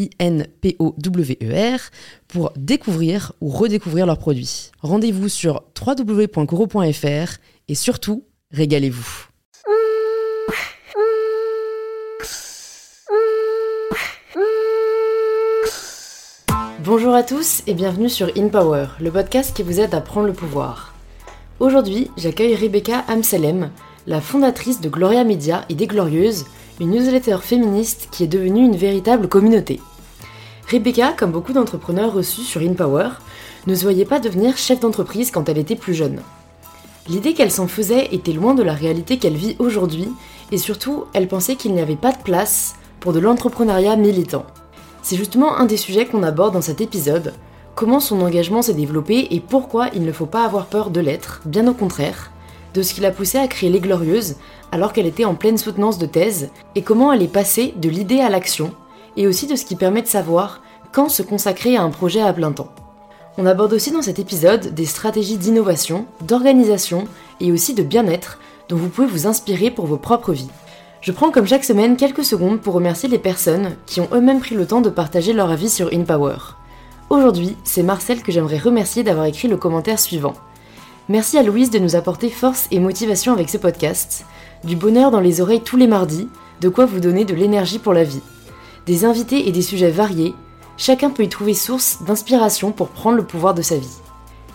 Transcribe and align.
I-N-P-O-W-E-R, 0.00 1.80
pour 2.28 2.52
découvrir 2.56 3.32
ou 3.40 3.48
redécouvrir 3.48 4.06
leurs 4.06 4.18
produits. 4.18 4.70
Rendez-vous 4.80 5.28
sur 5.28 5.62
www.coro.fr 5.78 7.38
et 7.68 7.74
surtout, 7.74 8.24
régalez-vous. 8.52 9.26
Bonjour 16.82 17.14
à 17.14 17.22
tous 17.22 17.62
et 17.66 17.74
bienvenue 17.74 18.08
sur 18.08 18.32
In 18.36 18.48
Power, 18.48 18.86
le 19.00 19.10
podcast 19.10 19.54
qui 19.54 19.62
vous 19.62 19.80
aide 19.80 19.94
à 19.94 20.00
prendre 20.00 20.26
le 20.26 20.32
pouvoir. 20.32 20.94
Aujourd'hui, 21.60 22.10
j'accueille 22.16 22.56
Rebecca 22.56 23.04
Amselem, 23.06 23.70
la 24.06 24.22
fondatrice 24.22 24.80
de 24.80 24.88
Gloria 24.88 25.22
Media 25.22 25.66
et 25.68 25.74
des 25.74 25.86
Glorieuses, 25.86 26.46
une 26.80 26.90
newsletter 26.90 27.36
féministe 27.42 28.08
qui 28.10 28.24
est 28.24 28.28
devenue 28.28 28.64
une 28.64 28.76
véritable 28.76 29.28
communauté. 29.28 29.78
Rebecca, 30.70 31.12
comme 31.12 31.32
beaucoup 31.32 31.52
d'entrepreneurs 31.52 32.12
reçus 32.12 32.42
sur 32.42 32.60
InPower, 32.60 33.08
ne 33.66 33.74
se 33.74 33.82
voyait 33.82 34.04
pas 34.04 34.20
devenir 34.20 34.56
chef 34.56 34.78
d'entreprise 34.78 35.32
quand 35.32 35.48
elle 35.48 35.58
était 35.58 35.74
plus 35.74 35.94
jeune. 35.94 36.20
L'idée 37.08 37.34
qu'elle 37.34 37.50
s'en 37.50 37.66
faisait 37.66 38.14
était 38.14 38.32
loin 38.32 38.54
de 38.54 38.62
la 38.62 38.72
réalité 38.72 39.18
qu'elle 39.18 39.36
vit 39.36 39.56
aujourd'hui, 39.58 40.08
et 40.52 40.58
surtout, 40.58 41.06
elle 41.12 41.26
pensait 41.26 41.56
qu'il 41.56 41.74
n'y 41.74 41.80
avait 41.80 41.96
pas 41.96 42.12
de 42.12 42.22
place 42.22 42.76
pour 43.00 43.12
de 43.12 43.18
l'entrepreneuriat 43.18 43.96
militant. 43.96 44.46
C'est 45.02 45.16
justement 45.16 45.56
un 45.56 45.64
des 45.64 45.76
sujets 45.76 46.06
qu'on 46.06 46.22
aborde 46.22 46.54
dans 46.54 46.60
cet 46.60 46.80
épisode, 46.80 47.34
comment 47.74 47.98
son 47.98 48.20
engagement 48.20 48.62
s'est 48.62 48.74
développé 48.74 49.26
et 49.32 49.40
pourquoi 49.40 49.88
il 49.92 50.04
ne 50.04 50.12
faut 50.12 50.26
pas 50.26 50.44
avoir 50.44 50.66
peur 50.66 50.90
de 50.90 51.00
l'être, 51.00 51.40
bien 51.46 51.66
au 51.66 51.74
contraire, 51.74 52.30
de 52.74 52.82
ce 52.82 52.94
qui 52.94 53.00
l'a 53.00 53.10
poussé 53.10 53.38
à 53.38 53.48
créer 53.48 53.70
Les 53.70 53.80
Glorieuses 53.80 54.36
alors 54.70 54.92
qu'elle 54.92 55.06
était 55.06 55.24
en 55.24 55.34
pleine 55.34 55.58
soutenance 55.58 55.98
de 55.98 56.06
thèse, 56.06 56.50
et 56.76 56.82
comment 56.82 57.12
elle 57.12 57.22
est 57.22 57.28
passée 57.28 57.74
de 57.76 57.88
l'idée 57.88 58.20
à 58.20 58.28
l'action, 58.28 58.72
et 59.16 59.26
aussi 59.26 59.46
de 59.46 59.56
ce 59.56 59.64
qui 59.64 59.76
permet 59.76 60.02
de 60.02 60.06
savoir 60.06 60.60
quand 60.92 61.08
se 61.08 61.22
consacrer 61.22 61.76
à 61.76 61.82
un 61.82 61.90
projet 61.90 62.20
à 62.20 62.32
plein 62.32 62.52
temps. 62.52 62.72
On 63.38 63.46
aborde 63.46 63.72
aussi 63.72 63.90
dans 63.90 64.02
cet 64.02 64.18
épisode 64.18 64.74
des 64.74 64.84
stratégies 64.84 65.38
d'innovation, 65.38 66.06
d'organisation 66.22 67.06
et 67.40 67.52
aussi 67.52 67.74
de 67.74 67.82
bien-être 67.82 68.38
dont 68.68 68.76
vous 68.76 68.88
pouvez 68.88 69.06
vous 69.06 69.26
inspirer 69.26 69.70
pour 69.70 69.86
vos 69.86 69.96
propres 69.96 70.32
vies. 70.32 70.50
Je 71.00 71.12
prends 71.12 71.30
comme 71.30 71.46
chaque 71.46 71.64
semaine 71.64 71.96
quelques 71.96 72.24
secondes 72.24 72.60
pour 72.60 72.74
remercier 72.74 73.08
les 73.08 73.18
personnes 73.18 73.76
qui 73.86 74.00
ont 74.00 74.08
eux-mêmes 74.12 74.40
pris 74.40 74.54
le 74.54 74.66
temps 74.66 74.82
de 74.82 74.90
partager 74.90 75.32
leur 75.32 75.50
avis 75.50 75.70
sur 75.70 75.92
InPower. 75.92 76.36
Aujourd'hui, 77.08 77.56
c'est 77.64 77.82
Marcel 77.82 78.22
que 78.22 78.30
j'aimerais 78.30 78.58
remercier 78.58 79.02
d'avoir 79.02 79.26
écrit 79.26 79.48
le 79.48 79.56
commentaire 79.56 79.98
suivant. 79.98 80.34
Merci 81.08 81.38
à 81.38 81.42
Louise 81.42 81.70
de 81.70 81.78
nous 81.78 81.96
apporter 81.96 82.28
force 82.28 82.68
et 82.70 82.78
motivation 82.78 83.32
avec 83.32 83.48
ce 83.48 83.56
podcast, 83.56 84.24
du 84.62 84.76
bonheur 84.76 85.10
dans 85.10 85.20
les 85.20 85.40
oreilles 85.40 85.62
tous 85.62 85.76
les 85.76 85.88
mardis, 85.88 86.28
de 86.60 86.68
quoi 86.68 86.84
vous 86.84 87.00
donner 87.00 87.24
de 87.24 87.34
l'énergie 87.34 87.78
pour 87.78 87.94
la 87.94 88.04
vie 88.04 88.22
des 88.90 89.04
invités 89.04 89.46
et 89.46 89.52
des 89.52 89.62
sujets 89.62 89.92
variés, 89.92 90.34
chacun 90.76 91.10
peut 91.10 91.22
y 91.22 91.28
trouver 91.28 91.54
source 91.54 92.02
d'inspiration 92.02 92.72
pour 92.72 92.88
prendre 92.88 93.18
le 93.18 93.24
pouvoir 93.24 93.54
de 93.54 93.62
sa 93.62 93.76
vie. 93.76 93.98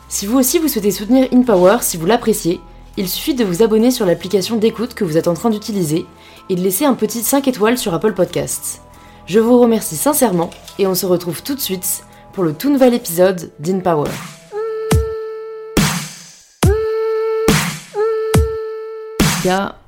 Si 0.10 0.26
vous 0.26 0.38
aussi 0.38 0.60
vous 0.60 0.68
souhaitez 0.68 0.92
soutenir 0.92 1.30
InPower, 1.32 1.78
si 1.80 1.96
vous 1.96 2.06
l'appréciez, 2.06 2.60
il 2.98 3.08
suffit 3.08 3.34
de 3.34 3.46
vous 3.46 3.64
abonner 3.64 3.92
sur 3.92 4.06
l'application 4.06 4.58
d'écoute 4.58 4.94
que 4.94 5.06
vous 5.06 5.16
êtes 5.16 5.30
en 5.30 5.36
train 5.36 5.50
d'utiliser 5.50 6.06
et 6.50 6.56
de 6.56 6.62
laisser 6.62 6.84
un 6.84 6.96
petit 6.96 7.24
5 7.24 7.48
étoiles 7.48 7.78
sur 7.78 7.94
Apple 7.94 8.12
Podcasts. 8.12 8.82
Je 9.26 9.40
vous 9.40 9.58
remercie 9.58 9.96
sincèrement 9.96 10.50
et 10.80 10.86
on 10.86 10.96
se 10.96 11.06
retrouve 11.06 11.42
tout 11.42 11.56
de 11.56 11.62
suite 11.62 12.04
pour 12.34 12.44
le 12.44 12.52
tout 12.52 12.70
nouvel 12.70 12.94
épisode 12.94 13.54
d'InPower. 13.60 14.12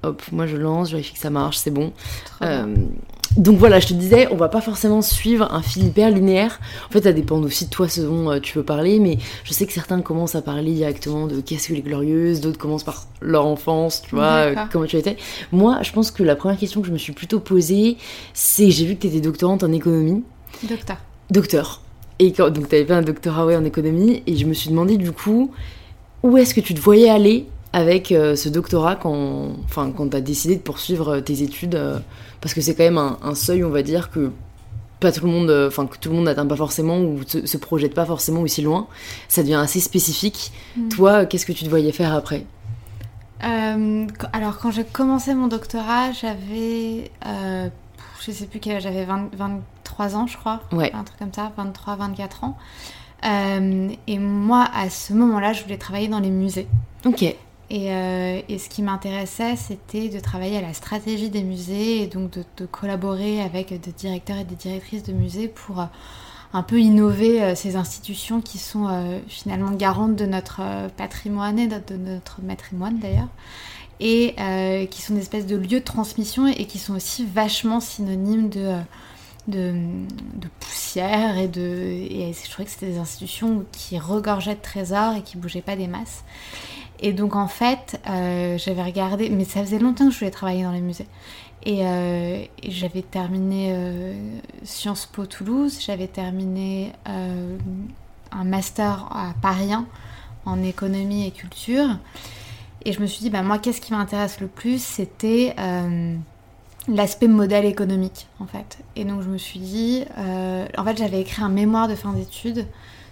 Hop, 0.03 0.21
moi 0.31 0.45
je 0.45 0.55
lance, 0.55 0.87
je 0.87 0.93
vérifie 0.93 1.13
que 1.13 1.19
ça 1.19 1.31
marche, 1.31 1.57
c'est 1.57 1.71
bon. 1.71 1.91
Donc 3.37 3.59
voilà, 3.59 3.79
je 3.79 3.87
te 3.87 3.93
disais, 3.93 4.27
on 4.31 4.35
va 4.35 4.49
pas 4.49 4.61
forcément 4.61 5.03
suivre 5.03 5.47
un 5.53 5.61
fil 5.61 5.85
hyper 5.85 6.09
linéaire. 6.09 6.59
En 6.89 6.91
fait, 6.91 7.03
ça 7.03 7.13
dépend 7.13 7.39
aussi 7.39 7.65
de 7.65 7.69
toi 7.69 7.87
ce 7.87 8.01
dont 8.01 8.31
euh, 8.31 8.39
tu 8.39 8.57
veux 8.57 8.63
parler, 8.63 8.99
mais 8.99 9.19
je 9.43 9.53
sais 9.53 9.67
que 9.67 9.73
certains 9.73 10.01
commencent 10.01 10.33
à 10.33 10.41
parler 10.41 10.73
directement 10.73 11.27
de 11.27 11.39
qu'est-ce 11.39 11.67
que 11.67 11.73
les 11.73 11.83
glorieuses, 11.83 12.41
d'autres 12.41 12.57
commencent 12.57 12.83
par 12.83 13.05
leur 13.21 13.45
enfance, 13.45 14.01
tu 14.01 14.15
vois, 14.15 14.23
euh, 14.23 14.55
comment 14.71 14.85
tu 14.85 14.97
étais. 14.97 15.17
Moi, 15.51 15.77
je 15.83 15.91
pense 15.91 16.09
que 16.09 16.23
la 16.23 16.35
première 16.35 16.57
question 16.57 16.81
que 16.81 16.87
je 16.87 16.91
me 16.91 16.97
suis 16.97 17.13
plutôt 17.13 17.39
posée, 17.39 17.97
c'est 18.33 18.71
j'ai 18.71 18.85
vu 18.85 18.95
que 18.95 19.01
tu 19.01 19.07
étais 19.07 19.21
doctorante 19.21 19.63
en 19.63 19.71
économie. 19.71 20.23
Docteur. 20.67 20.97
Docteur. 21.29 21.81
Et 22.17 22.31
quand, 22.31 22.49
donc 22.49 22.69
tu 22.69 22.75
avais 22.75 22.85
fait 22.85 22.93
un 22.93 23.03
doctorat 23.03 23.45
en 23.45 23.65
économie, 23.65 24.23
et 24.25 24.35
je 24.35 24.47
me 24.47 24.53
suis 24.53 24.71
demandé 24.71 24.97
du 24.97 25.11
coup, 25.11 25.51
où 26.23 26.37
est-ce 26.37 26.55
que 26.55 26.61
tu 26.61 26.73
te 26.73 26.81
voyais 26.81 27.09
aller 27.09 27.45
avec 27.73 28.11
euh, 28.11 28.35
ce 28.35 28.49
doctorat 28.49 28.95
quand, 28.95 29.49
enfin, 29.65 29.91
quand 29.95 30.09
tu 30.09 30.17
as 30.17 30.21
décidé 30.21 30.55
de 30.55 30.61
poursuivre 30.61 31.19
tes 31.19 31.41
études 31.43 31.79
parce 32.41 32.53
que 32.53 32.61
c'est 32.61 32.75
quand 32.75 32.83
même 32.83 32.97
un, 32.97 33.35
seuil, 33.35 33.63
on 33.63 33.69
va 33.69 33.83
dire, 33.83 34.09
que 34.09 34.31
pas 34.99 35.11
tout 35.11 35.25
le 35.25 35.31
monde, 35.31 35.51
enfin 35.67 35.85
que 35.85 35.97
tout 35.97 36.09
le 36.09 36.15
monde 36.15 36.25
n'atteint 36.25 36.45
pas 36.45 36.55
forcément 36.55 36.99
ou 36.99 37.19
se, 37.25 37.45
se, 37.45 37.57
projette 37.57 37.93
pas 37.93 38.05
forcément 38.05 38.41
aussi 38.41 38.61
loin. 38.61 38.87
Ça 39.27 39.43
devient 39.43 39.55
assez 39.55 39.79
spécifique. 39.79 40.51
Mm. 40.75 40.89
Toi, 40.89 41.25
qu'est-ce 41.25 41.45
que 41.45 41.51
tu 41.51 41.65
te 41.65 41.69
voyais 41.69 41.91
faire 41.91 42.13
après? 42.13 42.45
Euh, 43.43 44.07
Alors 44.33 44.57
quand 44.57 44.71
j'ai 44.71 44.83
commencé 44.83 45.33
mon 45.35 45.47
doctorat, 45.47 46.11
j'avais, 46.11 47.11
euh, 47.25 47.69
je 48.25 48.31
sais 48.31 48.45
plus 48.45 48.59
quel 48.59 48.77
âge, 48.77 48.83
j'avais 48.83 49.05
23 49.05 50.15
ans, 50.15 50.27
je 50.27 50.37
crois, 50.37 50.61
ouais. 50.71 50.91
un 50.93 51.03
truc 51.03 51.19
comme 51.19 51.33
ça, 51.33 51.51
23, 51.55 51.95
24 51.97 52.43
ans. 52.43 52.57
Euh, 53.25 53.89
et 54.07 54.19
moi, 54.19 54.67
à 54.73 54.89
ce 54.89 55.13
moment-là, 55.13 55.53
je 55.53 55.63
voulais 55.63 55.77
travailler 55.77 56.07
dans 56.07 56.19
les 56.19 56.29
musées. 56.29 56.67
Ok. 57.05 57.35
Euh, 57.71 58.41
et, 58.47 58.57
ce 58.59 58.69
qui 58.69 58.81
m'intéressait, 58.81 59.57
c'était 59.57 60.07
de 60.07 60.19
travailler 60.19 60.57
à 60.57 60.61
la 60.61 60.73
stratégie 60.73 61.29
des 61.29 61.43
musées 61.43 62.01
et 62.01 62.07
donc 62.07 62.31
de, 62.31 62.65
collaborer 62.65 63.41
avec 63.41 63.69
des 63.69 63.91
directeurs 63.91 64.37
et 64.37 64.45
des 64.45 64.55
directrices 64.55 65.03
de 65.03 65.11
musées 65.11 65.49
pour 65.49 65.81
euh, 65.81 65.85
un 66.53 66.63
peu 66.63 66.79
innover 66.79 67.43
euh, 67.43 67.55
ces 67.55 67.75
institutions 67.75 68.39
qui 68.39 68.57
sont 68.57 68.87
finalement 69.27 69.71
garantes 69.71 70.15
de 70.15 70.25
notre 70.25 70.61
patrimoine 70.95 71.59
et 71.59 71.67
de, 71.67 71.97
notre 71.97 72.41
matrimoine 72.41 72.99
d'ailleurs, 72.99 73.27
et 73.99 74.35
qui 74.89 75.01
sont 75.01 75.15
des 75.15 75.21
espèces 75.21 75.47
de 75.47 75.57
lieux 75.57 75.79
de 75.79 75.85
transmission 75.85 76.47
et 76.47 76.65
qui 76.65 76.79
sont 76.79 76.95
aussi 76.95 77.25
vachement 77.25 77.79
synonymes 77.79 78.49
de... 78.49 78.79
Poussière 80.59 81.37
et 81.37 81.47
de 81.47 81.61
et 81.61 82.33
je 82.33 82.51
trouvais 82.51 82.65
que 82.65 82.71
c'était 82.71 82.87
des 82.91 82.97
institutions 82.97 83.63
qui 83.71 83.97
regorgeaient 83.97 84.55
de 84.55 84.61
trésors 84.61 85.15
et 85.15 85.21
qui 85.21 85.37
bougeaient 85.37 85.61
pas 85.61 85.77
des 85.77 85.87
masses 85.87 86.25
et 86.99 87.13
donc 87.13 87.35
en 87.35 87.47
fait, 87.47 87.99
euh, 88.09 88.57
j'avais 88.57 88.83
regardé, 88.83 89.29
mais 89.29 89.45
ça 89.45 89.61
faisait 89.61 89.79
longtemps 89.79 90.07
que 90.07 90.13
je 90.13 90.19
voulais 90.19 90.31
travailler 90.31 90.63
dans 90.63 90.71
les 90.71 90.81
musées. 90.81 91.07
Et, 91.63 91.85
euh, 91.85 92.43
j'avais 92.67 93.01
terminé 93.01 93.69
euh, 93.71 94.13
Sciences 94.63 95.05
Po 95.05 95.25
Toulouse, 95.25 95.79
j'avais 95.85 96.07
terminé 96.07 96.93
un 97.05 98.43
master 98.43 99.07
à 99.11 99.33
Paris 99.41 99.71
en 100.45 100.63
économie 100.63 101.27
et 101.27 101.31
culture. 101.31 101.97
Et 102.85 102.93
je 102.93 103.01
me 103.01 103.07
suis 103.07 103.19
dit, 103.19 103.29
bah, 103.29 103.41
moi, 103.41 103.59
qu'est-ce 103.59 103.81
qui 103.81 103.91
m'intéresse 103.91 104.39
le 104.39 104.47
plus? 104.47 104.81
C'était 104.81 105.55
l'aspect 106.87 107.27
modèle 107.27 107.65
économique, 107.65 108.27
en 108.39 108.45
fait. 108.45 108.77
Et 108.95 109.03
donc 109.03 109.21
je 109.21 109.27
me 109.27 109.37
suis 109.37 109.59
dit, 109.59 110.05
en 110.17 110.83
fait, 110.83 110.97
j'avais 110.97 111.21
écrit 111.21 111.43
un 111.43 111.49
mémoire 111.49 111.87
de 111.87 111.95
fin 111.95 112.13
d'études 112.13 112.65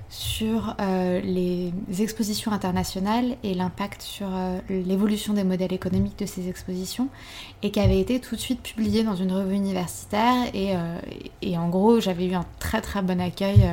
sur 0.10 0.75
euh, 0.80 1.19
les 1.22 1.74
expositions 2.00 2.52
internationales 2.52 3.38
et 3.44 3.54
l'impact 3.54 4.02
sur 4.02 4.28
euh, 4.31 4.60
l'évolution 4.69 5.34
des 5.34 5.44
modèles 5.44 5.74
économiques 5.74 6.19
de 6.19 6.25
ces 6.25 6.48
expositions 6.48 7.10
et 7.63 7.72
qui 7.72 7.80
avait 7.80 8.00
été 8.00 8.19
tout 8.19 8.36
de 8.36 8.40
suite 8.40 8.62
publié 8.62 9.04
dans 9.04 9.16
une 9.16 9.31
revue 9.31 9.56
universitaire. 9.56 10.46
Et, 10.54 10.75
euh, 10.75 11.57
en 11.57 11.69
gros 11.69 12.00
j'avais 12.00 12.25
eu 12.28 12.34
un 12.34 12.46
très 12.60 12.81
très 12.81 13.02
bon 13.02 13.19
accueil 13.19 13.68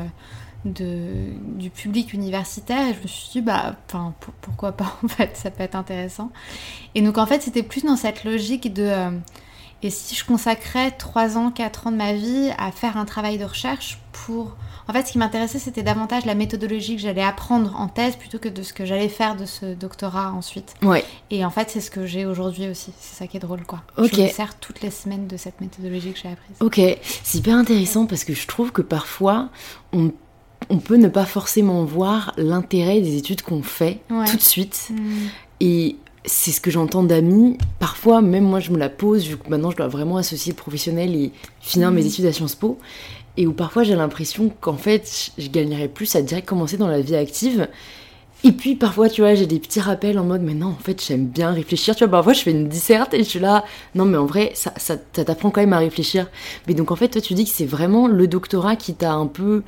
du 0.65 1.71
public 1.71 2.13
universitaire. 2.13 2.89
Et 2.89 2.95
je 2.95 3.03
me 3.03 3.09
suis 3.09 3.29
dit 3.33 3.43
bah 3.43 3.77
pourquoi 4.41 4.73
pas 4.73 4.97
en 5.05 5.09
fait 5.09 5.37
ça 5.37 5.51
peut 5.51 5.63
être 5.63 5.77
intéressant. 5.77 6.31
Et 6.95 7.03
donc 7.03 7.19
en 7.19 7.27
fait 7.27 7.43
c'était 7.43 7.63
plus 7.63 7.85
dans 7.85 7.97
cette 7.97 8.25
logique 8.25 8.73
de 8.73 8.91
et 9.85 9.91
si 9.91 10.15
je 10.15 10.25
consacrais 10.25 10.93
3 10.93 11.37
ans 11.37 11.51
4 11.51 11.89
ans 11.89 11.93
de 11.93 11.97
ma 11.97 12.13
vie 12.13 12.51
à 12.57 12.71
faire 12.71 12.97
un 12.97 13.05
travail 13.05 13.37
de 13.37 13.45
recherche 13.45 14.02
pour 14.13 14.57
en 14.89 14.93
fait 14.93 15.07
ce 15.07 15.13
qui 15.13 15.19
m'intéressait 15.19 15.59
c'était 15.59 15.83
davantage 15.83 16.25
la 16.27 16.35
méthodologie 16.35 16.97
que 16.97 17.03
j'allais 17.03 17.23
apprendre 17.23 17.75
en 17.79 17.89
thèse 17.89 18.17
plutôt 18.17 18.39
que 18.39 18.49
de 18.49 18.63
ce 18.63 18.73
que 18.73 18.85
j'allais 18.85 19.09
faire 19.09 19.37
de 19.37 19.47
ce 19.47 19.75
doctorat 19.75 20.33
ensuite 20.33 20.75
ouais 20.83 21.05
et 21.31 21.45
en 21.45 21.51
fait 21.51 21.71
c'est 21.71 21.81
ce 21.81 21.91
que 21.91 22.05
j'ai 22.07 22.27
aujourd'hui 22.27 22.69
aussi 22.69 22.93
c'est 23.01 23.17
ça 23.17 23.27
qui 23.27 23.37
est 23.37 23.41
drôle 23.41 23.65
quoi 23.65 23.83
Ok. 23.97 24.11
je 24.15 24.21
me 24.23 24.29
sers 24.29 24.55
toutes 24.59 24.81
les 24.83 24.91
semaines 24.91 25.27
de 25.27 25.37
cette 25.37 25.61
méthodologie 25.61 26.13
que 26.13 26.19
j'ai 26.19 26.29
apprise 26.29 26.57
Ok, 26.61 26.81
c'est 27.25 27.39
hyper 27.39 27.57
intéressant 27.57 28.07
parce 28.07 28.25
que 28.25 28.35
je 28.35 28.47
trouve 28.47 28.71
que 28.73 28.83
parfois 28.83 29.49
on, 29.93 30.13
on 30.69 30.79
peut 30.79 30.97
ne 30.97 31.09
pas 31.09 31.25
forcément 31.25 31.85
voir 31.85 32.33
l'intérêt 32.37 33.01
des 33.01 33.17
études 33.17 33.43
qu'on 33.43 33.63
fait 33.63 34.01
Ouais. 34.11 34.27
tout 34.27 34.37
de 34.37 34.43
suite. 34.43 34.89
Hmm. 34.91 35.27
Et 35.61 35.97
c'est 36.25 36.53
ce 36.53 36.61
que 36.61 36.71
j'entends 36.71 37.03
d'amis. 37.03 37.59
Parfois, 37.81 38.21
même 38.23 38.45
moi, 38.45 38.61
je 38.61 38.71
me 38.71 38.79
la 38.79 38.89
pose, 38.89 39.27
vu 39.27 39.37
que 39.37 39.49
maintenant 39.49 39.71
je 39.73 39.77
dois 39.77 39.89
vraiment 39.89 40.17
associer 40.19 40.53
le 40.53 40.57
professionnel 40.57 41.15
et 41.17 41.33
finir 41.61 41.89
Mhm. 41.91 41.97
mes 41.97 42.07
études 42.07 42.27
à 42.27 42.33
Sciences 42.33 42.55
Po. 42.55 42.79
Et 43.37 43.47
où 43.47 43.53
parfois 43.53 43.83
j'ai 43.83 43.97
l'impression 43.97 44.51
qu'en 44.61 44.77
fait, 44.77 45.31
je 45.39 45.49
gagnerais 45.49 45.89
plus 45.89 46.15
à 46.17 46.23
direct 46.23 46.47
commencer 46.47 46.77
dans 46.77 46.89
la 46.89 47.01
vie 47.01 47.17
active. 47.17 47.69
Et 48.45 48.53
puis 48.53 48.75
parfois, 48.75 49.09
tu 49.09 49.21
vois, 49.21 49.35
j'ai 49.35 49.47
des 49.47 49.61
petits 49.61 49.81
rappels 49.81 50.19
en 50.19 50.25
mode, 50.25 50.43
mais 50.43 50.55
non, 50.55 50.69
en 50.69 50.83
fait, 50.83 51.03
j'aime 51.07 51.27
bien 51.27 51.53
réfléchir. 51.53 51.95
Tu 51.95 52.05
vois, 52.05 52.11
parfois, 52.11 52.33
je 52.33 52.43
fais 52.43 52.51
une 52.51 52.69
disserte 52.69 53.15
et 53.15 53.19
je 53.19 53.29
suis 53.29 53.39
là, 53.39 53.65
non, 53.95 54.05
mais 54.05 54.19
en 54.19 54.27
vrai, 54.27 54.53
ça, 54.55 54.97
t'apprend 54.97 55.51
quand 55.51 55.61
même 55.61 55.73
à 55.73 55.79
réfléchir. 55.79 56.29
Mais 56.67 56.75
donc, 56.75 56.91
en 56.91 56.97
fait, 56.97 57.09
toi, 57.09 57.21
tu 57.21 57.35
dis 57.35 57.45
que 57.45 57.51
c'est 57.51 57.67
vraiment 57.67 58.09
le 58.09 58.27
doctorat 58.27 58.75
qui 58.75 58.95
t'a 58.95 59.13
un 59.13 59.29
peu 59.29 59.63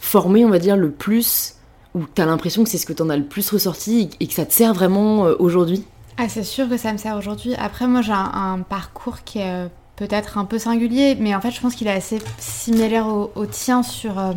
formé, 0.00 0.44
on 0.44 0.50
va 0.50 0.58
dire, 0.58 0.76
le 0.76 0.90
plus, 0.90 1.54
ou 1.94 2.02
t'as 2.12 2.26
l'impression 2.26 2.64
que 2.64 2.68
c'est 2.68 2.78
ce 2.78 2.86
que 2.86 2.92
t'en 2.92 3.08
as 3.10 3.16
le 3.16 3.24
plus 3.24 3.48
ressorti 3.48 4.10
et 4.18 4.26
que 4.26 4.34
ça 4.34 4.44
te 4.44 4.52
sert 4.52 4.74
vraiment 4.74 5.26
euh, 5.26 5.36
aujourd'hui? 5.38 5.84
Ah, 6.18 6.28
c'est 6.28 6.42
sûr 6.42 6.68
que 6.68 6.76
ça 6.76 6.92
me 6.92 6.98
sert 6.98 7.16
aujourd'hui. 7.16 7.54
Après, 7.54 7.86
moi, 7.86 8.02
j'ai 8.02 8.12
un, 8.12 8.32
un 8.34 8.58
parcours 8.62 9.22
qui 9.22 9.38
est 9.38 9.50
euh, 9.50 9.68
peut-être 9.96 10.38
un 10.38 10.44
peu 10.44 10.58
singulier, 10.58 11.16
mais 11.18 11.34
en 11.34 11.40
fait, 11.40 11.50
je 11.50 11.60
pense 11.60 11.74
qu'il 11.74 11.86
est 11.86 11.92
assez 11.92 12.18
similaire 12.38 13.06
au, 13.08 13.46
tien 13.46 13.82
sur, 13.82 14.18
euh, 14.18 14.32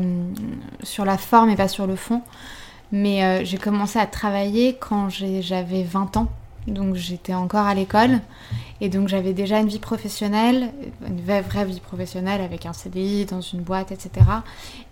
sur 0.83 1.05
la 1.05 1.17
forme 1.17 1.49
et 1.49 1.55
pas 1.55 1.67
sur 1.67 1.85
le 1.85 1.95
fond. 1.95 2.21
Mais 2.91 3.23
euh, 3.23 3.45
j'ai 3.45 3.57
commencé 3.57 3.99
à 3.99 4.07
travailler 4.07 4.77
quand 4.79 5.09
j'avais 5.09 5.83
20 5.83 6.17
ans. 6.17 6.27
Donc, 6.67 6.95
j'étais 6.95 7.33
encore 7.33 7.65
à 7.65 7.73
l'école. 7.73 8.19
Et 8.81 8.89
donc, 8.89 9.07
j'avais 9.07 9.33
déjà 9.33 9.59
une 9.59 9.67
vie 9.67 9.79
professionnelle, 9.79 10.71
une 11.07 11.21
vraie, 11.21 11.41
vraie 11.41 11.65
vie 11.65 11.79
professionnelle 11.79 12.41
avec 12.41 12.65
un 12.65 12.73
CDI 12.73 13.25
dans 13.25 13.41
une 13.41 13.61
boîte, 13.61 13.91
etc. 13.91 14.25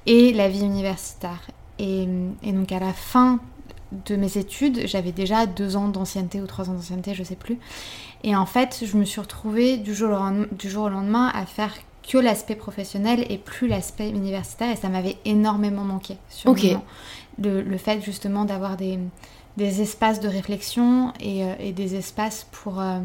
Et 0.05 0.33
la 0.33 0.49
vie 0.49 0.61
universitaire. 0.61 1.41
Et, 1.79 2.07
donc, 2.43 2.71
à 2.71 2.79
la 2.79 2.93
fin 2.93 3.39
de 4.05 4.15
mes 4.15 4.37
études, 4.37 4.85
j'avais 4.85 5.11
déjà 5.11 5.45
deux 5.45 5.77
ans 5.77 5.87
d'ancienneté 5.87 6.41
ou 6.41 6.47
trois 6.47 6.69
ans 6.69 6.73
d'ancienneté, 6.73 7.13
je 7.13 7.23
sais 7.23 7.35
plus. 7.35 7.57
Et 8.23 8.35
en 8.35 8.45
fait, 8.45 8.83
je 8.85 8.97
me 8.97 9.05
suis 9.05 9.21
retrouvée 9.21 9.77
du 9.77 9.93
jour 9.93 10.09
au 10.09 10.89
lendemain, 10.89 11.31
à 11.33 11.45
faire 11.45 11.73
que 12.07 12.17
l'aspect 12.17 12.55
professionnel 12.55 13.25
et 13.29 13.37
plus 13.37 13.67
l'aspect 13.67 14.09
universitaire, 14.09 14.71
et 14.71 14.75
ça 14.75 14.89
m'avait 14.89 15.17
énormément 15.25 15.83
manqué. 15.83 16.17
Sur 16.29 16.55
le, 17.39 17.61
le, 17.61 17.77
fait 17.77 18.01
justement 18.01 18.45
d'avoir 18.45 18.77
des, 18.77 18.97
des 19.57 19.81
espaces 19.81 20.19
de 20.19 20.27
réflexion 20.27 21.13
et, 21.19 21.43
euh, 21.43 21.53
et 21.59 21.73
des 21.73 21.95
espaces 21.95 22.47
pour, 22.51 22.79
euh, 22.79 22.99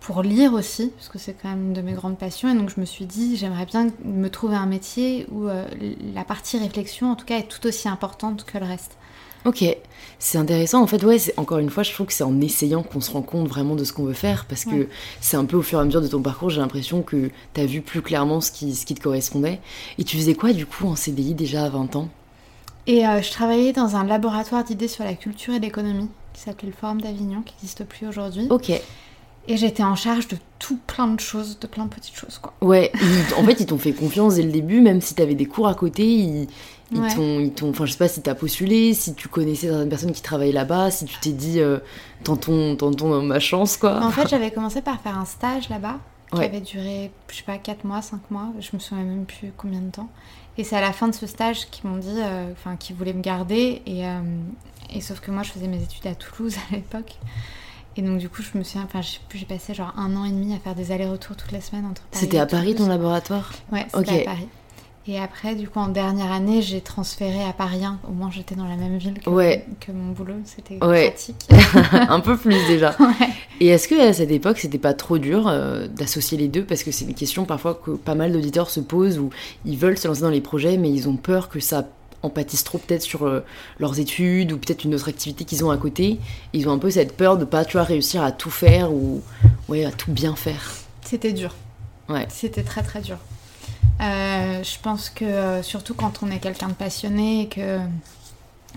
pour 0.00 0.22
lire 0.22 0.52
aussi, 0.52 0.90
parce 0.90 1.08
que 1.08 1.18
c'est 1.18 1.32
quand 1.32 1.48
même 1.48 1.68
une 1.68 1.72
de 1.72 1.80
mes 1.80 1.92
grandes 1.92 2.18
passions. 2.18 2.48
Et 2.50 2.54
donc 2.54 2.70
je 2.70 2.80
me 2.80 2.84
suis 2.84 3.06
dit, 3.06 3.36
j'aimerais 3.36 3.66
bien 3.66 3.88
me 4.04 4.28
trouver 4.28 4.56
un 4.56 4.66
métier 4.66 5.26
où 5.32 5.48
euh, 5.48 5.64
la 6.14 6.24
partie 6.24 6.58
réflexion, 6.58 7.10
en 7.10 7.16
tout 7.16 7.24
cas, 7.24 7.38
est 7.38 7.48
tout 7.48 7.66
aussi 7.66 7.88
importante 7.88 8.44
que 8.44 8.58
le 8.58 8.66
reste. 8.66 8.96
Ok, 9.44 9.64
c'est 10.18 10.38
intéressant. 10.38 10.82
En 10.82 10.86
fait, 10.86 11.02
ouais, 11.04 11.18
encore 11.36 11.58
une 11.58 11.70
fois, 11.70 11.82
je 11.82 11.92
trouve 11.92 12.06
que 12.06 12.12
c'est 12.12 12.22
en 12.24 12.40
essayant 12.40 12.82
qu'on 12.82 13.00
se 13.00 13.10
rend 13.10 13.22
compte 13.22 13.48
vraiment 13.48 13.74
de 13.74 13.84
ce 13.84 13.92
qu'on 13.92 14.04
veut 14.04 14.12
faire, 14.12 14.46
parce 14.46 14.64
que 14.64 14.88
c'est 15.20 15.36
un 15.36 15.44
peu 15.44 15.56
au 15.56 15.62
fur 15.62 15.78
et 15.78 15.82
à 15.82 15.84
mesure 15.84 16.00
de 16.00 16.08
ton 16.08 16.22
parcours, 16.22 16.50
j'ai 16.50 16.60
l'impression 16.60 17.02
que 17.02 17.30
t'as 17.54 17.64
vu 17.66 17.82
plus 17.82 18.02
clairement 18.02 18.40
ce 18.40 18.52
qui, 18.52 18.74
ce 18.74 18.86
qui 18.86 18.94
te 18.94 19.02
correspondait. 19.02 19.60
Et 19.98 20.04
tu 20.04 20.16
faisais 20.16 20.34
quoi 20.34 20.52
du 20.52 20.66
coup 20.66 20.86
en 20.86 20.96
CDI 20.96 21.34
déjà 21.34 21.64
à 21.64 21.68
20 21.70 21.96
ans? 21.96 22.08
Et 22.86 23.06
euh, 23.06 23.22
je 23.22 23.30
travaillais 23.30 23.72
dans 23.72 23.96
un 23.96 24.04
laboratoire 24.04 24.64
d'idées 24.64 24.88
sur 24.88 25.04
la 25.04 25.14
culture 25.14 25.54
et 25.54 25.60
l'économie 25.60 26.10
qui 26.32 26.42
s'appelait 26.42 26.68
le 26.68 26.74
Forum 26.74 27.00
d'Avignon, 27.00 27.42
qui 27.42 27.54
n'existe 27.54 27.84
plus 27.84 28.06
aujourd'hui. 28.08 28.46
Ok, 28.50 28.70
Et 29.48 29.56
j'étais 29.56 29.82
en 29.82 29.96
charge 29.96 30.28
de 30.28 30.36
tout 30.60 30.78
plein 30.86 31.08
de 31.08 31.20
choses, 31.20 31.58
de 31.58 31.66
plein 31.66 31.84
de 31.86 31.90
petites 31.90 32.14
choses, 32.16 32.38
quoi. 32.38 32.54
ouais, 32.60 32.92
en 33.36 33.44
fait, 33.44 33.58
ils 33.60 33.66
t'ont 33.66 33.78
fait 33.78 33.92
confiance 33.92 34.36
dès 34.36 34.42
le 34.42 34.52
début, 34.52 34.80
même 34.80 35.00
si 35.00 35.14
t'avais 35.14 35.34
des 35.34 35.46
cours 35.46 35.66
à 35.66 35.74
côté, 35.74 36.06
ils, 36.06 36.48
ils 36.92 37.00
Ouais. 37.00 37.14
t'ont, 37.14 37.40
ils 37.40 37.52
t'ont- 37.52 37.70
enfin, 37.70 37.86
je 37.86 37.92
sais 37.92 37.98
pas 37.98 38.08
si 38.08 38.20
t'as 38.22 38.34
postulé, 38.34 38.94
si 38.94 39.14
tu 39.14 39.28
connaissais 39.28 39.68
certaines 39.68 39.88
personnes 39.88 40.12
qui 40.12 40.22
travaillent 40.22 40.52
là-bas, 40.52 40.90
si 40.90 41.04
tu 41.06 41.18
t'es 41.20 41.32
dit, 41.32 41.60
euh, 41.60 41.78
tentons, 42.24 42.76
tentons 42.76 43.22
ma 43.22 43.40
chance, 43.40 43.76
quoi. 43.76 44.02
En 44.02 44.10
fait, 44.10 44.26
j'avais 44.30 44.50
commencé 44.50 44.82
par 44.82 45.00
faire 45.00 45.18
un 45.18 45.24
stage 45.24 45.68
là-bas 45.68 45.98
qui 46.32 46.38
Ouais. 46.38 46.44
avait 46.46 46.60
duré, 46.60 47.10
je 47.30 47.36
sais 47.36 47.42
pas, 47.42 47.58
4 47.58 47.84
mois, 47.84 48.00
5 48.02 48.30
mois, 48.30 48.48
je 48.60 48.70
me 48.72 48.78
souviens 48.78 49.04
même 49.04 49.24
plus 49.24 49.52
combien 49.56 49.80
de 49.80 49.90
temps. 49.90 50.08
Et 50.58 50.64
c'est 50.64 50.76
à 50.76 50.80
la 50.82 50.92
fin 50.92 51.08
de 51.08 51.14
ce 51.14 51.26
stage 51.26 51.68
qu'ils 51.70 51.88
m'ont 51.88 51.96
dit, 51.96 52.08
euh, 52.18 52.52
enfin, 52.52 52.76
qu'ils 52.76 52.94
voulaient 52.96 53.12
me 53.14 53.22
garder. 53.22 53.80
Et, 53.86 54.06
euh, 54.06 54.20
et 54.94 55.00
sauf 55.00 55.20
que 55.20 55.30
moi, 55.30 55.42
je 55.42 55.50
faisais 55.50 55.66
mes 55.66 55.82
études 55.82 56.06
à 56.06 56.14
Toulouse 56.14 56.56
à 56.70 56.74
l'époque. 56.76 57.16
Et 57.96 58.02
donc, 58.02 58.18
du 58.18 58.28
coup, 58.30 58.42
je 58.42 58.56
me 58.58 58.62
souviens, 58.64 58.84
enfin, 58.84 59.00
j'ai 59.34 59.44
passé 59.44 59.74
genre 59.74 59.92
un 59.98 60.16
an 60.16 60.24
et 60.24 60.30
demi 60.30 60.54
à 60.54 60.58
faire 60.58 60.74
des 60.74 60.92
allers-retours 60.92 61.36
toutes 61.36 61.52
les 61.52 61.60
semaines 61.60 61.84
entre 61.86 62.02
Paris 62.02 62.20
C'était 62.24 62.38
à 62.38 62.46
Paris 62.46 62.74
ton 62.74 62.86
laboratoire? 62.86 63.52
Ouais, 63.70 63.86
c'était 63.94 64.22
à 64.22 64.24
Paris. 64.24 64.48
Et 65.08 65.18
après, 65.18 65.56
du 65.56 65.68
coup, 65.68 65.80
en 65.80 65.88
dernière 65.88 66.30
année, 66.30 66.62
j'ai 66.62 66.80
transféré 66.80 67.42
à 67.44 67.52
Paris 67.52 67.84
1. 67.84 67.98
Au 68.08 68.12
moins, 68.12 68.30
j'étais 68.30 68.54
dans 68.54 68.66
la 68.68 68.76
même 68.76 68.98
ville 68.98 69.18
que, 69.18 69.28
Ouais. 69.28 69.66
que 69.80 69.90
mon 69.90 70.12
boulot. 70.12 70.34
C'était 70.44 70.82
Ouais. 70.84 71.08
pratique. 71.10 71.44
Un 72.08 72.20
peu 72.20 72.36
plus 72.36 72.54
déjà. 72.68 72.90
ouais. 73.00 73.28
Et 73.60 73.66
est-ce 73.68 73.88
que 73.88 74.00
à 74.00 74.12
cette 74.12 74.30
époque, 74.30 74.58
c'était 74.58 74.78
pas 74.78 74.94
trop 74.94 75.18
dur 75.18 75.48
euh, 75.48 75.88
d'associer 75.88 76.38
les 76.38 76.46
deux? 76.46 76.64
Parce 76.64 76.84
que 76.84 76.92
c'est 76.92 77.04
une 77.04 77.14
question 77.14 77.44
parfois 77.46 77.74
que 77.84 77.90
pas 77.92 78.14
mal 78.14 78.30
d'auditeurs 78.32 78.70
se 78.70 78.78
posent 78.78 79.18
où 79.18 79.30
ils 79.64 79.76
veulent 79.76 79.98
se 79.98 80.06
lancer 80.06 80.20
dans 80.22 80.30
les 80.30 80.40
projets, 80.40 80.76
mais 80.76 80.90
ils 80.90 81.08
ont 81.08 81.16
peur 81.16 81.48
que 81.48 81.58
ça 81.58 81.84
en 82.24 82.30
trop 82.30 82.78
peut-être 82.78 83.02
sur 83.02 83.26
euh, 83.26 83.44
leurs 83.80 83.98
études 83.98 84.52
ou 84.52 84.58
peut-être 84.58 84.84
une 84.84 84.94
autre 84.94 85.08
activité 85.08 85.44
qu'ils 85.44 85.64
ont 85.64 85.70
à 85.72 85.76
côté. 85.76 86.20
Ils 86.52 86.68
ont 86.68 86.72
un 86.72 86.78
peu 86.78 86.90
cette 86.90 87.16
peur 87.16 87.36
de 87.36 87.44
pas 87.44 87.64
tu 87.64 87.72
vois, 87.76 87.82
réussir 87.82 88.22
à 88.22 88.30
tout 88.30 88.50
faire 88.50 88.92
ou 88.92 89.20
ouais, 89.68 89.84
à 89.84 89.90
tout 89.90 90.12
bien 90.12 90.36
faire. 90.36 90.70
C'était 91.04 91.32
dur. 91.32 91.52
Ouais. 92.08 92.26
C'était 92.30 92.62
très 92.62 92.82
très 92.84 93.00
dur. 93.00 93.16
Euh, 94.00 94.62
je 94.64 94.78
pense 94.80 95.10
que 95.10 95.24
euh, 95.24 95.62
surtout 95.62 95.94
quand 95.94 96.22
on 96.22 96.30
est 96.30 96.38
quelqu'un 96.38 96.68
de 96.68 96.72
passionné 96.74 97.42
et 97.42 97.48
que 97.48 97.78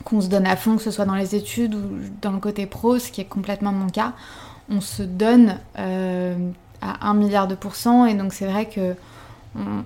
qu'on 0.03 0.19
se 0.21 0.27
donne 0.27 0.45
à 0.45 0.55
fond, 0.55 0.75
que 0.75 0.83
ce 0.83 0.91
soit 0.91 1.05
dans 1.05 1.15
les 1.15 1.35
études 1.35 1.73
ou 1.73 1.81
dans 2.21 2.31
le 2.31 2.39
côté 2.39 2.65
pro, 2.65 2.99
ce 2.99 3.09
qui 3.11 3.21
est 3.21 3.25
complètement 3.25 3.71
mon 3.71 3.87
cas, 3.89 4.13
on 4.69 4.81
se 4.81 5.03
donne 5.03 5.57
euh, 5.79 6.35
à 6.81 7.07
un 7.09 7.13
milliard 7.13 7.47
de 7.47 7.55
pourcents 7.55 8.05
et 8.05 8.13
donc 8.13 8.33
c'est 8.33 8.45
vrai 8.45 8.67
que 8.67 8.95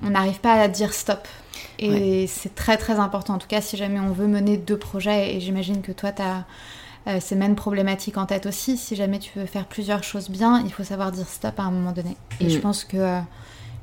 on 0.03 0.09
n'arrive 0.09 0.39
pas 0.39 0.53
à 0.53 0.67
dire 0.67 0.93
stop. 0.93 1.27
Et 1.77 2.25
c'est 2.27 2.55
très 2.55 2.75
très 2.75 2.99
important, 2.99 3.35
en 3.35 3.37
tout 3.37 3.47
cas 3.47 3.61
si 3.61 3.77
jamais 3.77 3.99
on 3.99 4.11
veut 4.11 4.27
mener 4.27 4.57
deux 4.57 4.77
projets, 4.77 5.35
et 5.35 5.39
j'imagine 5.39 5.81
que 5.83 5.91
toi 5.91 6.11
tu 6.11 6.21
as 6.23 6.43
euh, 7.07 7.19
ces 7.21 7.35
mêmes 7.35 7.55
problématiques 7.55 8.17
en 8.17 8.25
tête 8.25 8.47
aussi, 8.47 8.77
si 8.77 8.95
jamais 8.95 9.19
tu 9.19 9.37
veux 9.37 9.45
faire 9.45 9.65
plusieurs 9.65 10.03
choses 10.03 10.29
bien, 10.29 10.61
il 10.65 10.73
faut 10.73 10.83
savoir 10.83 11.11
dire 11.11 11.27
stop 11.27 11.59
à 11.59 11.63
un 11.63 11.71
moment 11.71 11.91
donné. 11.91 12.17
Et 12.39 12.49
Mm. 12.49 12.49
je 12.49 12.57
pense 12.59 12.83
que 12.83 12.97
euh, 12.97 13.19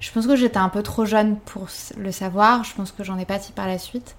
je 0.00 0.10
pense 0.12 0.26
que 0.26 0.36
j'étais 0.36 0.58
un 0.58 0.68
peu 0.68 0.82
trop 0.82 1.04
jeune 1.04 1.36
pour 1.36 1.66
le 1.96 2.12
savoir, 2.12 2.64
je 2.64 2.74
pense 2.74 2.92
que 2.92 3.04
j'en 3.04 3.18
ai 3.18 3.24
dit 3.24 3.52
par 3.54 3.66
la 3.66 3.78
suite. 3.78 4.16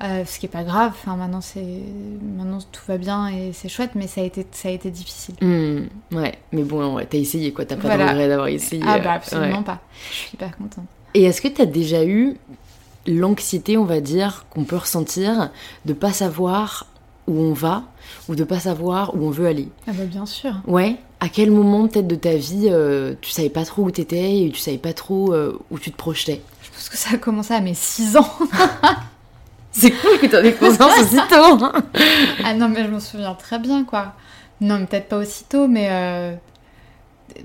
Euh, 0.00 0.24
ce 0.24 0.38
qui 0.38 0.46
est 0.46 0.48
pas 0.48 0.62
grave, 0.62 0.92
enfin 0.94 1.16
maintenant 1.16 1.40
c'est 1.40 1.82
maintenant 2.22 2.60
tout 2.70 2.82
va 2.86 2.98
bien 2.98 3.26
et 3.26 3.52
c'est 3.52 3.68
chouette, 3.68 3.90
mais 3.96 4.06
ça 4.06 4.20
a 4.20 4.24
été 4.24 4.46
ça 4.52 4.68
a 4.68 4.70
été 4.70 4.92
difficile. 4.92 5.34
Hmm, 5.40 5.86
ouais, 6.16 6.38
mais 6.52 6.62
bon, 6.62 6.94
ouais, 6.94 7.04
t'as 7.06 7.18
essayé 7.18 7.52
quoi, 7.52 7.64
t'as 7.64 7.74
pas 7.74 7.88
Voilà. 7.88 8.10
regret 8.12 8.28
d'avoir 8.28 8.46
essayé. 8.46 8.80
Ah 8.86 8.94
euh, 8.94 8.98
bah 9.00 9.14
absolument 9.14 9.58
ouais. 9.58 9.64
pas. 9.64 9.80
Je 10.10 10.14
suis 10.14 10.30
hyper 10.34 10.56
contente. 10.56 10.84
Et 11.14 11.24
est-ce 11.24 11.40
que 11.40 11.48
t'as 11.48 11.66
déjà 11.66 12.04
eu 12.04 12.36
l'anxiété, 13.08 13.76
on 13.76 13.84
va 13.84 14.00
dire, 14.00 14.46
qu'on 14.50 14.62
peut 14.62 14.76
ressentir 14.76 15.50
de 15.84 15.92
pas 15.92 16.12
savoir 16.12 16.86
où 17.26 17.36
on 17.40 17.52
va 17.52 17.82
ou 18.28 18.36
de 18.36 18.44
pas 18.44 18.60
savoir 18.60 19.16
où 19.16 19.26
on 19.26 19.30
veut 19.30 19.48
aller? 19.48 19.68
Ah 19.88 19.92
bah 19.94 20.04
bien 20.04 20.26
sûr. 20.26 20.52
Ouais. 20.68 20.96
À 21.20 21.28
quel 21.28 21.50
moment 21.50 21.88
peut-être 21.88 22.06
de 22.06 22.14
ta 22.14 22.34
vie 22.36 22.68
euh, 22.70 23.14
tu 23.20 23.30
savais 23.30 23.48
pas 23.50 23.64
trop 23.64 23.82
où 23.82 23.90
t'étais 23.90 24.42
et 24.42 24.50
tu 24.52 24.60
savais 24.60 24.78
pas 24.78 24.92
trop 24.92 25.32
euh, 25.32 25.58
où 25.70 25.78
tu 25.78 25.90
te 25.90 25.96
projetais? 25.96 26.40
Je 26.62 26.70
pense 26.70 26.88
que 26.88 26.96
ça 26.96 27.10
a 27.14 27.16
commencé 27.18 27.52
à 27.54 27.60
mes 27.60 27.74
6 27.74 28.16
ans. 28.16 28.30
C'est 29.72 29.90
cool 29.90 30.18
que 30.20 30.26
t'en 30.26 30.38
aies 30.38 30.54
conscience 30.54 30.92
aussitôt. 31.00 31.66
ah 32.44 32.54
non 32.54 32.68
mais 32.68 32.84
je 32.84 32.88
m'en 32.90 33.00
souviens 33.00 33.34
très 33.34 33.58
bien 33.58 33.84
quoi. 33.84 34.14
Non 34.60 34.78
mais 34.78 34.86
peut-être 34.86 35.08
pas 35.08 35.18
aussitôt 35.18 35.66
mais 35.68 35.88
euh, 35.90 36.34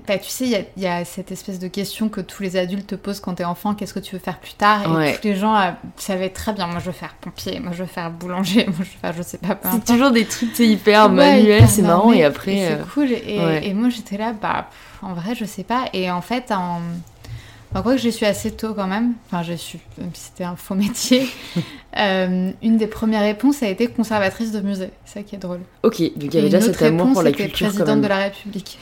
bah, 0.06 0.18
tu 0.18 0.28
sais 0.30 0.44
il 0.44 0.50
y 0.50 0.54
a- 0.56 0.64
il 0.76 0.82
y, 0.82 0.86
a 0.86 1.04
cette 1.04 1.30
espèce 1.32 1.58
de 1.58 1.68
question 1.68 2.08
que 2.08 2.20
tous 2.20 2.42
les 2.42 2.56
adultes 2.56 2.86
te 2.86 2.94
posent 2.94 3.20
quand 3.20 3.34
t'es 3.34 3.44
enfant, 3.44 3.74
qu'est-ce 3.74 3.94
que 3.94 3.98
tu 4.00 4.14
veux 4.16 4.20
faire 4.20 4.38
plus 4.38 4.54
tard? 4.54 4.82
Et 4.84 4.88
Ouais. 4.88 5.16
tous 5.16 5.28
les 5.28 5.36
gens 5.36 5.56
euh, 5.56 5.70
savaient 5.96 6.30
très 6.30 6.52
bien, 6.52 6.66
moi 6.66 6.78
je 6.80 6.86
veux 6.86 6.92
faire 6.92 7.14
pompier, 7.20 7.60
moi 7.60 7.72
je 7.72 7.82
veux 7.82 7.88
faire 7.88 8.10
boulanger, 8.10 8.64
moi 8.66 8.76
je 8.78 8.82
veux 8.84 8.98
faire 9.00 9.12
je 9.16 9.22
sais 9.22 9.38
pas. 9.38 9.58
C'est 9.72 9.84
toujours 9.84 10.10
des 10.10 10.24
trucs 10.26 10.58
hyper 10.58 11.04
Ouais, 11.10 11.14
manuels, 11.36 11.68
c'est 11.68 11.82
marrant 11.82 12.12
et 12.12 12.24
après. 12.24 12.54
et 12.56 12.66
euh, 12.66 12.76
c'est 12.84 12.90
cool. 12.94 13.10
Et, 13.12 13.38
ouais. 13.38 13.66
et 13.66 13.74
moi, 13.74 13.88
j'étais 13.88 14.16
là, 14.16 14.32
bah, 14.32 14.68
pff, 14.70 15.02
en 15.02 15.14
vrai, 15.14 15.34
je 15.34 15.44
sais 15.44 15.64
pas. 15.64 15.84
Et 15.92 16.10
en 16.10 16.20
fait, 16.22 16.50
en, 16.52 16.80
Enfin, 17.72 17.82
quoi 17.82 17.96
que 17.96 18.00
je 18.00 18.08
suis 18.08 18.24
assez 18.24 18.52
tôt 18.52 18.72
quand 18.72 18.86
même. 18.86 19.14
Enfin, 19.26 19.42
je 19.42 19.54
suis, 19.54 19.80
même 19.98 20.10
si 20.14 20.26
c'était 20.26 20.44
un 20.44 20.54
faux 20.56 20.74
métier. 20.76 21.26
Euh, 21.96 22.50
une 22.60 22.76
des 22.76 22.88
premières 22.88 23.22
réponses 23.22 23.62
a 23.62 23.68
été 23.68 23.86
conservatrice 23.86 24.50
de 24.50 24.60
musée. 24.60 24.90
C'est 25.04 25.20
ça 25.20 25.22
qui 25.22 25.36
est 25.36 25.38
drôle. 25.38 25.60
Ok, 25.84 26.00
donc 26.00 26.12
il 26.24 26.34
y 26.34 26.38
avait 26.38 26.48
déjà 26.48 26.60
cet 26.60 26.82
amour 26.82 27.12
pour 27.12 27.22
la 27.22 27.30
culture. 27.30 27.68
présidente 27.68 27.86
quand 27.86 27.92
même. 27.92 28.02
de 28.02 28.08
la 28.08 28.16
République. 28.18 28.78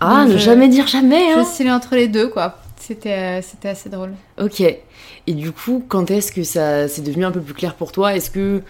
Ah, 0.00 0.24
ne 0.26 0.32
je- 0.32 0.38
jamais 0.38 0.68
dire 0.68 0.86
jamais, 0.86 1.32
Je 1.34 1.38
hein 1.38 1.42
oscillais 1.42 1.70
entre 1.70 1.94
les 1.94 2.08
deux, 2.08 2.28
quoi. 2.28 2.58
C'était 2.78 3.12
euh, 3.38 3.40
c'était 3.42 3.68
assez 3.70 3.88
drôle. 3.88 4.12
Ok. 4.40 4.60
Et 5.26 5.32
du 5.32 5.52
coup, 5.52 5.82
quand 5.88 6.10
est-ce 6.10 6.32
que 6.32 6.42
ça 6.42 6.86
c'est 6.88 7.02
devenu 7.02 7.24
un 7.24 7.30
peu 7.30 7.40
plus 7.40 7.54
clair 7.54 7.74
pour 7.74 7.92
toi? 7.92 8.14
Est-ce 8.14 8.30
que 8.30 8.60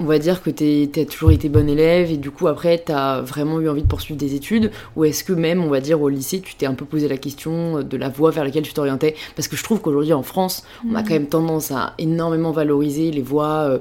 on 0.00 0.04
va 0.04 0.18
dire 0.18 0.42
que 0.42 0.50
t'es- 0.50 0.88
t'as 0.92 1.04
toujours 1.04 1.30
été 1.30 1.48
bonne 1.48 1.68
élève 1.68 2.10
et 2.10 2.16
du 2.16 2.30
coup 2.32 2.48
après 2.48 2.78
t'as 2.78 3.20
vraiment 3.20 3.60
eu 3.60 3.68
envie 3.68 3.82
de 3.82 3.86
poursuivre 3.86 4.18
des 4.18 4.34
études? 4.34 4.70
Ou 4.96 5.04
est-ce 5.04 5.22
que 5.24 5.32
même 5.34 5.62
on 5.62 5.68
va 5.68 5.80
dire 5.80 6.00
au 6.00 6.08
lycée 6.08 6.40
tu 6.40 6.54
t'es 6.56 6.66
un 6.66 6.74
peu 6.74 6.84
posé 6.86 7.06
la 7.06 7.16
question 7.18 7.82
de 7.82 7.96
la 7.96 8.08
voie 8.08 8.30
vers 8.30 8.44
laquelle 8.44 8.62
tu 8.64 8.72
t'orientais? 8.72 9.14
Parce 9.36 9.46
que 9.46 9.56
je 9.56 9.62
trouve 9.62 9.80
qu'aujourd'hui 9.80 10.12
en 10.14 10.22
France 10.24 10.64
on 10.90 10.94
a 10.94 11.00
Mhm. 11.02 11.06
quand 11.08 11.14
même 11.14 11.26
tendance 11.28 11.70
à 11.70 11.92
énormément 11.98 12.50
valoriser 12.50 13.10
les 13.12 13.22
voies 13.22 13.68
euh, 13.68 13.78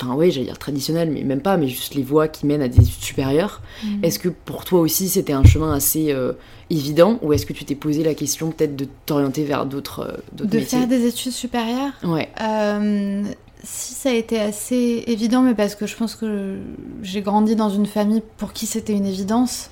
enfin 0.00 0.14
oui 0.14 0.30
j'allais 0.30 0.46
dire 0.46 0.58
traditionnelles 0.58 1.10
mais 1.10 1.22
même 1.22 1.40
pas 1.40 1.56
mais 1.56 1.68
juste 1.68 1.94
les 1.94 2.02
voies 2.02 2.28
qui 2.28 2.46
mènent 2.46 2.62
à 2.62 2.68
des 2.68 2.80
études 2.80 3.02
supérieures 3.02 3.60
Mhm. 3.84 4.04
est-ce 4.04 4.18
que 4.18 4.28
pour 4.28 4.64
toi 4.64 4.80
aussi 4.80 5.08
c'était 5.08 5.32
un 5.32 5.44
chemin 5.44 5.72
assez 5.74 6.12
euh, 6.12 6.32
évident 6.70 7.18
ou 7.22 7.32
est-ce 7.32 7.46
que 7.46 7.52
tu 7.52 7.64
t'es 7.64 7.74
posé 7.74 8.02
la 8.04 8.14
question 8.14 8.50
peut-être 8.50 8.76
de 8.76 8.86
t'orienter 9.06 9.44
vers 9.44 9.66
d'autres 9.66 10.00
euh, 10.00 10.16
d'autres 10.32 10.50
De 10.50 10.56
métiers? 10.58 10.78
faire 10.78 10.88
des 10.88 11.06
études 11.06 11.32
supérieures? 11.32 11.92
Ouais 12.04 12.28
Euh, 12.40 13.24
si 13.62 13.92
ça 13.92 14.08
a 14.08 14.14
été 14.14 14.40
assez 14.40 15.04
évident, 15.06 15.42
mais 15.42 15.54
parce 15.54 15.74
que 15.74 15.86
je 15.86 15.94
pense 15.94 16.14
que 16.14 16.58
j'ai 17.02 17.20
grandi 17.20 17.56
dans 17.56 17.68
une 17.68 17.84
famille 17.86 18.22
pour 18.38 18.54
qui 18.54 18.64
c'était 18.64 18.94
une 18.94 19.04
évidence. 19.04 19.68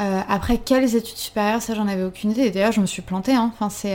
Euh, 0.00 0.20
après, 0.28 0.58
quelles 0.58 0.96
études 0.96 1.16
supérieures, 1.18 1.62
ça 1.62 1.74
j'en 1.76 1.86
avais 1.86 2.02
aucune 2.02 2.32
idée. 2.32 2.42
Et 2.42 2.50
d'ailleurs, 2.50 2.72
je 2.72 2.80
me 2.80 2.86
suis 2.86 3.02
plantée. 3.02 3.34
hein. 3.34 3.52
Enfin, 3.54 3.68
c'est. 3.70 3.94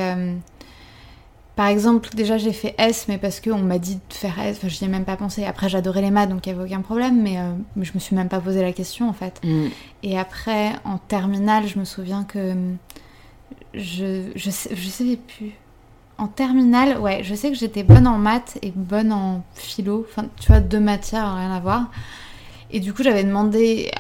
Euh, 1.57 1.63
Par 1.63 1.67
exemple, 1.67 2.09
déjà 2.15 2.37
j'ai 2.37 2.53
fait 2.53 2.75
S, 2.77 3.07
mais 3.07 3.17
parce 3.17 3.41
qu'on 3.41 3.57
m'a 3.57 3.79
dit 3.79 3.95
de 3.95 4.13
faire 4.13 4.39
S. 4.39 4.57
Enfin, 4.57 4.67
je 4.67 4.79
n'y 4.79 4.87
ai 4.87 4.91
même 4.91 5.05
pas 5.05 5.17
pensé. 5.17 5.43
Après, 5.43 5.69
j'adorais 5.69 6.01
les 6.01 6.11
maths, 6.11 6.29
donc 6.29 6.45
il 6.45 6.53
n'y 6.53 6.59
avait 6.59 6.69
aucun 6.69 6.81
problème, 6.81 7.21
mais, 7.21 7.37
euh, 7.39 7.51
je 7.81 7.91
me 7.93 7.99
suis 7.99 8.15
même 8.15 8.29
pas 8.29 8.39
posé 8.39 8.61
la 8.61 8.73
question 8.73 9.09
en 9.09 9.13
fait. 9.13 9.41
Mm. 9.43 9.67
Et 10.03 10.17
après, 10.17 10.73
en 10.85 10.97
terminale, 10.97 11.67
je 11.67 11.79
me 11.79 11.85
souviens 11.85 12.23
que 12.23 12.51
hum, 12.51 12.77
je, 13.73 14.31
je, 14.35 14.49
sais, 14.49 14.75
je 14.75 14.87
savais 14.87 15.17
plus. 15.17 15.51
En 16.17 16.27
terminale, 16.27 16.99
ouais, 16.99 17.23
je 17.23 17.35
sais 17.35 17.51
que 17.51 17.57
j'étais 17.57 17.83
bonne 17.83 18.07
en 18.07 18.17
maths 18.17 18.57
et 18.63 18.71
bonne 18.75 19.11
en 19.11 19.43
philo. 19.53 20.05
Enfin, 20.09 20.27
tu 20.39 20.47
vois, 20.47 20.59
deux 20.59 20.79
matières, 20.79 21.35
rien 21.35 21.51
à 21.51 21.59
voir. 21.59 21.91
Et 22.71 22.79
du 22.79 22.93
coup, 22.93 23.03
j'avais 23.03 23.23
demandé 23.23 23.91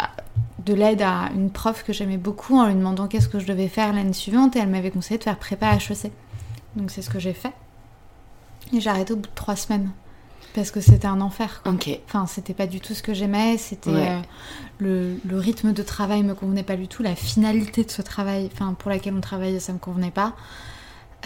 de 0.65 0.73
l'aide 0.73 1.01
à 1.01 1.29
une 1.33 1.49
prof 1.49 1.83
que 1.83 1.93
j'aimais 1.93 2.17
beaucoup 2.17 2.57
en 2.57 2.67
lui 2.67 2.75
demandant 2.75 3.07
qu'est-ce 3.07 3.29
que 3.29 3.39
je 3.39 3.47
devais 3.47 3.67
faire 3.67 3.93
l'année 3.93 4.13
suivante 4.13 4.55
et 4.55 4.59
elle 4.59 4.67
m'avait 4.67 4.91
conseillé 4.91 5.17
de 5.17 5.23
faire 5.23 5.37
prépa 5.37 5.73
HEC. 5.75 6.11
Donc 6.77 6.91
c'est 6.91 7.01
ce 7.01 7.09
que 7.09 7.19
j'ai 7.19 7.33
fait. 7.33 7.53
Et 8.73 8.79
j'ai 8.81 8.89
arrêté 8.89 9.13
au 9.13 9.17
bout 9.17 9.23
de 9.29 9.35
trois 9.35 9.55
semaines. 9.55 9.89
Parce 10.53 10.71
que 10.71 10.79
c'était 10.81 11.07
un 11.07 11.21
enfer. 11.21 11.61
quoi. 11.63 11.71
Ok. 11.73 11.89
Enfin, 12.07 12.25
c'était 12.25 12.53
pas 12.53 12.65
du 12.67 12.79
tout 12.79 12.93
ce 12.93 13.03
que 13.03 13.13
j'aimais. 13.13 13.57
C'était 13.57 13.89
Ouais. 13.91 14.09
euh, 14.11 14.19
le, 14.79 15.17
le 15.25 15.37
rythme 15.37 15.71
de 15.73 15.83
travail 15.83 16.23
me 16.23 16.33
convenait 16.33 16.63
pas 16.63 16.75
du 16.77 16.87
tout. 16.87 17.03
La 17.03 17.15
finalité 17.15 17.83
de 17.83 17.91
ce 17.91 18.01
travail, 18.01 18.49
enfin 18.53 18.73
pour 18.73 18.89
laquelle 18.89 19.13
on 19.15 19.21
travaillait, 19.21 19.59
ça 19.59 19.73
me 19.73 19.77
convenait 19.79 20.11
pas. 20.11 20.33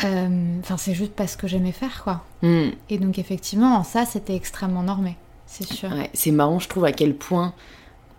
Euh, 0.03 0.60
Enfin, 0.60 0.77
c'est 0.77 0.93
juste 0.93 1.13
parce 1.13 1.36
que 1.36 1.48
j'aimais 1.48 1.72
faire, 1.72 2.03
quoi. 2.03 2.24
Mm. 2.41 2.70
Et 2.89 2.98
donc 2.98 3.20
effectivement, 3.20 3.84
ça, 3.84 4.05
c'était 4.05 4.36
extrêmement 4.36 4.84
normé, 4.84 5.17
c'est 5.46 5.65
sûr. 5.72 5.91
Ouais, 5.91 6.10
c'est 6.13 6.31
marrant, 6.31 6.60
je 6.60 6.67
trouve, 6.67 6.86
à 6.86 6.91
quel 6.91 7.15
point, 7.15 7.53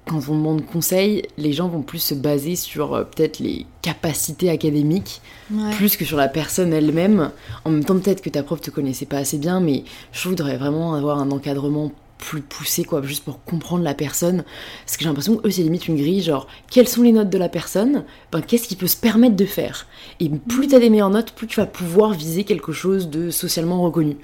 quand 0.07 0.21
on 0.29 0.35
demande 0.35 0.67
conseil, 0.67 1.23
les 1.39 1.53
gens 1.53 1.69
vont 1.69 1.83
plus 1.83 2.01
se 2.01 2.15
baser 2.15 2.57
sur 2.57 2.95
euh, 2.95 3.05
peut-être 3.05 3.39
les 3.39 3.67
capacités 3.83 4.51
académiques, 4.51 5.21
Ouais. 5.51 5.71
plus 5.75 5.97
que 5.97 6.05
sur 6.05 6.17
la 6.17 6.29
personne 6.29 6.73
elle-même. 6.73 7.31
En 7.65 7.71
même 7.71 7.85
temps, 7.85 7.99
peut-être 7.99 8.23
que 8.23 8.31
ta 8.31 8.43
prof 8.43 8.61
te 8.61 8.71
connaissait 8.71 9.07
pas 9.07 9.19
assez 9.19 9.39
bien, 9.39 9.61
mais 9.61 9.85
je 10.13 10.31
devrait 10.31 10.57
vraiment 10.57 10.95
avoir 10.95 11.19
un 11.19 11.31
encadrement 11.31 11.93
plus 12.19 12.41
poussé, 12.41 12.85
quoi, 12.85 13.03
juste 13.03 13.25
pour 13.25 13.43
comprendre 13.45 13.83
la 13.83 13.95
personne. 13.95 14.45
Parce 14.85 14.97
que 14.97 15.03
j'ai 15.03 15.09
l'impression 15.09 15.37
que 15.37 15.47
eux, 15.49 15.51
c'est 15.51 15.63
limite 15.63 15.89
une 15.89 15.97
grille, 15.97 16.23
genre, 16.23 16.47
quelles 16.71 16.87
sont 16.89 17.03
les 17.03 17.11
notes 17.13 17.31
de 17.31 17.39
la 17.39 17.49
personne? 17.49 18.05
Ben, 18.31 18.41
Qu'est-ce 18.43 18.69
qu'il 18.69 18.77
peut 18.79 18.87
se 18.87 18.97
permettre 18.97 19.35
de 19.37 19.45
faire? 19.45 19.87
Et 20.21 20.29
plus 20.29 20.69
t'as 20.69 20.79
des 20.79 20.89
meilleures 20.89 21.11
notes, 21.11 21.33
plus 21.33 21.49
tu 21.49 21.59
vas 21.61 21.67
pouvoir 21.67 22.13
viser 22.13 22.45
quelque 22.45 22.73
chose 22.73 23.09
de 23.11 23.31
socialement 23.31 23.83
reconnu. 23.83 24.17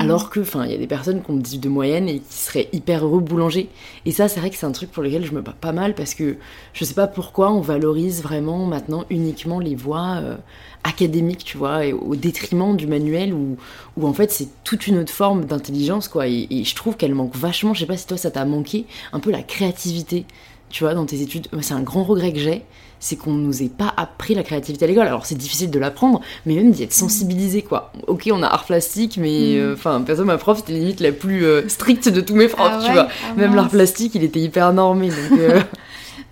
Alors 0.00 0.28
que, 0.28 0.40
enfin, 0.40 0.64
il 0.64 0.72
y 0.72 0.74
a 0.74 0.78
des 0.78 0.88
personnes 0.88 1.22
qui 1.22 1.30
ont 1.30 1.36
18 1.36 1.58
de 1.58 1.68
moyenne 1.68 2.08
et 2.08 2.18
qui 2.18 2.34
seraient 2.34 2.68
hyper 2.72 3.04
heureux 3.04 3.20
boulanger. 3.20 3.68
Et 4.06 4.10
ça, 4.12 4.28
c'est 4.28 4.40
vrai 4.40 4.50
que 4.50 4.56
c'est 4.56 4.66
un 4.66 4.72
truc 4.72 4.90
pour 4.90 5.04
lequel 5.04 5.24
je 5.24 5.32
me 5.32 5.40
bats 5.40 5.54
pas 5.58 5.70
mal 5.70 5.94
parce 5.94 6.14
que 6.14 6.36
je 6.72 6.84
sais 6.84 6.94
pas 6.94 7.06
pourquoi 7.06 7.52
on 7.52 7.60
valorise 7.60 8.22
vraiment 8.22 8.66
maintenant 8.66 9.04
uniquement 9.08 9.60
les 9.60 9.76
voies 9.76 10.16
euh, 10.20 10.36
académiques, 10.82 11.44
tu 11.44 11.56
vois, 11.56 11.86
et 11.86 11.92
au 11.92 12.16
détriment 12.16 12.76
du 12.76 12.88
manuel 12.88 13.32
où, 13.32 13.56
où 13.96 14.06
en 14.06 14.12
fait 14.12 14.32
c'est 14.32 14.48
toute 14.64 14.88
une 14.88 14.98
autre 14.98 15.12
forme 15.12 15.44
d'intelligence, 15.44 16.08
quoi. 16.08 16.26
Et, 16.26 16.48
et 16.50 16.64
je 16.64 16.74
trouve 16.74 16.96
qu'elle 16.96 17.14
manque 17.14 17.36
vachement, 17.36 17.72
je 17.72 17.80
sais 17.80 17.86
pas 17.86 17.96
si 17.96 18.06
toi 18.06 18.16
ça 18.16 18.32
t'a 18.32 18.44
manqué, 18.44 18.86
un 19.12 19.20
peu 19.20 19.30
la 19.30 19.42
créativité, 19.42 20.26
tu 20.74 20.82
vois, 20.82 20.94
dans 20.94 21.06
tes 21.06 21.22
études. 21.22 21.46
C'est 21.60 21.72
un 21.74 21.82
grand 21.82 22.02
regret 22.02 22.32
que 22.32 22.40
j'ai, 22.40 22.62
c'est 22.98 23.14
qu'on 23.14 23.32
nous 23.32 23.62
ait 23.62 23.68
pas 23.68 23.94
appris 23.96 24.34
la 24.34 24.42
créativité 24.42 24.84
à 24.84 24.88
l'école. 24.88 25.06
Alors 25.06 25.24
c'est 25.24 25.36
difficile 25.36 25.70
de 25.70 25.78
l'apprendre, 25.78 26.20
mais 26.46 26.56
même 26.56 26.72
d'y 26.72 26.82
être 26.82 26.92
sensibilisé, 26.92 27.62
quoi. 27.62 27.92
Ok, 28.08 28.28
on 28.32 28.42
a 28.42 28.48
art 28.48 28.64
plastique, 28.64 29.16
mais 29.16 29.54
euh, 29.56 29.74
enfin, 29.74 30.00
perso, 30.00 30.24
ma 30.24 30.36
prof, 30.36 30.58
c'était 30.58 30.72
limite 30.72 30.98
la 30.98 31.12
plus 31.12 31.44
euh, 31.46 31.68
stricte 31.68 32.08
de 32.08 32.20
tous 32.20 32.34
mes 32.34 32.48
profs, 32.48 32.72
Ah 32.72 32.82
tu 32.84 32.90
vois. 32.92 33.06
Ah 33.24 33.34
Même 33.34 33.54
l'art 33.54 33.68
plastique, 33.68 34.16
il 34.16 34.24
était 34.24 34.40
hyper 34.40 34.72
normé, 34.72 35.10
donc... 35.10 35.38
euh, 35.38 35.60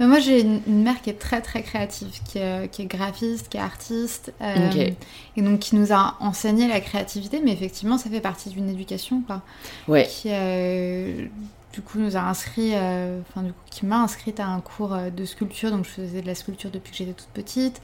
Mais 0.01 0.07
moi, 0.09 0.19
j'ai 0.19 0.41
une, 0.41 0.61
une 0.67 0.83
mère 0.83 1.01
qui 1.03 1.11
est 1.11 1.21
très 1.21 1.41
très 1.41 1.63
créative, 1.63 2.09
qui 2.29 2.39
est, 2.39 2.69
qui 2.73 2.83
est 2.83 2.87
graphiste, 2.87 3.49
qui 3.49 3.59
est 3.59 3.61
artiste, 3.61 4.33
euh, 4.41 4.91
et 5.37 5.43
donc 5.43 5.61
qui 5.61 5.77
nous 5.77 5.93
a 5.93 6.17
enseigné 6.19 6.67
la 6.67 6.81
créativité. 6.81 7.41
Mais 7.45 7.53
effectivement, 7.53 7.97
ça 7.97 8.11
fait 8.11 8.21
partie 8.21 8.49
d'une 8.51 8.69
éducation, 8.69 9.23
quoi. 9.25 9.43
ouais. 9.87 10.09
Qui 10.11 10.31
euh, 10.33 11.27
du 11.73 11.81
coup 11.81 11.99
nous 11.99 12.17
a 12.17 12.21
inscrit, 12.21 12.73
euh, 12.75 13.21
enfin 13.29 13.43
du 13.43 13.53
coup 13.53 13.61
qui 13.71 13.87
m'a 13.87 14.01
inscrite 14.03 14.41
à 14.41 14.47
un 14.47 14.61
cours 14.61 14.95
euh, 14.95 15.11
de 15.11 15.25
sculpture. 15.25 15.71
Donc 15.71 15.85
je 15.85 15.91
faisais 15.91 16.23
de 16.23 16.27
la 16.27 16.35
sculpture 16.35 16.71
depuis 16.71 16.93
que 16.93 16.99
j'étais 16.99 17.13
toute 17.13 17.29
petite, 17.29 17.81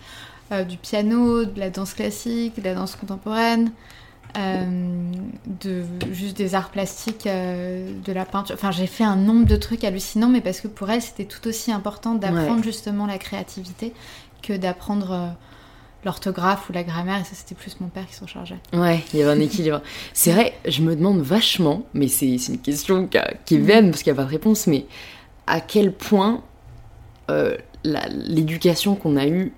euh, 0.53 0.65
du 0.65 0.77
piano, 0.77 1.45
de 1.45 1.59
la 1.59 1.71
danse 1.71 1.95
classique, 1.95 2.57
de 2.61 2.65
la 2.65 2.75
danse 2.75 2.97
contemporaine. 2.97 3.73
de 4.35 5.85
juste 6.13 6.37
des 6.37 6.55
arts 6.55 6.71
plastiques, 6.71 7.25
de 7.27 8.13
la 8.13 8.25
peinture. 8.25 8.55
Enfin, 8.55 8.71
j'ai 8.71 8.87
fait 8.87 9.05
un 9.05 9.17
nombre 9.17 9.47
de 9.47 9.57
trucs 9.57 9.83
hallucinants, 9.85 10.29
mais 10.29 10.43
parce 10.43 10.61
que 10.61 10.69
pour 10.69 10.91
elle, 10.91 11.03
c'était 11.03 11.25
tout 11.25 11.49
aussi 11.49 11.73
important 11.73 12.15
d'apprendre 12.15 12.63
justement 12.63 13.07
la 13.07 13.19
créativité 13.19 13.95
que 14.43 14.53
d'apprendre 14.53 15.35
l'orthographe 16.09 16.69
ou 16.69 16.73
la 16.73 16.83
grammaire. 16.83 17.21
Et 17.21 17.25
ça, 17.25 17.33
c'était 17.35 17.55
plus 17.55 17.79
mon 17.81 17.89
père 17.89 18.07
qui 18.07 18.15
s'en 18.15 18.27
chargeait. 18.27 18.59
Ouais, 18.73 19.05
il 19.13 19.21
y 19.21 19.23
avait 19.23 19.33
un 19.33 19.41
équilibre. 19.41 19.83
C'est 20.15 20.33
vrai, 20.33 20.55
je 20.67 20.83
me 20.83 20.97
demande 20.97 21.21
vachement, 21.21 21.85
mais 21.93 22.09
c'est 22.09 22.27
une 22.27 22.59
question 22.59 23.09
qui, 23.45 23.55
est 23.55 23.59
vaine 23.59 23.91
parce 23.91 24.03
qu'il 24.03 24.13
n'y 24.13 24.19
a 24.19 24.23
pas 24.23 24.27
de 24.27 24.33
réponse, 24.33 24.67
mais 24.67 24.87
à 25.47 25.61
quel 25.61 25.93
point 25.93 26.43
euh, 27.31 27.57
l'éducation 27.85 28.95
qu'on 28.95 29.17
a 29.17 29.27
eue 29.27 29.53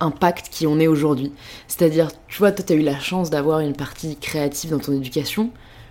impacte 0.00 0.48
qui 0.50 0.66
on 0.66 0.78
est 0.78 0.86
aujourd'hui. 0.86 1.32
C'est-à-dire, 1.66 2.10
tu 2.28 2.38
vois, 2.38 2.52
toi, 2.52 2.64
tu 2.64 2.72
as 2.72 2.76
eu 2.76 2.82
la 2.82 2.98
chance 2.98 3.30
d'avoir 3.30 3.60
une 3.60 3.74
partie 3.74 4.16
créative 4.16 4.70
dans 4.70 4.78
ton 4.78 4.92
éducation 4.92 5.50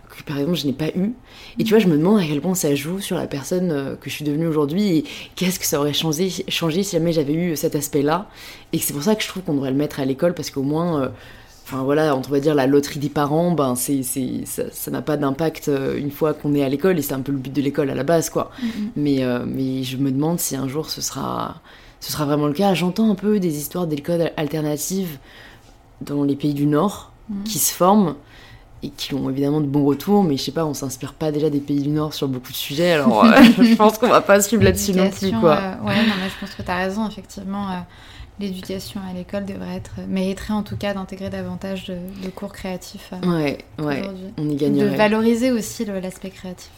que, 0.10 0.24
par 0.24 0.38
exemple, 0.40 0.58
je 0.58 0.66
n'ai 0.68 0.74
pas 0.74 0.90
eu. 0.90 1.14
Et 1.60 1.64
tu 1.64 1.72
vois, 1.72 1.80
je 1.80 1.88
me 1.88 1.98
demande 1.98 2.20
à 2.20 2.24
quel 2.26 2.40
point 2.42 2.56
ça 2.56 2.74
joue 2.76 3.00
sur 3.00 3.18
la 3.18 3.28
personne 3.28 3.72
euh, 3.72 3.96
que 3.96 4.10
je 4.10 4.16
suis 4.16 4.26
devenue 4.26 4.48
aujourd'hui 4.48 4.98
et 4.98 5.04
qu'est-ce 5.36 5.60
que 5.60 5.66
ça 5.66 5.80
aurait 5.80 5.94
changé, 5.94 6.30
changé 6.48 6.84
si 6.84 6.94
jamais 6.94 7.12
j'avais 7.12 7.34
eu 7.34 7.56
cet 7.56 7.76
aspect-là. 7.76 8.30
Et 8.74 8.80
c'est 8.80 8.94
pour 8.94 9.04
ça 9.04 9.16
que 9.16 9.24
je 9.24 9.28
trouve 9.28 9.44
qu'on 9.44 9.54
devrait 9.56 9.72
le 9.72 9.78
mettre 9.78 10.00
à 10.00 10.06
l'école 10.06 10.34
parce 10.34 10.50
qu'au 10.50 10.64
moins... 10.64 11.02
euh, 11.04 11.10
Enfin 11.70 11.84
voilà, 11.84 12.16
on 12.16 12.22
va 12.22 12.40
dire 12.40 12.56
la 12.56 12.66
loterie 12.66 12.98
des 12.98 13.10
parents, 13.10 13.52
ben 13.52 13.76
c'est, 13.76 14.02
ça, 14.02 14.90
n'a 14.90 15.02
pas 15.02 15.18
d'impact 15.18 15.68
euh, 15.68 15.98
une 15.98 16.12
fois 16.12 16.34
qu'on 16.34 16.56
est 16.56 16.64
à 16.64 16.70
l'école 16.70 16.98
et 16.98 17.02
c'est 17.02 17.12
un 17.14 17.20
peu 17.20 17.34
le 17.34 17.40
but 17.40 17.52
de 17.52 17.62
l'école 17.62 17.90
à 17.90 17.94
la 17.94 18.06
base 18.06 18.30
quoi. 18.30 18.52
Mais, 18.96 19.22
euh, 19.22 19.44
mais 19.46 19.84
je 19.84 19.98
me 19.98 20.10
demande 20.10 20.40
si 20.40 20.56
un 20.56 20.70
jour 20.70 20.90
ce 20.90 21.02
sera, 21.02 21.60
ce 22.00 22.14
sera 22.14 22.24
vraiment 22.24 22.48
le 22.48 22.54
cas. 22.54 22.74
J'entends 22.74 23.12
un 23.12 23.16
peu 23.16 23.38
des 23.42 23.58
histoires 23.58 23.86
d'écoles 23.86 24.32
alternatives 24.38 25.18
dans 26.00 26.24
les 26.24 26.38
pays 26.38 26.54
du 26.54 26.68
Nord 26.68 27.12
Mhm. 27.30 27.44
qui 27.44 27.60
se 27.60 27.74
forment 27.74 28.16
et 28.84 28.90
qui 28.90 29.14
ont 29.16 29.30
évidemment 29.30 29.60
de 29.62 29.66
bons 29.66 29.86
retours, 29.86 30.24
mais 30.24 30.38
je 30.38 30.44
sais 30.44 30.52
pas, 30.52 30.66
on 30.66 30.74
s'inspire 30.74 31.14
pas 31.14 31.32
déjà 31.32 31.50
des 31.50 31.60
pays 31.60 31.82
du 31.82 31.90
Nord 31.90 32.14
sur 32.14 32.28
beaucoup 32.28 32.52
de 32.52 32.58
sujets, 32.58 32.92
alors 32.92 33.24
euh, 33.26 33.32
je 33.62 33.76
pense 33.76 33.98
qu'on 33.98 34.08
va 34.08 34.22
pas 34.22 34.40
suivre 34.42 34.64
là-dessus 34.64 34.94
non 34.94 35.10
plus 35.10 35.32
quoi. 35.32 35.56
euh, 35.56 35.72
ouais, 35.88 35.96
non, 35.96 36.14
mais 36.22 36.30
je 36.30 36.40
pense 36.40 36.54
que 36.56 36.62
tu 36.62 36.70
as 36.72 36.78
raison, 36.78 37.08
effectivement. 37.08 37.70
euh, 37.72 37.76
L'éducation 38.40 39.02
à 39.10 39.14
l'école 39.14 39.46
devrait 39.46 39.78
être, 39.78 39.94
mériterait 40.08 40.54
en 40.54 40.62
tout 40.62 40.78
cas 40.78 40.94
d'intégrer 40.94 41.32
davantage 41.32 41.86
de, 41.86 41.96
de 42.24 42.30
cours 42.30 42.54
créatifs 42.54 43.12
Ouais, 43.26 43.58
ouais, 43.80 44.04
on 44.38 44.48
y 44.48 44.54
De 44.54 44.60
gagnerait. 44.60 44.96
valoriser 44.96 45.50
aussi 45.52 45.86
l'aspect 45.86 46.30
créatif. 46.30 46.70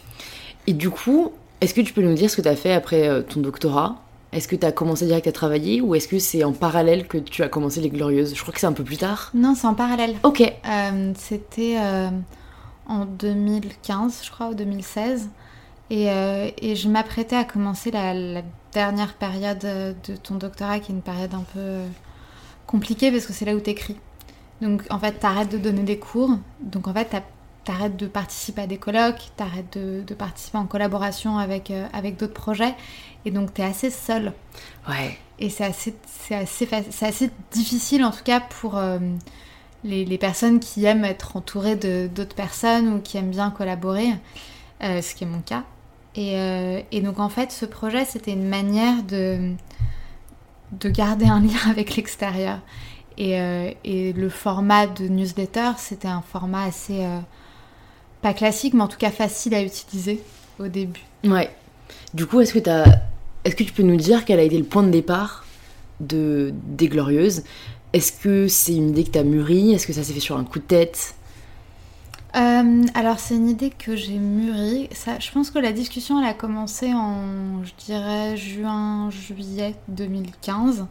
Et 0.66 0.72
du 0.72 0.88
coup, 0.88 1.32
est-ce 1.60 1.74
que 1.74 1.82
tu 1.82 1.92
peux 1.92 2.00
nous 2.00 2.14
dire 2.14 2.30
ce 2.30 2.36
que 2.38 2.40
tu 2.42 2.48
as 2.48 2.56
fait 2.56 2.72
après 2.72 3.22
ton 3.24 3.40
doctorat? 3.40 3.96
Est-ce 4.32 4.46
que 4.46 4.54
tu 4.56 4.64
as 4.64 4.72
commencé 4.72 5.06
direct 5.06 5.26
à 5.26 5.32
travailler 5.32 5.80
ou 5.80 5.94
est-ce 5.94 6.06
que 6.06 6.18
c'est 6.20 6.44
en 6.44 6.52
parallèle 6.52 7.08
que 7.08 7.18
tu 7.18 7.42
as 7.42 7.48
commencé 7.48 7.80
les 7.80 7.88
Glorieuses? 7.90 8.34
Je 8.34 8.40
crois 8.40 8.54
que 8.54 8.60
c'est 8.60 8.66
un 8.66 8.72
peu 8.72 8.84
plus 8.84 8.96
tard. 8.98 9.30
Non, 9.34 9.54
c'est 9.56 9.66
en 9.66 9.74
parallèle. 9.74 10.14
Ok. 10.22 10.40
Euh, 10.40 11.12
C'était 11.16 11.76
euh, 11.80 12.10
en 12.86 13.04
2015, 13.06 14.20
je 14.24 14.30
crois, 14.30 14.48
ou 14.50 14.54
2016. 14.54 15.28
Et, 15.90 16.08
euh, 16.10 16.48
et 16.58 16.76
je 16.76 16.88
m'apprêtais 16.88 17.34
à 17.34 17.42
commencer 17.44 17.90
la, 17.90 18.14
la 18.14 18.42
dernière 18.72 19.14
période 19.14 19.58
de 19.58 20.16
ton 20.16 20.36
doctorat, 20.36 20.78
qui 20.78 20.92
est 20.92 20.94
une 20.94 21.02
période 21.02 21.34
un 21.34 21.44
peu 21.52 21.58
euh, 21.58 21.86
compliqué 22.68 23.10
parce 23.10 23.26
que 23.26 23.32
c'est 23.32 23.44
là 23.44 23.56
où 23.56 23.60
t'écris. 23.60 23.96
Donc 24.60 24.82
en 24.90 24.98
fait, 25.00 25.12
t'arrêtes 25.12 25.50
de 25.50 25.58
donner 25.58 25.82
des 25.82 25.98
cours. 25.98 26.30
Donc 26.60 26.86
en 26.86 26.94
fait, 26.94 27.08
t'arrêtes 27.64 27.96
de 27.96 28.06
participer 28.06 28.62
à 28.62 28.66
des 28.66 28.78
colloques, 28.78 29.30
t'arrêtes 29.36 29.78
de, 29.78 30.02
de 30.02 30.14
participer 30.14 30.58
en 30.58 30.66
collaboration 30.66 31.38
avec, 31.38 31.70
euh, 31.70 31.86
avec 31.92 32.16
d'autres 32.16 32.34
projets. 32.34 32.74
Et 33.24 33.30
donc 33.30 33.52
t'es 33.52 33.62
assez 33.62 33.90
seul. 33.90 34.32
Ouais. 34.88 35.18
Et 35.38 35.50
c'est 35.50 35.64
assez, 35.64 35.94
c'est 36.06 36.34
assez, 36.34 36.68
assez 37.02 37.30
difficile 37.50 38.04
en 38.04 38.10
tout 38.10 38.24
cas 38.24 38.40
pour 38.40 38.76
euh, 38.76 38.98
les, 39.84 40.04
les, 40.04 40.18
personnes 40.18 40.60
qui 40.60 40.84
aiment 40.84 41.04
être 41.04 41.36
entourées 41.36 41.76
de, 41.76 42.08
d'autres 42.14 42.34
personnes 42.34 42.94
ou 42.94 43.00
qui 43.00 43.16
aiment 43.18 43.30
bien 43.30 43.50
collaborer, 43.50 44.10
euh, 44.82 45.02
ce 45.02 45.14
qui 45.14 45.24
est 45.24 45.26
mon 45.26 45.40
cas. 45.40 45.64
Et, 46.16 46.84
et, 46.90 47.02
donc 47.02 47.20
en 47.20 47.28
fait, 47.28 47.52
ce 47.52 47.64
projet, 47.64 48.04
c'était 48.04 48.32
une 48.32 48.48
manière 48.48 49.04
de, 49.04 49.54
de 50.72 50.88
garder 50.90 51.26
un 51.26 51.40
lien 51.40 51.60
avec 51.70 51.94
l'extérieur. 51.94 52.58
Et, 53.16 53.36
et, 53.84 54.12
le 54.12 54.28
format 54.28 54.88
de 54.88 55.06
newsletter, 55.06 55.72
c'était 55.76 56.08
un 56.08 56.22
format 56.22 56.64
assez, 56.64 57.06
pas 58.22 58.34
classique, 58.34 58.74
mais 58.74 58.82
en 58.82 58.88
tout 58.88 58.98
cas 58.98 59.10
facile 59.10 59.54
à 59.54 59.62
utiliser 59.62 60.22
au 60.58 60.68
début. 60.68 61.02
Ouais. 61.24 61.50
Du 62.14 62.26
coup, 62.26 62.40
est-ce 62.40 62.52
que, 62.52 62.70
as... 62.70 62.84
est-ce 63.44 63.56
que 63.56 63.64
tu 63.64 63.72
peux 63.72 63.82
nous 63.82 63.96
dire 63.96 64.24
quel 64.24 64.38
a 64.38 64.42
été 64.42 64.58
le 64.58 64.64
point 64.64 64.82
de 64.82 64.90
départ 64.90 65.44
de, 66.00 66.52
des 66.66 66.88
Glorieuses? 66.88 67.42
Est-ce 67.92 68.12
que 68.12 68.48
c'est 68.48 68.74
une 68.74 68.90
idée 68.90 69.04
que 69.04 69.10
tu 69.10 69.18
as 69.18 69.24
mûrie? 69.24 69.72
Est-ce 69.72 69.86
que 69.86 69.92
ça 69.92 70.02
s'est 70.02 70.12
fait 70.12 70.20
sur 70.20 70.36
un 70.36 70.44
coup 70.44 70.58
de 70.58 70.64
tête? 70.64 71.14
Euh, 72.36 72.84
alors 72.94 73.18
c'est 73.18 73.34
une 73.34 73.48
idée 73.48 73.70
que 73.70 73.96
j'ai 73.96 74.18
mûrie. 74.18 74.88
Ça, 74.92 75.18
je 75.18 75.30
pense 75.32 75.50
que 75.50 75.58
la 75.58 75.72
discussion 75.72 76.20
elle 76.22 76.28
a 76.28 76.34
commencé 76.34 76.92
en, 76.94 77.64
je 77.64 77.72
dirais, 77.84 78.36
juin, 78.36 79.10
juillet 79.10 79.74
2015, 79.88 80.86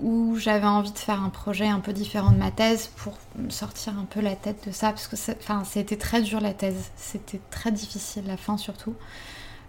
où 0.00 0.36
j'avais 0.36 0.66
envie 0.66 0.92
de 0.92 0.98
faire 0.98 1.22
un 1.22 1.28
projet 1.28 1.66
un 1.66 1.80
peu 1.80 1.92
différent 1.92 2.32
de 2.32 2.38
ma 2.38 2.50
thèse 2.50 2.90
pour 2.96 3.14
sortir 3.48 3.98
un 3.98 4.04
peu 4.04 4.20
la 4.20 4.34
tête 4.34 4.66
de 4.66 4.72
ça, 4.72 4.90
parce 4.90 5.06
que 5.06 5.16
enfin, 5.38 5.62
c'était 5.64 5.96
très 5.96 6.22
dur 6.22 6.40
la 6.40 6.52
thèse, 6.52 6.90
c'était 6.96 7.40
très 7.50 7.70
difficile 7.70 8.24
la 8.26 8.36
fin 8.36 8.56
surtout. 8.56 8.94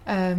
Euh, 0.08 0.36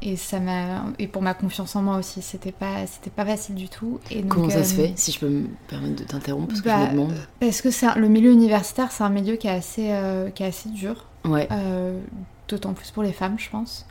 et 0.00 0.14
ça 0.14 0.38
m'a 0.38 0.84
et 1.00 1.08
pour 1.08 1.22
ma 1.22 1.34
confiance 1.34 1.74
en 1.74 1.82
moi 1.82 1.96
aussi 1.96 2.22
c'était 2.22 2.52
pas 2.52 2.86
c'était 2.86 3.10
pas 3.10 3.24
facile 3.24 3.56
du 3.56 3.68
tout 3.68 3.98
et 4.12 4.22
donc, 4.22 4.30
comment 4.30 4.48
ça 4.48 4.58
euh, 4.58 4.62
se 4.62 4.74
fait 4.74 4.92
si 4.94 5.10
je 5.10 5.18
peux 5.18 5.28
me 5.28 5.48
permettre 5.66 5.96
de 5.96 6.04
t'interrompre 6.04 6.46
parce 6.50 6.62
bah, 6.62 6.74
que 6.74 6.78
je 6.78 6.86
me 6.86 6.92
demande 6.92 7.14
parce 7.40 7.62
que 7.62 7.72
c'est 7.72 7.92
le 7.96 8.06
milieu 8.06 8.30
universitaire 8.30 8.92
c'est 8.92 9.02
un 9.02 9.08
milieu 9.08 9.34
qui 9.34 9.48
est 9.48 9.50
assez 9.50 9.88
euh, 9.90 10.30
qui 10.30 10.44
est 10.44 10.46
assez 10.46 10.68
dur 10.68 11.06
ouais. 11.24 11.48
Euh, 11.50 12.00
d'autant 12.46 12.74
plus 12.74 12.92
pour 12.92 13.02
les 13.02 13.12
femmes 13.12 13.40
je 13.40 13.50
pense 13.50 13.86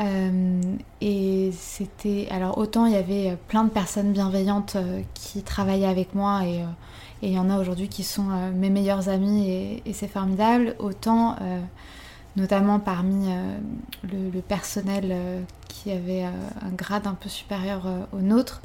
euh, 0.00 0.60
et 1.00 1.50
c'était 1.52 2.26
alors 2.30 2.58
autant 2.58 2.86
il 2.86 2.92
y 2.92 2.96
avait 2.96 3.36
plein 3.48 3.64
de 3.64 3.70
personnes 3.70 4.12
bienveillantes 4.12 4.76
qui 5.14 5.42
travaillaient 5.42 5.86
avec 5.86 6.14
moi 6.14 6.42
et 6.44 6.64
il 7.22 7.32
y 7.32 7.38
en 7.38 7.50
a 7.50 7.58
aujourd'hui 7.58 7.88
qui 7.88 8.02
sont 8.02 8.26
mes 8.54 8.70
meilleurs 8.70 9.08
amis 9.08 9.48
et, 9.50 9.82
et 9.84 9.92
c'est 9.92 10.08
formidable 10.08 10.74
autant 10.78 11.36
notamment 12.36 12.78
parmi 12.78 13.28
euh, 13.28 13.58
le, 14.04 14.30
le, 14.30 14.40
personnel 14.40 15.08
euh, 15.10 15.42
qui 15.68 15.90
avait 15.90 16.24
euh, 16.24 16.30
un 16.62 16.70
grade 16.70 17.06
un 17.06 17.14
peu 17.14 17.28
supérieur 17.28 17.82
au 18.12 18.18
nôtre, 18.18 18.62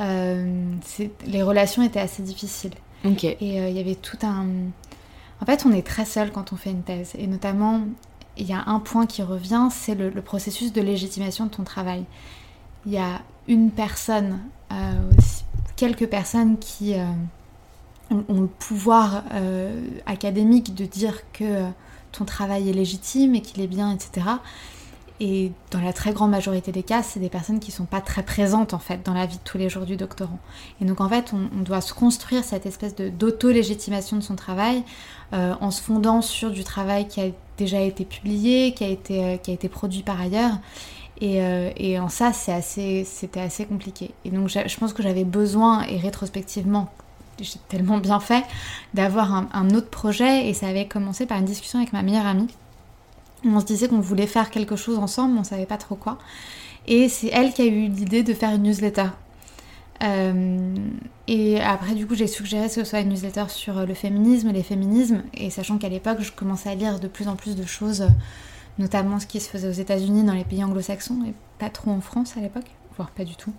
les 0.00 1.42
relations 1.42 1.82
étaient 1.82 2.00
assez 2.00 2.22
difficiles. 2.22 2.74
Okay. 3.04 3.36
Et 3.40 3.56
il 3.56 3.76
y 3.76 3.78
avait 3.78 3.94
tout 3.94 4.18
un... 4.24 4.46
En 5.40 5.46
fait, 5.46 5.64
on 5.64 5.70
est 5.70 5.86
très 5.86 6.04
seul 6.04 6.32
quand 6.32 6.52
on 6.52 6.56
fait 6.56 6.70
une 6.70 6.82
thèse. 6.82 7.12
Et 7.16 7.28
notamment, 7.28 7.82
il 8.36 8.46
y 8.46 8.52
a 8.52 8.64
un 8.66 8.78
point 8.78 9.06
qui 9.06 9.22
revient, 9.22 9.68
c'est 9.70 9.94
le, 9.94 10.10
processus 10.22 10.72
de 10.72 10.80
légitimation 10.80 11.46
de 11.46 11.50
ton 11.50 11.64
travail. 11.64 12.04
Il 12.86 12.92
y 12.92 12.98
a 12.98 13.20
une 13.48 13.70
personne, 13.70 14.40
quelques 15.76 16.06
personnes 16.06 16.58
qui 16.58 16.94
ont, 18.10 18.24
ont, 18.28 18.40
le 18.40 18.46
pouvoir 18.46 19.24
académique 20.06 20.74
de 20.74 20.86
dire 20.86 21.20
que 21.32 21.64
ton 22.12 22.24
travail 22.24 22.70
est 22.70 22.72
légitime 22.72 23.34
et 23.34 23.42
qu'il 23.42 23.62
est 23.62 23.66
bien, 23.66 23.92
etc. 23.92 24.22
Et 25.24 25.52
dans 25.70 25.80
la 25.80 25.92
très 25.92 26.12
grande 26.12 26.32
majorité 26.32 26.72
des 26.72 26.82
cas, 26.82 27.04
c'est 27.04 27.20
des 27.20 27.28
personnes 27.28 27.60
qui 27.60 27.70
ne 27.70 27.76
sont 27.76 27.84
pas 27.84 28.00
très 28.00 28.24
présentes 28.24 28.74
en 28.74 28.80
fait 28.80 29.04
dans 29.04 29.14
la 29.14 29.24
vie 29.26 29.36
de 29.36 29.42
tous 29.44 29.56
les 29.56 29.68
jours 29.68 29.84
du 29.84 29.96
doctorant. 29.96 30.40
Et 30.80 30.84
donc 30.84 31.00
en 31.00 31.08
fait, 31.08 31.32
on, 31.32 31.62
doit 31.62 31.80
se 31.80 31.94
construire 31.94 32.42
cette 32.42 32.66
espèce 32.66 32.96
d'auto-légitimation 32.96 34.16
de, 34.16 34.22
son 34.22 34.34
travail 34.34 34.82
euh, 35.32 35.54
en 35.60 35.70
se 35.70 35.80
fondant 35.80 36.22
sur 36.22 36.50
du 36.50 36.64
travail 36.64 37.06
qui 37.06 37.20
a 37.20 37.26
déjà 37.62 37.80
été 37.80 38.04
publié, 38.04 38.72
qui 38.72 38.84
a 38.84 38.88
été, 38.88 39.24
euh, 39.24 39.36
qui 39.36 39.50
a 39.50 39.54
été 39.54 39.68
produit 39.68 40.02
par 40.02 40.20
ailleurs. 40.20 40.58
Et, 41.20 41.42
euh, 41.42 41.70
et 41.76 41.98
en 41.98 42.08
ça, 42.08 42.32
c'était 42.32 42.52
assez, 42.52 43.06
assez 43.36 43.64
compliqué. 43.64 44.10
Et 44.24 44.30
donc 44.30 44.48
je 44.48 44.76
pense 44.76 44.92
que 44.92 45.02
j'avais 45.02 45.24
besoin, 45.24 45.82
et 45.84 45.98
rétrospectivement, 45.98 46.90
j'ai 47.40 47.58
tellement 47.68 47.98
bien 47.98 48.20
fait 48.20 48.44
d'avoir 48.94 49.32
un, 49.52 49.70
autre 49.70 49.88
projet 49.88 50.48
et 50.48 50.54
ça 50.54 50.68
avait 50.68 50.86
commencé 50.86 51.26
par 51.26 51.38
une 51.38 51.44
discussion 51.44 51.78
avec 51.78 51.92
ma 51.92 52.02
meilleure 52.02 52.26
amie. 52.26 52.48
On 53.44 53.58
se 53.60 53.64
disait 53.64 53.88
qu'on 53.88 54.00
voulait 54.00 54.26
faire 54.26 54.50
quelque 54.50 54.76
chose 54.76 54.98
ensemble, 54.98 55.34
mais 55.34 55.40
on 55.40 55.44
savait 55.44 55.66
pas 55.66 55.78
trop 55.78 55.96
quoi. 55.96 56.18
Et 56.86 57.08
c'est 57.08 57.28
elle 57.28 57.52
qui 57.52 57.62
a 57.62 57.66
eu 57.66 57.88
l'idée 57.88 58.22
de 58.22 58.34
faire 58.34 58.50
une 58.50 58.64
newsletter. 58.64 59.08
Euh, 60.02 60.74
et 61.28 61.60
après, 61.60 61.94
du 61.94 62.06
coup, 62.06 62.14
j'ai 62.14 62.26
suggéré 62.26 62.66
que 62.66 62.72
ce 62.72 62.84
soit 62.84 63.00
une 63.00 63.10
newsletter 63.10 63.44
sur 63.48 63.86
le 63.86 63.94
féminisme, 63.94 64.50
les 64.50 64.62
féminismes, 64.62 65.22
et 65.34 65.50
sachant 65.50 65.78
qu'à 65.78 65.88
l'époque, 65.88 66.18
je 66.20 66.32
commençais 66.32 66.70
à 66.70 66.74
lire 66.74 66.98
de 66.98 67.08
plus 67.08 67.28
en 67.28 67.36
plus 67.36 67.54
de 67.54 67.64
choses, 67.64 68.06
notamment 68.78 69.20
ce 69.20 69.26
qui 69.26 69.40
se 69.40 69.48
faisait 69.48 69.68
aux 69.68 69.72
États-Unis, 69.72 70.24
dans 70.24 70.34
les 70.34 70.44
pays 70.44 70.64
anglo-saxons, 70.64 71.24
et 71.26 71.34
pas 71.58 71.70
trop 71.70 71.90
en 71.90 72.00
France 72.00 72.36
à 72.36 72.40
l'époque, 72.40 72.66
voire 72.96 73.10
pas 73.10 73.24
du 73.24 73.36
tout. 73.36 73.52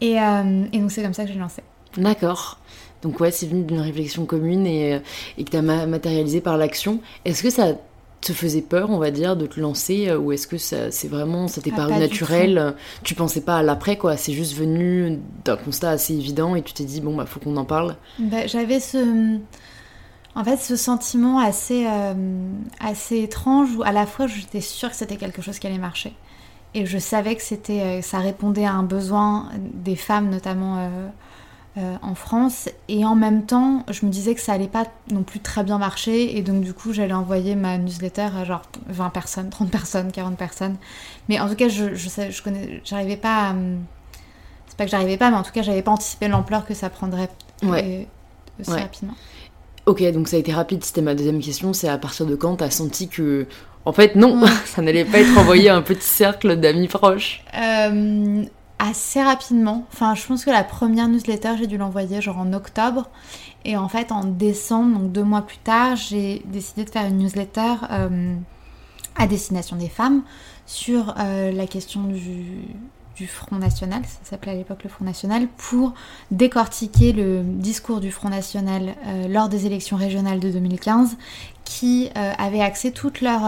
Et, 0.00 0.20
euh, 0.20 0.64
et 0.72 0.78
donc, 0.78 0.92
c'est 0.92 1.02
comme 1.02 1.14
ça 1.14 1.24
que 1.24 1.32
j'ai 1.32 1.38
lancé. 1.38 1.62
D'accord. 1.96 2.58
Donc 3.02 3.18
ouais, 3.18 3.30
c'est 3.30 3.46
venu 3.46 3.64
d'une 3.64 3.80
réflexion 3.80 4.26
commune 4.26 4.66
et, 4.66 5.00
et 5.38 5.44
que 5.44 5.50
tu 5.50 5.56
as 5.56 5.62
matérialisé 5.62 6.40
par 6.40 6.56
l'action. 6.56 7.00
Est-ce 7.24 7.42
que 7.42 7.50
ça 7.50 7.72
te 8.20 8.32
faisait 8.32 8.62
peur, 8.62 8.90
on 8.90 8.98
va 8.98 9.10
dire, 9.10 9.36
de 9.36 9.46
te 9.46 9.58
lancer 9.58 10.12
ou 10.14 10.32
est-ce 10.32 10.46
que 10.46 10.58
ça, 10.58 10.90
c'est 10.90 11.08
vraiment, 11.08 11.48
ça 11.48 11.60
t'est 11.60 11.70
ah, 11.72 11.76
paru 11.76 11.98
naturel 11.98 12.74
Tu 13.02 13.14
pensais 13.14 13.40
pas 13.40 13.58
à 13.58 13.62
l'après, 13.62 13.96
quoi 13.96 14.16
C'est 14.16 14.32
juste 14.32 14.54
venu 14.54 15.18
d'un 15.44 15.56
constat 15.56 15.90
assez 15.90 16.14
évident 16.14 16.54
et 16.54 16.62
tu 16.62 16.72
t'es 16.72 16.84
dit, 16.84 17.00
bon, 17.00 17.16
bah, 17.16 17.26
faut 17.26 17.40
qu'on 17.40 17.56
en 17.56 17.64
parle 17.64 17.96
bah, 18.18 18.46
J'avais 18.46 18.80
ce... 18.80 19.38
En 20.34 20.44
fait, 20.44 20.58
ce 20.58 20.76
sentiment 20.76 21.40
assez, 21.40 21.86
euh, 21.88 22.14
assez 22.78 23.18
étrange 23.18 23.74
où 23.76 23.82
à 23.82 23.90
la 23.90 24.06
fois 24.06 24.28
j'étais 24.28 24.60
sûre 24.60 24.90
que 24.90 24.96
c'était 24.96 25.16
quelque 25.16 25.42
chose 25.42 25.58
qui 25.58 25.66
allait 25.66 25.78
marcher. 25.78 26.14
Et 26.72 26.86
je 26.86 26.98
savais 26.98 27.34
que 27.34 27.42
c'était, 27.42 27.80
euh, 27.80 28.02
ça 28.02 28.18
répondait 28.18 28.64
à 28.64 28.72
un 28.72 28.84
besoin 28.84 29.48
des 29.58 29.96
femmes, 29.96 30.30
notamment... 30.30 30.76
Euh, 30.78 31.08
euh, 31.78 31.96
en 32.02 32.16
France. 32.16 32.68
Et 32.88 33.04
en 33.04 33.14
même 33.14 33.46
temps, 33.46 33.84
je 33.90 34.04
me 34.04 34.10
disais 34.10 34.34
que 34.34 34.40
ça 34.40 34.52
allait 34.52 34.66
pas 34.66 34.86
non 35.10 35.22
plus 35.22 35.38
très 35.38 35.62
bien 35.62 35.78
marcher. 35.78 36.36
Et 36.36 36.42
donc, 36.42 36.62
du 36.62 36.74
coup, 36.74 36.92
j'allais 36.92 37.14
envoyer 37.14 37.54
ma 37.54 37.78
newsletter 37.78 38.28
à 38.36 38.44
genre 38.44 38.62
20 38.88 39.10
personnes, 39.10 39.50
30 39.50 39.70
personnes, 39.70 40.12
40 40.12 40.36
personnes. 40.36 40.76
Mais 41.28 41.38
en 41.38 41.48
tout 41.48 41.54
cas, 41.54 41.68
je, 41.68 41.94
je, 41.94 42.08
je 42.08 42.42
connais, 42.42 42.80
j'arrivais 42.84 43.16
pas 43.16 43.50
à. 43.50 43.54
C'est 44.66 44.76
pas 44.76 44.84
que 44.84 44.90
j'arrivais 44.90 45.16
pas, 45.16 45.30
mais 45.30 45.36
en 45.36 45.42
tout 45.42 45.52
cas, 45.52 45.62
j'avais 45.62 45.82
pas 45.82 45.92
anticipé 45.92 46.26
l'ampleur 46.28 46.66
que 46.66 46.74
ça 46.74 46.90
prendrait 46.90 47.30
ouais. 47.62 48.08
aussi 48.60 48.70
ouais. 48.70 48.82
rapidement. 48.82 49.14
Ok, 49.86 50.02
donc 50.12 50.28
ça 50.28 50.36
a 50.36 50.38
été 50.38 50.52
rapide, 50.52 50.84
c'était 50.84 51.02
ma 51.02 51.14
deuxième 51.14 51.40
question. 51.40 51.72
C'est 51.72 51.88
à 51.88 51.98
partir 51.98 52.26
de 52.26 52.34
quand 52.34 52.56
t'as 52.56 52.70
senti 52.70 53.08
que. 53.08 53.46
En 53.84 53.92
fait, 53.92 54.14
non, 54.14 54.44
ça 54.64 54.82
n'allait 54.82 55.04
pas 55.04 55.20
être 55.20 55.38
envoyé 55.38 55.68
à 55.68 55.76
un 55.76 55.82
petit 55.82 56.06
cercle 56.06 56.56
d'amis 56.56 56.88
proches? 56.88 57.44
Euh, 57.54 58.44
assez 58.80 59.22
rapidement. 59.22 59.86
Enfin, 59.92 60.14
je 60.14 60.26
pense 60.26 60.44
que 60.44 60.50
la 60.50 60.64
première 60.64 61.06
newsletter, 61.06 61.50
j'ai 61.58 61.66
dû 61.66 61.76
l'envoyer 61.76 62.20
genre 62.20 62.38
en 62.38 62.52
octobre. 62.52 63.10
Et 63.64 63.76
en 63.76 63.88
fait, 63.88 64.10
en 64.10 64.24
décembre, 64.24 64.98
donc 64.98 65.12
deux 65.12 65.22
mois 65.22 65.42
plus 65.42 65.58
tard, 65.58 65.96
j'ai 65.96 66.42
décidé 66.46 66.84
de 66.84 66.90
faire 66.90 67.06
une 67.06 67.18
newsletter 67.18 67.74
euh, 67.90 68.34
à 69.16 69.26
destination 69.26 69.76
des 69.76 69.88
femmes 69.88 70.22
sur 70.66 71.14
euh, 71.18 71.52
la 71.52 71.66
question 71.66 72.04
du, 72.04 72.64
Front 73.26 73.56
National, 73.56 74.00
ça 74.06 74.30
s'appelait 74.30 74.52
à 74.52 74.54
l'époque 74.54 74.82
le 74.82 74.88
Front 74.88 75.04
National, 75.04 75.46
pour 75.58 75.92
décortiquer 76.30 77.12
le 77.12 77.42
discours 77.44 78.00
du 78.00 78.10
Front 78.10 78.30
National 78.30 78.94
euh, 79.06 79.28
lors 79.28 79.50
des 79.50 79.66
élections 79.66 79.98
régionales 79.98 80.40
de 80.40 80.48
2015, 80.48 81.18
qui 81.66 82.08
avait 82.14 82.62
axé 82.62 82.92
toute 82.92 83.20
leur 83.20 83.42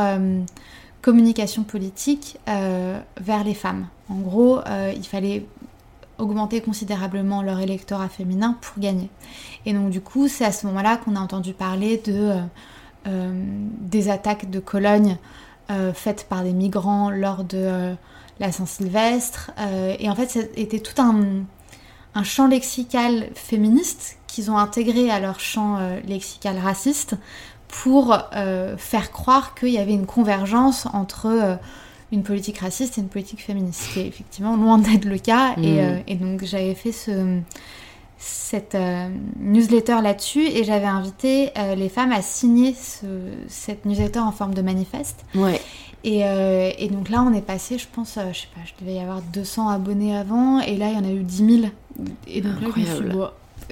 communication 1.03 1.65
politique 1.65 2.39
euh, 2.49 2.99
vers 3.21 3.45
les 3.45 3.55
femmes. 3.55 3.89
En 4.09 4.21
gros, 4.21 4.61
euh, 4.61 4.93
il 4.97 5.05
fallait 5.05 5.45
augmenter 6.19 6.61
considérablement 6.61 7.43
leur 7.43 7.59
électorat 7.59 8.09
féminin 8.09 8.57
pour 8.61 8.81
gagner. 8.81 9.11
Et 9.67 9.73
donc 9.75 9.91
du 9.91 10.01
coup, 10.01 10.29
c'est 10.29 10.45
à 10.45 10.53
ce 10.53 10.67
moment-là 10.69 10.97
qu'on 10.97 11.17
a 11.17 11.21
entendu 11.21 11.53
parler 11.53 12.01
de 12.05 12.37
euh, 13.09 13.33
des 13.81 14.09
attaques 14.09 14.49
de 14.49 14.61
Cologne 14.61 15.19
faites 15.95 16.27
par 16.29 16.43
des 16.43 16.53
migrants 16.53 17.09
lors 17.09 17.45
de 17.45 17.95
la 18.41 18.53
Saint-Sylvestre. 18.53 19.53
et 19.99 20.11
en 20.11 20.15
fait, 20.15 20.29
c'était 20.29 20.81
tout 20.81 21.01
un, 21.01 21.45
un, 22.15 22.23
champ 22.25 22.47
lexical 22.47 23.31
féministe 23.35 24.19
qu'ils 24.27 24.51
ont 24.51 24.59
intégré 24.59 25.11
à 25.11 25.19
leur 25.19 25.41
champ 25.41 25.79
lexical 26.07 26.59
raciste 26.59 27.17
pour 27.73 28.15
euh, 28.37 28.77
faire 28.77 29.11
croire 29.11 29.55
qu'il 29.55 29.71
y 29.71 29.79
avait 29.79 29.95
une 29.95 30.05
convergence 30.05 30.87
entre 30.93 31.27
euh, 31.27 31.57
une 32.13 32.23
politique 32.23 32.59
raciste 32.59 32.99
et 32.99 33.01
une 33.01 33.09
politique 33.09 33.43
féministe, 33.43 33.85
ce 33.85 33.95
qui 33.95 34.01
est 34.01 34.07
effectivement 34.07 34.57
loin 34.57 34.79
d'être 34.79 35.07
le 35.07 35.19
cas. 35.19 35.55
Et, 35.57 35.81
euh, 35.81 35.97
et, 36.07 36.17
donc 36.17 36.45
j'avais 36.45 36.75
fait 36.75 36.93
ce, 36.93 37.39
cette 38.19 38.77
newsletter 39.41 40.03
là-dessus 40.03 40.45
et 40.47 40.65
j'avais 40.65 40.87
invité 40.87 41.51
les 41.75 41.89
femmes 41.89 42.13
à 42.13 42.21
signer 42.21 42.77
cette 43.49 43.87
newsletter 43.87 44.21
en 44.21 44.33
forme 44.33 44.53
de 44.53 44.63
manifeste. 44.63 45.25
Ouais. 45.35 45.61
Et, 46.05 46.21
et, 46.21 46.89
donc 46.89 47.09
là, 47.09 47.25
on 47.27 47.33
est 47.33 47.41
passé, 47.41 47.79
je 47.79 47.87
pense, 47.91 48.19
je 48.33 48.39
sais 48.39 48.49
pas, 48.55 48.61
je 48.67 48.85
devais 48.85 48.99
y 48.99 49.01
avoir 49.01 49.23
200 49.33 49.71
abonnés 49.71 50.15
avant, 50.15 50.61
et 50.61 50.77
là, 50.77 50.91
il 50.91 50.95
y 50.95 50.99
en 50.99 51.05
a 51.05 51.13
eu 51.13 51.23
10 51.23 51.61
000. 51.61 51.73
Et 52.27 52.43
donc 52.43 52.61
là, 52.61 52.69
je 52.77 52.81
me 52.81 52.85
suis 52.85 53.05
dit, 53.09 53.17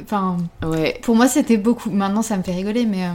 enfin, 0.02 0.38
ouais. 0.64 0.98
pour 1.02 1.14
moi, 1.14 1.28
c'était 1.28 1.58
beaucoup. 1.58 1.90
Maintenant, 1.90 2.22
ça 2.22 2.38
me 2.38 2.42
fait 2.42 2.54
rigoler, 2.54 2.86
mais 2.86 3.06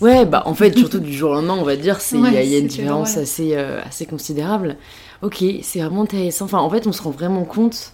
Ouais, 0.00 0.24
bah 0.26 0.42
en 0.46 0.54
fait, 0.54 0.76
surtout 0.76 0.98
du 0.98 1.12
jour 1.12 1.30
au 1.30 1.34
lendemain, 1.34 1.56
on 1.58 1.64
va 1.64 1.76
dire, 1.76 1.98
il 2.12 2.32
y, 2.32 2.54
a 2.54 2.58
une 2.58 2.66
différence 2.66 3.16
assez, 3.16 3.54
euh, 3.54 3.80
assez 3.84 4.06
considérable. 4.06 4.76
Ok, 5.22 5.44
c'est 5.62 5.80
vraiment 5.80 6.02
intéressant. 6.02 6.46
Enfin, 6.46 6.58
en 6.58 6.68
fait, 6.68 6.86
on 6.86 6.92
se 6.92 7.02
rend 7.02 7.10
vraiment 7.10 7.44
compte. 7.44 7.92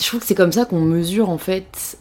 Je 0.00 0.06
trouve 0.06 0.20
que 0.20 0.26
c'est 0.26 0.34
comme 0.34 0.52
ça 0.52 0.64
qu'on 0.64 0.80
mesure 0.80 1.28
en 1.28 1.38
fait 1.38 1.98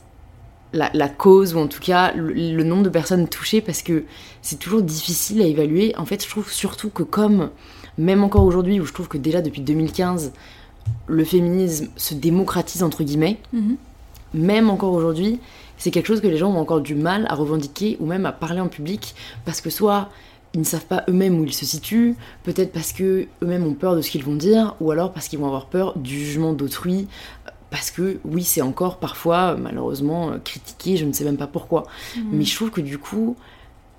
la, 0.74 0.90
la, 0.94 1.10
cause 1.10 1.54
ou 1.54 1.60
en 1.60 1.68
tout 1.68 1.82
cas 1.82 2.14
le, 2.14 2.64
nombre 2.64 2.84
de 2.84 2.90
personnes 2.90 3.28
touchées 3.28 3.60
parce 3.60 3.82
que 3.82 4.04
c'est 4.42 4.60
toujours 4.60 4.82
difficile 4.82 5.42
à 5.42 5.46
évaluer. 5.46 5.94
En 5.98 6.06
fait, 6.06 6.24
je 6.24 6.30
trouve 6.30 6.52
surtout 6.52 6.90
que 6.90 7.04
comme 7.04 7.50
même 7.98 8.24
encore 8.24 8.44
aujourd'hui, 8.46 8.80
où 8.80 8.86
je 8.86 8.94
trouve 8.94 9.08
que 9.08 9.18
déjà 9.18 9.42
depuis 9.42 9.62
2015, 9.62 10.32
le 11.08 11.24
féminisme 11.24 11.90
se 11.96 12.14
démocratise 12.14 12.84
entre 12.84 13.04
guillemets, 13.04 13.38
mhm. 13.52 13.76
même 14.34 14.70
encore 14.70 14.94
aujourd'hui, 14.94 15.40
c'est 15.80 15.89
quelque 15.89 16.06
chose 16.06 16.22
que 16.22 16.28
les 16.28 16.38
gens 16.38 16.52
ont 16.52 16.60
encore 16.60 16.82
du 16.82 16.94
mal 16.94 17.26
à 17.30 17.34
revendiquer 17.34 17.98
ou 18.00 18.06
même 18.06 18.28
à 18.28 18.32
parler 18.32 18.62
en 18.62 18.68
public 18.68 19.15
parce 19.46 19.62
que 19.62 19.72
soit 19.72 20.10
ils 20.54 20.60
ne 20.60 20.65
savent 20.65 20.86
pas 20.86 21.04
eux-mêmes 21.08 21.39
où 21.39 21.44
ils 21.44 21.54
se 21.54 21.65
situent, 21.65 22.15
peut-être 22.44 22.72
parce 22.72 22.92
que 22.92 23.28
eux-mêmes 23.44 23.65
ont 23.65 23.74
peur 23.74 23.96
de 23.96 24.02
ce 24.02 24.10
qu'ils 24.10 24.24
vont 24.24 24.36
dire, 24.36 24.76
ou 24.80 24.92
alors 24.92 25.12
parce 25.12 25.28
qu'ils 25.28 25.39
vont 25.39 25.46
avoir 25.46 25.68
peur 25.68 25.98
du 25.98 26.18
jugement 26.18 26.54
d'autrui, 26.54 27.08
parce 27.70 27.92
que 27.92 28.20
oui, 28.26 28.44
c'est 28.44 28.62
encore 28.62 28.98
parfois 28.98 29.56
malheureusement 29.56 30.34
critiqué, 30.44 30.98
je 30.98 31.06
ne 31.06 31.13
sais 31.13 31.24
même 31.24 31.38
pas 31.38 31.48
pourquoi. 31.48 31.86
Mmh. 32.15 32.22
Mais 32.32 32.46
je 32.46 32.56
trouve 32.56 32.72
que 32.72 32.82
du 32.82 32.98
coup, 32.98 33.36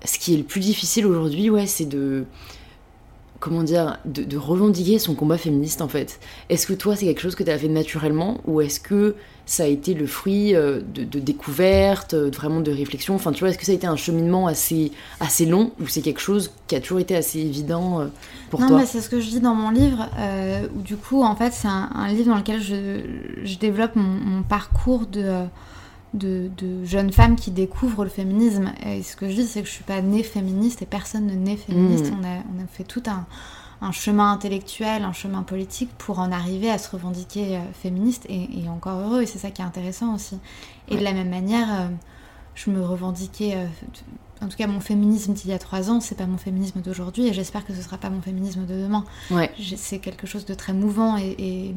ce 0.03 0.19
qui 0.19 0.33
est 0.33 0.37
le 0.37 0.43
plus 0.43 0.59
difficile 0.59 1.05
aujourd'hui, 1.05 1.49
ouais, 1.49 1.67
c'est 1.67 1.85
de 1.85 2.25
comment 3.41 3.63
dire, 3.63 3.97
de, 4.05 4.37
revendiquer 4.37 4.99
son 4.99 5.15
combat 5.15 5.37
féministe 5.37 5.81
en 5.81 5.87
fait. 5.87 6.19
Est-ce 6.49 6.67
que 6.67 6.73
toi 6.73 6.95
c'est 6.95 7.07
quelque 7.07 7.21
chose 7.21 7.35
que 7.35 7.43
tu 7.43 7.49
as 7.49 7.57
fait 7.57 7.67
naturellement 7.67 8.39
ou 8.45 8.61
est-ce 8.61 8.79
que 8.79 9.15
ça 9.47 9.63
a 9.63 9.65
été 9.65 9.95
le 9.95 10.05
fruit 10.05 10.55
euh, 10.55 10.79
de, 10.93 11.03
de 11.03 11.19
découvertes, 11.19 12.13
vraiment 12.13 12.61
de 12.61 12.71
réflexion 12.71 13.15
Enfin 13.15 13.31
tu 13.31 13.39
vois, 13.39 13.49
est-ce 13.49 13.57
que 13.57 13.65
ça 13.65 13.71
a 13.71 13.75
été 13.75 13.87
un 13.87 13.95
cheminement 13.95 14.45
assez, 14.45 14.91
assez 15.19 15.47
long 15.47 15.71
ou 15.81 15.87
c'est 15.87 16.01
quelque 16.01 16.21
chose 16.21 16.51
qui 16.67 16.75
a 16.75 16.79
toujours 16.79 16.99
été 16.99 17.15
assez 17.15 17.39
évident 17.39 18.01
euh, 18.01 18.05
pour 18.51 18.59
toi? 18.59 18.79
Non, 18.79 18.85
c'est 18.85 19.01
ce 19.01 19.09
que 19.09 19.19
je 19.19 19.27
dis 19.27 19.41
dans 19.41 19.55
mon 19.55 19.71
livre, 19.71 20.07
euh, 20.19 20.67
où 20.77 20.81
du 20.81 20.95
coup 20.95 21.23
en 21.23 21.35
fait 21.35 21.51
c'est 21.51 21.67
un, 21.67 22.07
livre 22.09 22.29
dans 22.29 22.37
lequel 22.37 22.61
je, 22.61 23.57
développe 23.59 23.95
mon 23.95 24.43
parcours 24.43 25.07
de 25.07 25.45
de, 26.13 26.51
jeunes 26.83 27.11
femmes 27.11 27.35
qui 27.35 27.51
découvrent 27.51 28.03
le 28.03 28.09
féminisme. 28.09 28.71
Et 28.85 29.03
ce 29.03 29.15
que 29.15 29.29
je 29.29 29.35
dis, 29.35 29.45
c'est 29.45 29.61
que 29.61 29.67
je 29.67 29.73
suis 29.73 29.83
pas 29.83 30.01
née 30.01 30.23
féministe 30.23 30.81
et 30.81 30.85
personne 30.85 31.27
ne 31.27 31.33
naît 31.33 31.57
féministe. 31.57 32.11
Mm. 32.11 32.17
On, 32.19 32.23
a, 32.23 32.35
on, 32.55 32.63
a, 32.63 32.67
fait 32.67 32.83
tout 32.83 33.03
un, 33.07 33.25
un, 33.81 33.91
chemin 33.91 34.31
intellectuel, 34.31 35.03
un 35.03 35.13
chemin 35.13 35.43
politique 35.43 35.89
pour 35.97 36.19
en 36.19 36.31
arriver 36.31 36.69
à 36.69 36.77
se 36.77 36.89
revendiquer 36.91 37.57
euh, 37.57 37.59
féministe 37.73 38.25
et, 38.29 38.67
encore 38.69 38.99
heureux. 38.99 39.21
Et 39.21 39.25
c'est 39.25 39.39
ça 39.39 39.51
qui 39.51 39.61
est 39.61 39.65
intéressant 39.65 40.15
aussi. 40.15 40.37
Et 40.87 40.97
de 40.97 41.03
la 41.03 41.13
même 41.13 41.29
manière, 41.29 41.67
euh, 41.71 41.87
je 42.55 42.69
me 42.69 42.83
revendiquais 42.83 43.55
euh, 43.55 43.65
en 44.41 44.47
tout 44.47 44.57
cas 44.57 44.67
mon 44.67 44.79
féminisme 44.79 45.33
d'il 45.33 45.51
y 45.51 45.53
a 45.53 45.59
trois 45.59 45.89
ans, 45.89 45.99
c'est 45.99 46.15
pas 46.15 46.25
mon 46.25 46.37
féminisme 46.37 46.81
d'aujourd'hui 46.81 47.27
et 47.27 47.33
j'espère 47.33 47.65
que 47.65 47.73
ce 47.73 47.81
sera 47.81 47.97
pas 47.97 48.09
mon 48.09 48.21
féminisme 48.21 48.65
de 48.65 48.73
demain. 48.73 49.05
Ouais. 49.29 49.51
C'est 49.77 49.99
quelque 49.99 50.25
chose 50.25 50.45
de 50.45 50.53
très 50.53 50.73
mouvant 50.73 51.17
et, 51.17 51.73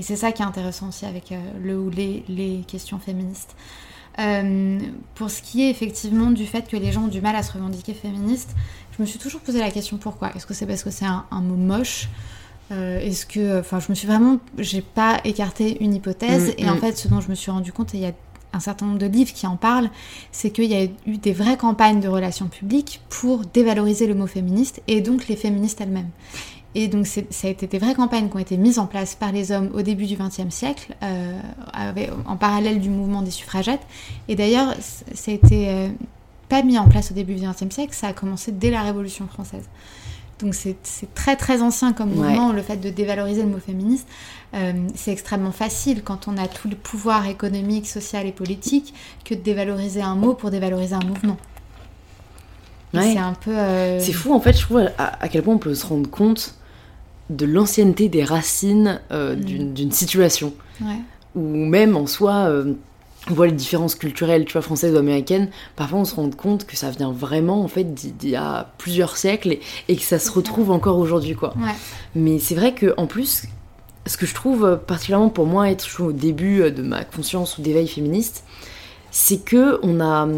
c'est 0.00 0.16
ça 0.16 0.32
qui 0.32 0.42
est 0.42 0.46
intéressant 0.46 0.88
aussi 0.88 1.06
avec 1.06 1.32
euh, 1.32 1.40
le 1.62 1.78
ou 1.78 1.90
les, 1.90 2.24
les 2.28 2.64
questions 2.66 2.98
féministes. 2.98 3.56
Euh, 4.20 4.78
pour 5.16 5.28
ce 5.28 5.42
qui 5.42 5.64
est 5.64 5.70
effectivement 5.70 6.30
du 6.30 6.46
fait 6.46 6.68
que 6.68 6.76
les 6.76 6.92
gens 6.92 7.04
ont 7.04 7.08
du 7.08 7.20
mal 7.20 7.34
à 7.34 7.42
se 7.42 7.52
revendiquer 7.52 7.94
féministes, 7.94 8.54
je 8.96 9.02
me 9.02 9.06
suis 9.06 9.18
toujours 9.18 9.40
posé 9.40 9.58
la 9.58 9.70
question 9.70 9.96
pourquoi? 9.96 10.30
Est-ce 10.36 10.46
que 10.46 10.54
c'est 10.54 10.66
parce 10.66 10.84
que 10.84 10.90
c'est 10.90 11.06
un, 11.06 11.24
mot 11.32 11.56
moche? 11.56 12.08
Euh, 12.70 13.00
Est-ce 13.00 13.26
que, 13.26 13.58
enfin, 13.58 13.80
je 13.80 13.86
me 13.90 13.94
suis 13.94 14.06
vraiment, 14.06 14.38
j'ai 14.58 14.82
pas 14.82 15.20
écarté 15.24 15.82
une 15.82 15.94
hypothèse 15.94 16.50
mm, 16.50 16.54
et 16.58 16.70
en 16.70 16.76
mm. 16.76 16.78
fait, 16.78 16.96
ce 16.96 17.08
dont 17.08 17.20
je 17.20 17.28
me 17.28 17.34
suis 17.34 17.50
rendu 17.50 17.72
compte, 17.72 17.94
et 17.94 17.98
il 17.98 18.04
y 18.04 18.06
a 18.06 18.12
un 18.54 18.60
certain 18.60 18.86
nombre 18.86 18.98
de 18.98 19.06
livres 19.06 19.32
qui 19.32 19.46
en 19.46 19.56
parlent, 19.56 19.90
c'est 20.32 20.50
qu'il 20.50 20.64
y 20.64 20.74
a 20.74 20.84
eu 21.06 21.18
des 21.18 21.32
vraies 21.32 21.56
campagnes 21.56 22.00
de 22.00 22.08
relations 22.08 22.46
publiques 22.46 23.00
pour 23.08 23.44
dévaloriser 23.44 24.06
le 24.06 24.14
mot 24.14 24.26
féministe 24.26 24.82
et 24.88 25.00
donc 25.00 25.28
les 25.28 25.36
féministes 25.36 25.80
elles-mêmes. 25.80 26.10
Et 26.74 26.88
donc 26.88 27.06
ça 27.06 27.22
a 27.44 27.50
été 27.50 27.66
des 27.66 27.78
vraies 27.78 27.94
campagnes 27.94 28.28
qui 28.28 28.36
ont 28.36 28.40
été 28.40 28.56
mises 28.56 28.78
en 28.78 28.86
place 28.86 29.14
par 29.14 29.30
les 29.30 29.52
hommes 29.52 29.70
au 29.74 29.82
début 29.82 30.06
du 30.06 30.16
XXe 30.16 30.52
siècle, 30.52 30.94
euh, 31.02 31.38
en 32.26 32.36
parallèle 32.36 32.80
du 32.80 32.90
mouvement 32.90 33.22
des 33.22 33.30
suffragettes. 33.30 33.86
Et 34.26 34.34
d'ailleurs, 34.34 34.74
ça 34.80 35.30
a 35.30 35.34
été 35.34 35.68
euh, 35.68 35.88
pas 36.48 36.62
mis 36.62 36.78
en 36.78 36.88
place 36.88 37.12
au 37.12 37.14
début 37.14 37.34
du 37.34 37.46
XXe 37.46 37.72
siècle, 37.72 37.94
ça 37.94 38.08
a 38.08 38.12
commencé 38.12 38.50
dès 38.50 38.70
la 38.70 38.82
Révolution 38.82 39.28
française. 39.28 39.68
Donc 40.40 40.54
c'est 40.54 40.76
très 41.14 41.36
très 41.36 41.62
ancien 41.62 41.92
comme 41.92 42.10
mouvement, 42.10 42.52
le 42.52 42.62
fait 42.62 42.76
de 42.76 42.90
dévaloriser 42.90 43.42
le 43.42 43.48
mot 43.48 43.58
féministe. 43.58 44.06
Euh, 44.54 44.72
c'est 44.94 45.12
extrêmement 45.12 45.52
facile 45.52 46.02
quand 46.02 46.28
on 46.28 46.36
a 46.36 46.48
tout 46.48 46.68
le 46.68 46.76
pouvoir 46.76 47.26
économique, 47.26 47.86
social 47.86 48.26
et 48.26 48.32
politique 48.32 48.94
que 49.24 49.34
de 49.34 49.40
dévaloriser 49.40 50.02
un 50.02 50.14
mot 50.14 50.34
pour 50.34 50.50
dévaloriser 50.50 50.94
un 50.94 51.04
mouvement. 51.04 51.36
C'est 52.92 53.18
un 53.18 53.34
peu. 53.34 53.50
Euh, 53.50 53.98
c'est 53.98 54.12
fou 54.12 54.32
en 54.32 54.40
fait, 54.40 54.56
je 54.56 54.62
trouve 54.62 54.88
à, 54.98 55.28
quel 55.28 55.42
point 55.42 55.54
on 55.54 55.58
peut 55.58 55.74
se 55.74 55.84
rendre 55.86 56.08
compte 56.08 56.54
de 57.30 57.46
l'ancienneté 57.46 58.08
des 58.08 58.22
racines 58.22 59.00
euh, 59.10 59.34
mm. 59.34 59.72
d'une 59.72 59.92
situation. 59.92 60.52
Ou 61.34 61.40
même 61.40 61.96
en 61.96 62.06
soi 62.06 62.48
on 63.30 63.34
voit 63.34 63.46
les 63.46 63.52
différences 63.52 63.94
culturelles, 63.94 64.44
tu 64.44 64.52
vois, 64.52 64.62
françaises 64.62 64.94
ou 64.94 64.98
américaines, 64.98 65.48
parfois 65.76 66.00
on 66.00 66.04
se 66.04 66.14
rend 66.14 66.30
compte 66.30 66.66
que 66.66 66.76
ça 66.76 66.90
vient 66.90 67.12
vraiment, 67.12 67.62
en 67.62 67.68
fait, 67.68 67.94
d'il 67.94 68.28
y 68.28 68.36
a 68.36 68.70
plusieurs 68.78 69.16
siècles 69.16 69.58
et, 69.88 69.96
que 69.96 70.02
ça 70.02 70.18
se 70.18 70.30
retrouve 70.30 70.70
encore 70.70 70.98
aujourd'hui, 70.98 71.34
quoi. 71.34 71.54
Mais 72.14 72.38
c'est 72.38 72.54
vrai 72.54 72.74
que 72.74 72.92
en 72.96 73.06
plus, 73.06 73.44
ce 74.06 74.16
que 74.16 74.26
je 74.26 74.34
trouve 74.34 74.78
particulièrement 74.86 75.30
pour 75.30 75.46
moi 75.46 75.70
être 75.70 76.02
au 76.02 76.12
début 76.12 76.70
de 76.70 76.82
ma 76.82 77.04
conscience 77.04 77.56
ou 77.56 77.62
d'éveil 77.62 77.88
féministe, 77.88 78.44
c'est 79.10 79.38
que 79.38 79.78
on 79.82 80.00
a, 80.00 80.28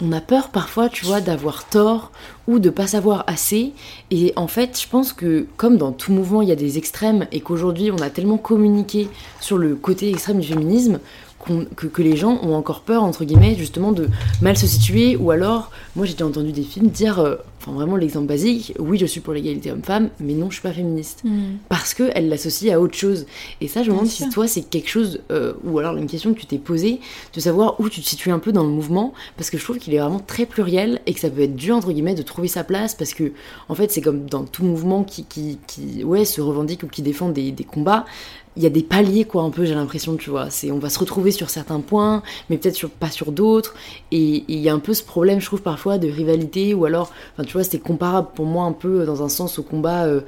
on 0.00 0.12
a 0.12 0.20
peur 0.20 0.48
parfois, 0.48 0.88
tu 0.88 1.04
vois, 1.04 1.20
d'avoir 1.20 1.68
tort 1.68 2.10
ou 2.48 2.58
de 2.58 2.70
pas 2.70 2.86
savoir 2.86 3.24
assez. 3.26 3.72
Et 4.10 4.32
en 4.36 4.48
fait, 4.48 4.80
je 4.80 4.88
pense 4.88 5.12
que 5.12 5.46
comme 5.56 5.76
dans 5.76 5.92
tout 5.92 6.12
mouvement, 6.12 6.42
il 6.42 6.48
y 6.48 6.52
a 6.52 6.56
des 6.56 6.78
extrêmes 6.78 7.26
et 7.30 7.40
qu'aujourd'hui, 7.40 7.90
on 7.90 7.98
a 7.98 8.10
tellement 8.10 8.38
communiqué 8.38 9.08
sur 9.40 9.58
le 9.58 9.76
côté 9.76 10.08
extrême 10.10 10.40
du 10.40 10.48
féminisme 10.48 10.98
que, 11.44 12.02
les 12.02 12.16
gens 12.16 12.38
ont 12.42 12.54
encore 12.54 12.80
peur, 12.80 13.02
entre 13.02 13.24
guillemets, 13.24 13.54
justement, 13.56 13.92
de 13.92 14.08
mal 14.42 14.56
se 14.56 14.66
situer, 14.66 15.16
ou 15.16 15.30
alors, 15.30 15.70
moi 15.96 16.06
j'ai 16.06 16.22
entendu 16.22 16.52
des 16.52 16.62
films 16.62 16.88
dire, 16.88 17.18
euh, 17.18 17.36
enfin 17.60 17.72
vraiment 17.72 17.96
l'exemple 17.96 18.26
basique, 18.26 18.74
oui 18.78 18.98
je 18.98 19.06
suis 19.06 19.20
pour 19.20 19.32
l'égalité 19.32 19.70
homme-femme, 19.70 20.10
mais 20.20 20.34
non 20.34 20.50
je 20.50 20.54
suis 20.54 20.62
pas 20.62 20.72
féministe. 20.72 21.22
Mm. 21.24 21.56
Parce 21.68 21.94
qu'elle 21.94 22.28
l'associe 22.28 22.72
à 22.72 22.80
autre 22.80 22.96
chose. 22.96 23.26
Et 23.60 23.68
ça, 23.68 23.82
je 23.82 23.90
me 23.90 23.94
demande 23.94 24.08
si 24.08 24.28
toi 24.28 24.46
c'est 24.46 24.62
quelque 24.62 24.88
chose, 24.88 25.20
euh, 25.30 25.54
ou 25.64 25.78
alors 25.78 25.96
une 25.96 26.06
question 26.06 26.34
que 26.34 26.40
tu 26.40 26.46
t'es 26.46 26.58
posée, 26.58 27.00
de 27.32 27.40
savoir 27.40 27.80
où 27.80 27.88
tu 27.88 28.00
te 28.00 28.06
situes 28.06 28.30
un 28.30 28.38
peu 28.38 28.52
dans 28.52 28.64
le 28.64 28.70
mouvement, 28.70 29.12
parce 29.36 29.50
que 29.50 29.58
je 29.58 29.64
trouve 29.64 29.78
qu'il 29.78 29.94
est 29.94 29.98
vraiment 29.98 30.20
très 30.20 30.46
pluriel, 30.46 31.00
et 31.06 31.14
que 31.14 31.20
ça 31.20 31.30
peut 31.30 31.42
être 31.42 31.56
dur, 31.56 31.76
entre 31.76 31.92
guillemets, 31.92 32.14
de 32.14 32.22
trouver 32.22 32.48
sa 32.48 32.64
place, 32.64 32.94
parce 32.94 33.14
que, 33.14 33.32
en 33.68 33.74
fait, 33.74 33.90
c'est 33.90 34.00
comme 34.00 34.26
dans 34.26 34.44
tout 34.44 34.64
mouvement 34.64 35.04
qui, 35.04 35.24
qui, 35.24 35.58
qui, 35.66 36.04
ouais, 36.04 36.24
se 36.24 36.40
revendique 36.40 36.82
ou 36.82 36.86
qui 36.86 37.02
défend 37.02 37.28
des, 37.28 37.52
des 37.52 37.64
combats, 37.64 38.04
il 38.56 38.62
y 38.62 38.66
a 38.66 38.70
des 38.70 38.82
paliers 38.82 39.24
quoi 39.24 39.42
un 39.42 39.50
peu 39.50 39.64
j'ai 39.64 39.74
l'impression 39.74 40.16
tu 40.16 40.30
vois. 40.30 40.50
C'est 40.50 40.70
on 40.70 40.78
va 40.78 40.90
se 40.90 40.98
retrouver 40.98 41.30
sur 41.30 41.50
certains 41.50 41.80
points 41.80 42.22
mais 42.48 42.58
peut-être 42.58 42.88
pas 42.88 43.10
sur 43.10 43.32
d'autres. 43.32 43.74
Et 44.10 44.44
il 44.48 44.58
y 44.58 44.68
a 44.68 44.74
un 44.74 44.78
peu 44.78 44.94
ce 44.94 45.02
problème 45.02 45.40
je 45.40 45.46
trouve 45.46 45.62
parfois 45.62 45.98
de 45.98 46.08
rivalité 46.08 46.74
ou 46.74 46.84
alors 46.84 47.12
enfin 47.32 47.44
tu 47.44 47.52
vois 47.52 47.64
c'était 47.64 47.78
comparable 47.78 48.28
pour 48.34 48.46
moi 48.46 48.64
un 48.64 48.72
peu 48.72 49.04
dans 49.04 49.22
un 49.22 49.28
sens 49.28 49.58
au 49.58 49.62
combat 49.62 50.04
euh, 50.04 50.20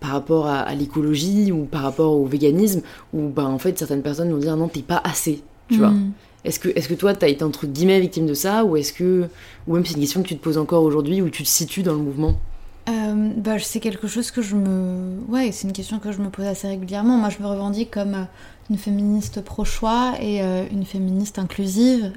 par 0.00 0.10
rapport 0.10 0.46
à, 0.46 0.74
l'écologie 0.74 1.50
ou 1.50 1.64
par 1.64 1.82
rapport 1.82 2.12
au 2.12 2.26
véganisme 2.26 2.82
où 3.12 3.28
ben 3.28 3.46
en 3.46 3.58
fait 3.58 3.78
certaines 3.78 4.02
personnes 4.02 4.30
vont 4.30 4.38
dire 4.38 4.56
non 4.56 4.68
t'es 4.68 4.82
pas 4.82 5.00
assez 5.02 5.42
tu 5.68 5.78
vois. 5.78 5.90
Mm. 5.90 6.12
est-ce 6.44 6.60
que, 6.60 6.68
est-ce 6.68 6.88
que 6.88 6.94
toi, 6.94 7.14
t'as 7.14 7.28
été 7.28 7.42
entre 7.44 7.66
guillemets 7.66 8.00
victime 8.00 8.26
de 8.26 8.34
ça, 8.34 8.64
ou 8.64 8.76
est-ce 8.76 8.92
que, 8.92 9.28
ou 9.66 9.74
même 9.74 9.84
c'est 9.84 9.94
une 9.94 10.00
question 10.00 10.22
que 10.22 10.28
tu 10.28 10.36
te 10.36 10.42
poses 10.42 10.58
encore 10.58 10.82
aujourd'hui, 10.82 11.22
où 11.22 11.30
tu 11.30 11.42
te 11.42 11.48
situes 11.48 11.82
dans 11.82 11.94
le 11.94 12.00
mouvement? 12.00 12.38
Euh, 12.88 13.32
bah, 13.36 13.58
c'est 13.58 13.80
quelque 13.80 14.06
chose 14.06 14.30
que 14.30 14.42
je 14.42 14.56
me. 14.56 15.18
Ouais, 15.28 15.52
c'est 15.52 15.66
une 15.66 15.72
question 15.72 15.98
que 15.98 16.12
je 16.12 16.18
me 16.18 16.28
pose 16.28 16.44
assez 16.44 16.68
régulièrement. 16.68 17.16
Moi, 17.16 17.30
je 17.30 17.42
me 17.42 17.46
revendique 17.46 17.90
comme 17.90 18.14
euh, 18.14 18.24
une 18.68 18.76
féministe 18.76 19.40
pro-choix 19.40 20.14
et 20.20 20.42
euh, 20.42 20.66
une 20.70 20.84
féministe 20.84 21.38
inclusive, 21.38 22.12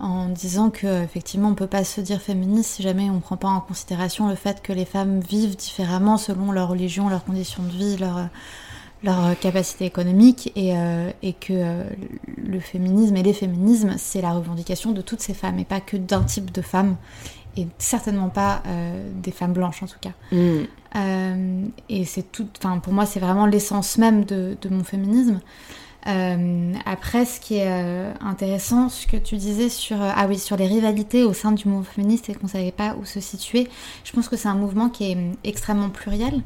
en 0.00 0.28
disant 0.28 0.70
que 0.70 1.02
effectivement, 1.02 1.48
on 1.48 1.54
peut 1.54 1.66
pas 1.66 1.82
se 1.82 2.00
dire 2.00 2.20
féministe 2.20 2.74
si 2.74 2.82
jamais 2.82 3.10
on 3.10 3.20
prend 3.20 3.36
pas 3.36 3.48
en 3.48 3.60
considération 3.60 4.28
le 4.28 4.36
fait 4.36 4.62
que 4.62 4.72
les 4.72 4.84
femmes 4.84 5.20
vivent 5.20 5.56
différemment 5.56 6.18
selon 6.18 6.52
leur 6.52 6.68
religion, 6.68 7.08
leurs 7.08 7.24
conditions 7.24 7.62
de 7.62 7.70
vie, 7.70 7.96
leur 7.96 8.28
leur 9.04 9.38
capacité 9.38 9.84
économique 9.84 10.50
et, 10.56 10.74
et 11.22 11.32
que 11.32 11.84
le 12.36 12.58
féminisme 12.58 13.16
et 13.16 13.22
les 13.22 13.32
féminismes, 13.32 13.94
c'est 13.96 14.20
la 14.20 14.32
revendication 14.32 14.90
de 14.90 15.00
toutes 15.02 15.20
ces 15.20 15.34
femmes 15.34 15.58
et 15.60 15.64
pas 15.64 15.80
que 15.80 15.96
d'un 15.96 16.22
type 16.22 16.50
de 16.50 16.62
femmes 16.62 16.96
et 17.58 17.66
certainement 17.78 18.28
pas 18.28 18.62
euh, 18.66 19.10
des 19.14 19.32
femmes 19.32 19.52
blanches 19.52 19.82
en 19.82 19.86
tout 19.86 19.98
cas. 20.00 20.12
Mm. 20.32 20.64
Euh, 20.96 21.64
et 21.88 22.04
c'est 22.04 22.30
tout, 22.30 22.46
enfin 22.58 22.78
pour 22.78 22.92
moi 22.92 23.04
c'est 23.04 23.20
vraiment 23.20 23.46
l'essence 23.46 23.98
même 23.98 24.24
de, 24.24 24.56
mon 24.70 24.84
féminisme. 24.84 25.40
Euh, 26.06 26.72
après, 26.86 27.24
ce 27.26 27.40
qui 27.40 27.56
est 27.56 28.12
intéressant, 28.20 28.88
ce 28.88 29.06
que 29.06 29.16
tu 29.16 29.36
disais 29.36 29.68
sur, 29.68 29.98
ah 30.00 30.26
oui, 30.28 30.38
sur 30.38 30.56
les 30.56 30.66
rivalités 30.66 31.24
au 31.24 31.34
sein 31.34 31.52
du 31.52 31.68
mouvement 31.68 31.82
féministe 31.84 32.30
et 32.30 32.34
qu'on 32.34 32.46
ne 32.46 32.50
savait 32.52 32.72
pas 32.72 32.94
où 32.98 33.04
se 33.04 33.20
situer, 33.20 33.68
je 34.04 34.12
pense 34.12 34.28
que 34.28 34.36
c'est 34.36 34.48
un 34.48 34.54
mouvement 34.54 34.88
qui 34.88 35.10
est 35.10 35.18
extrêmement 35.44 35.90
pluriel 35.90 36.42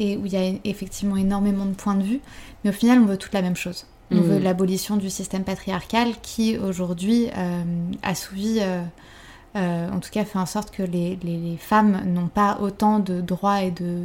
et 0.00 0.16
où 0.18 0.26
il 0.26 0.32
y 0.32 0.36
a 0.36 0.52
effectivement 0.64 1.16
énormément 1.16 1.64
de 1.64 1.74
points 1.74 1.94
de 1.94 2.02
vue, 2.02 2.20
mais 2.64 2.70
au 2.70 2.72
final, 2.74 2.98
on 2.98 3.06
veut 3.06 3.16
toute 3.16 3.32
la 3.32 3.40
même 3.40 3.56
chose. 3.56 3.86
On 4.10 4.16
Mhm. 4.16 4.22
veut 4.22 4.38
l'abolition 4.38 4.96
du 4.96 5.10
système 5.10 5.44
patriarcal 5.44 6.08
qui, 6.20 6.58
aujourd'hui, 6.58 7.28
assouvit, 8.02 8.60
en 9.54 9.98
tout 10.00 10.10
cas, 10.10 10.24
fait 10.24 10.38
en 10.38 10.46
sorte 10.46 10.70
que 10.70 10.82
les, 10.82 11.18
les- 11.22 11.36
les 11.38 11.56
femmes 11.56 12.02
n'ont 12.06 12.28
pas 12.28 12.58
autant 12.60 12.98
de 13.00 13.20
droits 13.20 13.62
et 13.62 13.70
de 13.70 14.02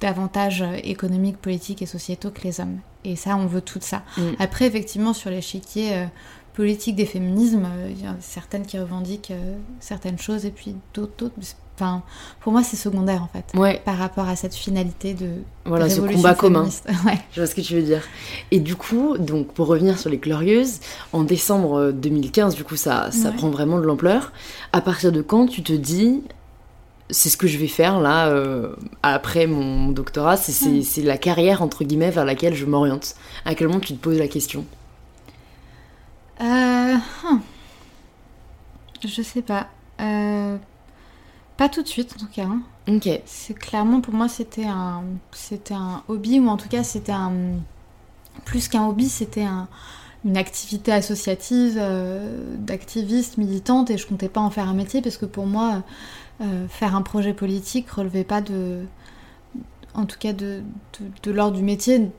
d'avantages 0.00 0.64
économiques, 0.82 1.36
politiques 1.36 1.80
et 1.82 1.86
sociétaux 1.86 2.30
que 2.30 2.42
les 2.42 2.60
hommes. 2.60 2.78
Et 3.04 3.14
ça, 3.14 3.36
on 3.36 3.46
veut 3.46 3.60
tout 3.60 3.78
ça. 3.80 4.02
Mm. 4.18 4.22
Après, 4.40 4.66
effectivement, 4.66 5.12
sur 5.12 5.30
l'échiquier 5.30 5.94
euh, 5.96 6.06
politique 6.54 6.96
des 6.96 7.06
féminismes, 7.06 7.66
euh, 7.66 7.88
il 7.90 8.02
y 8.02 8.06
a 8.06 8.16
certaines 8.20 8.66
qui 8.66 8.78
revendiquent 8.80 9.30
euh, 9.30 9.56
certaines 9.78 10.18
choses 10.18 10.44
et 10.44 10.50
puis 10.50 10.74
d'autres. 10.92 11.30
Enfin, 11.74 12.02
pour 12.40 12.52
moi, 12.52 12.62
c'est 12.62 12.76
secondaire 12.76 13.22
en 13.22 13.28
fait, 13.28 13.58
Ouais, 13.58 13.80
par 13.84 13.96
rapport 13.96 14.28
à 14.28 14.36
cette 14.36 14.54
finalité 14.54 15.14
de 15.14 15.30
voilà, 15.64 15.88
ce 15.88 16.00
combat 16.02 16.34
commun. 16.34 16.68
Ouais. 17.06 17.18
Je 17.32 17.40
vois 17.40 17.46
ce 17.46 17.54
que 17.54 17.60
tu 17.62 17.74
veux 17.74 17.82
dire. 17.82 18.02
Et 18.50 18.60
du 18.60 18.76
coup, 18.76 19.16
donc 19.18 19.48
pour 19.54 19.66
revenir 19.68 19.98
sur 19.98 20.10
les 20.10 20.18
Glorieuses, 20.18 20.80
en 21.14 21.22
décembre 21.24 21.78
euh, 21.78 21.92
2015, 21.92 22.54
du 22.54 22.62
coup, 22.64 22.76
ça, 22.76 23.10
ça 23.10 23.30
Ouais. 23.30 23.36
prend 23.36 23.48
vraiment 23.48 23.78
de 23.78 23.84
l'ampleur. 23.86 24.32
À 24.72 24.80
partir 24.82 25.12
de 25.12 25.22
quand 25.22 25.46
tu 25.46 25.62
te 25.62 25.72
dis, 25.72 26.22
c'est 27.10 27.30
ce 27.30 27.36
que 27.38 27.46
je 27.46 27.56
vais 27.58 27.68
faire 27.68 28.00
là, 28.00 28.28
euh, 28.28 28.74
après 29.02 29.46
mon 29.46 29.88
doctorat, 29.88 30.36
c'est 30.36 31.02
la 31.02 31.16
carrière, 31.18 31.62
entre 31.62 31.84
guillemets, 31.84 32.10
vers 32.10 32.24
laquelle 32.26 32.54
je 32.54 32.66
m'oriente. 32.66 33.14
À 33.46 33.54
quel 33.54 33.68
moment 33.68 33.80
tu 33.80 33.94
te 33.94 33.98
poses 33.98 34.18
la 34.18 34.28
question? 34.28 34.66
Euh, 36.40 36.94
hum. 37.24 37.40
Je 39.04 39.22
sais 39.22 39.42
pas. 39.42 39.66
Euh, 40.00 40.56
pas 41.62 41.68
tout 41.68 41.82
de 41.82 41.88
suite 41.88 42.12
en 42.16 42.20
tout 42.20 42.32
cas. 42.32 42.42
hein. 42.44 42.62
Ok. 42.88 43.08
C'est 43.24 43.54
clairement 43.54 44.00
pour 44.00 44.14
moi 44.14 44.28
c'était 44.28 44.64
un 44.66 45.02
c'était 45.30 45.74
un 45.74 46.02
hobby 46.08 46.40
ou 46.40 46.48
en 46.48 46.56
tout 46.56 46.68
cas 46.68 46.82
c'était 46.82 47.12
un 47.12 47.32
plus 48.44 48.66
qu'un 48.68 48.86
hobby 48.88 49.08
c'était 49.08 49.44
un- 49.44 49.68
une 50.24 50.36
activité 50.36 50.92
associative 50.92 51.76
euh, 51.80 52.56
d'activiste 52.58 53.38
militante 53.38 53.90
et 53.90 53.98
je 53.98 54.06
comptais 54.06 54.28
pas 54.28 54.40
en 54.40 54.50
faire 54.50 54.68
un 54.68 54.74
métier 54.74 55.02
parce 55.02 55.16
que 55.16 55.26
pour 55.26 55.46
moi 55.46 55.82
euh, 56.40 56.66
faire 56.68 56.96
un 56.96 57.02
projet 57.02 57.32
politique 57.32 57.88
relevait 57.90 58.24
pas 58.24 58.40
de 58.40 58.84
en 59.94 60.06
tout 60.06 60.18
cas 60.18 60.32
de, 60.32 60.62
de, 61.00 61.06
de 61.22 61.30
l'ordre 61.30 61.56
du 61.56 61.62
métier 61.62 62.10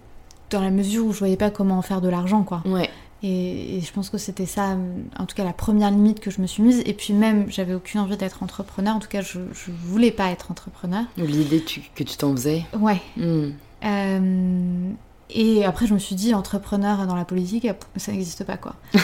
dans 0.51 0.62
la 0.62 0.69
mesure 0.71 1.06
où 1.06 1.12
je 1.12 1.19
voyais 1.19 1.38
pas 1.38 1.49
comment 1.49 1.77
en 1.77 1.82
faire 1.82 1.99
de 2.01 2.08
l'argent 2.10 2.43
quoi. 2.43 2.62
Ouais. 2.65 2.89
Et, 3.26 3.78
et 3.78 3.82
je 3.82 3.92
pense 3.94 4.10
que 4.10 4.18
c'était 4.18 4.46
ça, 4.46 4.76
en 5.18 5.26
tout 5.26 5.36
cas 5.36 5.46
la 5.46 5.54
première 5.54 5.90
limite 5.92 6.20
que 6.20 6.30
je 6.30 6.42
me 6.42 6.48
suis 6.48 6.62
mise. 6.62 6.82
Et 6.86 6.94
puis 6.94 7.14
même, 7.14 7.50
j'avais 7.50 7.74
aucune 7.74 8.02
envie 8.02 8.18
d'être 8.18 8.44
entrepreneur. 8.44 8.96
En 8.96 9.00
tout 9.00 9.08
cas, 9.08 9.22
je, 9.22 9.40
je 9.54 9.72
voulais 9.86 10.12
pas 10.12 10.30
être 10.30 10.52
entrepreneur. 10.52 11.06
L'idée 11.18 11.64
que 11.96 12.04
tu 12.04 12.18
t'en 12.18 12.32
faisais. 12.36 12.66
Ouais. 12.78 13.02
Hmm. 13.16 13.52
Euh, 13.86 14.90
et 15.30 15.64
après, 15.66 15.88
je 15.88 15.94
me 15.94 16.00
suis 16.00 16.16
dit, 16.16 16.34
entrepreneur 16.34 17.08
dans 17.08 17.16
la 17.16 17.24
politique, 17.26 17.66
ça 17.96 18.12
n'existe 18.12 18.44
pas 18.44 18.58
quoi. 18.58 18.76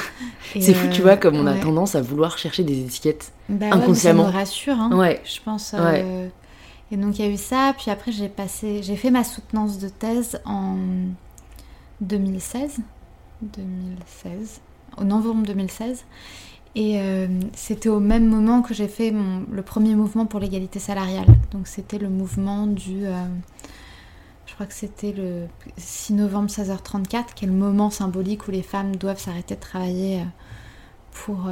C'est 0.60 0.74
fou, 0.74 0.88
tu 0.92 1.00
euh, 1.00 1.04
vois, 1.04 1.16
comme 1.18 1.36
on 1.38 1.48
a 1.48 1.54
ouais. 1.54 1.60
tendance 1.62 1.96
à 1.96 2.02
vouloir 2.02 2.38
chercher 2.38 2.64
des 2.64 2.80
étiquettes. 2.82 3.32
Bah 3.48 3.68
ouais, 3.68 3.72
inconsciemment. 3.72 4.24
mais 4.26 4.30
ça 4.32 4.34
me 4.34 4.40
rassure, 4.40 4.80
hein, 4.80 4.92
Ouais. 4.98 5.22
je 5.24 5.40
pense. 5.44 5.74
euh, 5.78 6.28
Et 6.92 6.98
donc 6.98 7.18
il 7.20 7.26
y 7.26 7.28
a 7.28 7.32
eu 7.32 7.38
ça. 7.38 7.74
Puis 7.78 7.90
après, 7.90 8.12
j'ai 8.12 8.28
passé, 8.30 8.82
j'ai 8.84 8.96
fait 8.98 9.12
ma 9.12 9.24
soutenance 9.24 9.80
de 9.80 9.88
thèse 9.88 10.40
en 10.46 10.76
2016. 12.02 12.80
2016. 13.42 14.62
Au 14.98 15.04
novembre 15.04 15.46
2016. 15.46 16.04
Et 16.76 17.00
euh, 17.00 17.28
c'était 17.56 17.90
au 17.90 18.00
même 18.00 18.28
moment 18.28 18.62
que 18.62 18.74
j'ai 18.74 18.88
fait 18.88 19.12
mon- 19.12 19.44
le 19.52 19.62
premier 19.62 19.96
mouvement 19.96 20.26
pour 20.26 20.40
l'égalité 20.40 20.80
salariale. 20.80 21.28
Donc 21.52 21.68
c'était 21.68 21.98
le 21.98 22.10
mouvement 22.10 22.68
du... 22.68 23.06
euh, 23.06 23.26
je 24.46 24.54
crois 24.54 24.66
que 24.66 24.74
c'était 24.74 25.12
le 25.12 25.46
6 25.78 26.14
novembre 26.14 26.50
16h34, 26.50 27.34
qui 27.36 27.46
est 27.46 27.48
le 27.48 27.54
moment 27.54 27.90
symbolique 27.90 28.48
où 28.48 28.52
les 28.52 28.62
femmes 28.64 28.96
doivent 28.96 29.20
s'arrêter 29.20 29.56
de 29.56 29.60
travailler 29.60 30.22
euh, 30.22 30.24
pour 31.12 31.48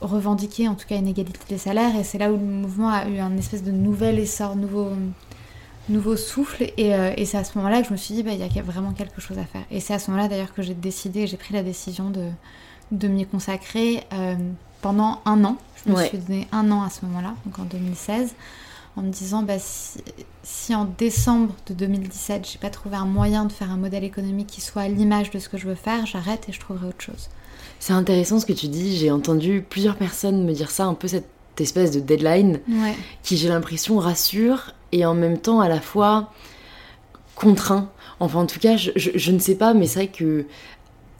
revendiquer 0.00 0.68
en 0.68 0.74
tout 0.76 0.86
cas 0.86 0.96
une 0.96 1.08
égalité 1.08 1.40
des 1.48 1.58
salaires. 1.58 1.96
Et 1.96 2.04
c'est 2.04 2.18
là 2.18 2.30
où 2.32 2.36
le 2.36 2.44
mouvement 2.44 2.90
a 2.90 3.08
eu 3.08 3.18
un 3.18 3.36
espèce 3.36 3.64
de 3.64 3.72
nouvel 3.72 4.18
essor, 4.18 4.54
nouveau, 4.56 4.90
nouveau 5.88 6.16
souffle. 6.16 6.64
Et, 6.76 6.94
euh, 6.94 7.12
et 7.16 7.24
c'est 7.24 7.38
à 7.38 7.44
ce 7.44 7.56
moment-là 7.58 7.80
que 7.82 7.88
je 7.88 7.92
me 7.92 7.96
suis 7.96 8.14
dit, 8.14 8.22
bah, 8.22 8.32
il 8.32 8.38
y 8.38 8.58
a 8.58 8.62
vraiment 8.62 8.92
quelque 8.92 9.20
chose 9.20 9.38
à 9.38 9.44
faire. 9.44 9.62
Et 9.70 9.80
c'est 9.80 9.94
à 9.94 9.98
ce 9.98 10.10
moment-là 10.10 10.28
d'ailleurs 10.28 10.54
que 10.54 10.62
j'ai 10.62 10.74
décidé, 10.74 11.26
j'ai 11.26 11.36
pris 11.36 11.54
la 11.54 11.62
décision 11.62 12.10
de, 12.10 12.28
de 12.92 13.08
m'y 13.08 13.26
consacrer 13.26 14.04
euh, 14.12 14.34
pendant 14.82 15.20
un 15.24 15.44
an. 15.44 15.56
Je 15.84 15.90
me 15.92 15.96
Ouais. 15.96 16.08
suis 16.08 16.18
donné 16.18 16.48
un 16.52 16.70
an 16.72 16.82
à 16.82 16.90
ce 16.90 17.04
moment-là, 17.06 17.34
donc 17.46 17.58
en 17.58 17.64
2016, 17.64 18.34
en 18.96 19.02
me 19.02 19.10
disant, 19.10 19.42
bah, 19.42 19.58
si, 19.58 20.00
si 20.42 20.74
en 20.74 20.84
décembre 20.84 21.54
de 21.68 21.74
2017, 21.74 22.48
j'ai 22.52 22.58
pas 22.58 22.70
trouvé 22.70 22.96
un 22.96 23.04
moyen 23.04 23.44
de 23.44 23.52
faire 23.52 23.70
un 23.70 23.76
modèle 23.76 24.02
économique 24.04 24.48
qui 24.48 24.60
soit 24.60 24.82
à 24.82 24.88
l'image 24.88 25.30
de 25.30 25.38
ce 25.38 25.48
que 25.48 25.56
je 25.56 25.68
veux 25.68 25.74
faire, 25.76 26.04
j'arrête 26.06 26.48
et 26.48 26.52
je 26.52 26.58
trouverai 26.60 26.86
autre 26.88 27.00
chose. 27.02 27.28
C'est 27.80 27.92
intéressant 27.92 28.40
ce 28.40 28.46
que 28.46 28.52
tu 28.52 28.66
dis. 28.66 28.96
J'ai 28.96 29.12
entendu 29.12 29.64
plusieurs 29.68 29.94
personnes 29.96 30.44
me 30.44 30.52
dire 30.52 30.70
ça, 30.72 30.84
un 30.86 30.94
peu 30.94 31.06
cette 31.06 31.28
espèce 31.58 31.92
de 31.92 32.00
deadline 32.00 32.58
Ouais. 32.68 32.96
qui, 33.22 33.36
j'ai 33.36 33.48
l'impression, 33.48 33.98
rassure 33.98 34.72
et 34.92 35.04
en 35.06 35.14
même 35.14 35.38
temps 35.38 35.60
à 35.60 35.68
la 35.68 35.80
fois 35.80 36.32
contraint. 37.34 37.88
Enfin, 38.20 38.40
en 38.40 38.46
tout 38.46 38.58
cas, 38.58 38.76
je, 38.76 38.90
je- 38.96 39.10
je 39.14 39.30
ne 39.32 39.38
sais 39.38 39.54
pas, 39.54 39.74
mais 39.74 39.86
c'est 39.86 40.00
vrai 40.00 40.08
que 40.08 40.44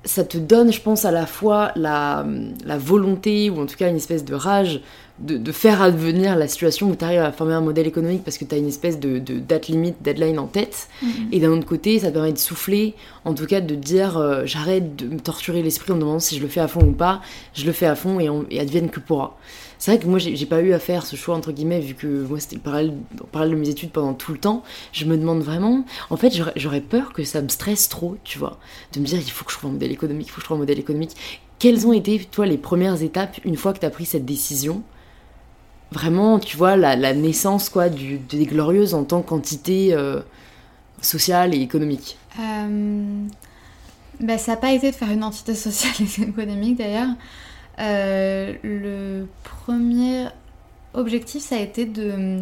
ça 0.05 0.25
te 0.25 0.39
donne, 0.39 0.73
je 0.73 0.81
pense, 0.81 1.05
à 1.05 1.11
la 1.11 1.27
fois 1.27 1.73
la, 1.77 2.25
la 2.65 2.79
volonté 2.79 3.51
ou 3.51 3.61
en 3.61 3.67
tout 3.67 3.77
cas 3.77 3.89
une 3.91 3.97
espèce 3.97 4.25
de 4.25 4.35
rage 4.35 4.81
de, 5.19 5.37
de 5.37 5.53
faire 5.53 5.83
advenir 5.83 6.37
la 6.37 6.47
situation 6.49 6.89
où 6.89 6.95
tu 6.97 7.05
arrives 7.05 7.21
à 7.21 7.33
former 7.33 7.55
un 7.55 7.61
modèle 7.61 7.87
économique 7.89 8.23
parce 8.25 8.39
que 8.39 8.45
tu 8.45 8.55
as 8.55 8.59
une 8.59 8.69
espèce 8.69 9.01
de, 9.01 9.19
de 9.19 9.39
date 9.41 9.67
limite, 9.69 9.97
deadline 10.03 10.39
en 10.39 10.47
tête. 10.47 10.89
Mhm. 11.03 11.11
Et 11.33 11.41
d'un 11.41 11.51
autre 11.51 11.67
côté, 11.67 11.99
ça 11.99 12.09
te 12.09 12.15
permet 12.15 12.33
de 12.33 12.39
souffler, 12.39 12.95
en 13.25 13.35
tout 13.35 13.47
cas 13.47 13.61
de 13.61 13.75
dire 13.75 14.17
euh, 14.17 14.43
j'arrête 14.45 14.95
de 14.97 15.09
me 15.09 15.19
torturer 15.21 15.63
l'esprit 15.63 15.93
en 15.93 15.97
me 15.97 16.01
demandant 16.01 16.21
si 16.21 16.37
je 16.37 16.43
le 16.43 16.49
fais 16.49 16.61
à 16.61 16.69
fond 16.69 16.83
ou 16.83 16.93
pas, 16.93 17.21
je 17.55 17.67
le 17.67 17.73
fais 17.73 17.87
à 17.87 17.97
fond 17.97 18.21
et, 18.21 18.29
on, 18.31 18.47
et 18.51 18.61
advienne 18.61 18.91
que 18.91 19.01
pourra. 19.01 19.37
C'est 19.79 19.93
vrai 19.93 20.01
que 20.01 20.09
moi 20.09 20.19
j'ai 20.19 20.47
pas 20.47 20.61
eu 20.61 20.73
à 20.73 20.81
faire 20.81 21.07
ce 21.07 21.15
choix 21.15 21.37
entre 21.37 21.53
guillemets 21.53 21.79
vu 21.81 21.95
que 21.95 22.07
moi 22.27 22.41
c'était 22.41 22.57
le 22.57 22.63
parallèle, 22.63 22.95
parallèle 23.31 23.55
de 23.55 23.61
mes 23.61 23.69
études 23.69 23.91
pendant 23.91 24.13
tout 24.13 24.33
le 24.33 24.39
temps. 24.39 24.65
Je 24.93 25.05
me 25.05 25.17
demande 25.17 25.41
vraiment, 25.41 25.85
en 26.11 26.17
fait 26.17 26.33
j'aurais- 26.57 26.81
peur 26.81 27.13
que 27.13 27.23
ça 27.25 27.43
me 27.43 27.49
stresse 27.49 27.89
trop, 27.89 28.17
tu 28.25 28.39
vois, 28.39 28.59
de 28.93 29.01
me 29.01 29.05
dire 29.05 29.19
il 29.19 29.31
faut 29.31 29.45
que 29.45 29.53
je 29.53 29.59
trouve 29.59 29.71
un 29.71 29.75
modèle 29.75 29.93
économique, 29.93 30.27
il 30.29 30.31
faut 30.31 30.37
que 30.37 30.41
je 30.43 30.45
trouve 30.47 30.57
un 30.57 30.61
modèle 30.61 30.79
économique. 30.79 31.17
Quelles 31.59 31.87
ont 31.87 31.93
été 31.93 32.19
toi 32.31 32.47
les 32.47 32.59
premières 32.59 33.03
étapes 33.03 33.39
une 33.45 33.57
fois 33.57 33.73
que 33.73 33.79
tu 33.81 33.87
as 33.87 33.91
pris 33.91 34.05
cette 34.05 34.25
décision? 34.25 34.83
Vraiment, 35.91 36.39
tu 36.39 36.57
vois, 36.57 36.77
la, 36.77 37.15
naissance 37.15 37.69
quoi 37.69 37.89
du, 37.89 38.19
des 38.19 38.47
glorieuses 38.47 38.95
en 38.95 39.05
tant 39.05 39.23
qu'entité 39.23 39.95
euh, 39.95 40.21
sociale 41.01 41.55
et 41.55 41.61
économique? 41.61 42.19
Euh, 42.39 43.25
bah, 44.21 44.39
ça 44.39 44.53
n'a 44.53 44.57
pas 44.59 44.73
été 44.73 44.91
de 44.91 44.97
faire 44.97 45.11
une 45.11 45.25
entité 45.25 45.55
sociale 45.55 45.95
et 46.01 46.23
économique 46.29 46.77
d'ailleurs. 46.79 47.09
Euh, 47.81 48.55
le 48.63 49.27
premier 49.45 50.27
objectif, 50.95 51.43
ça 51.43 51.57
a 51.57 51.61
été 51.61 51.85
de 51.85 52.41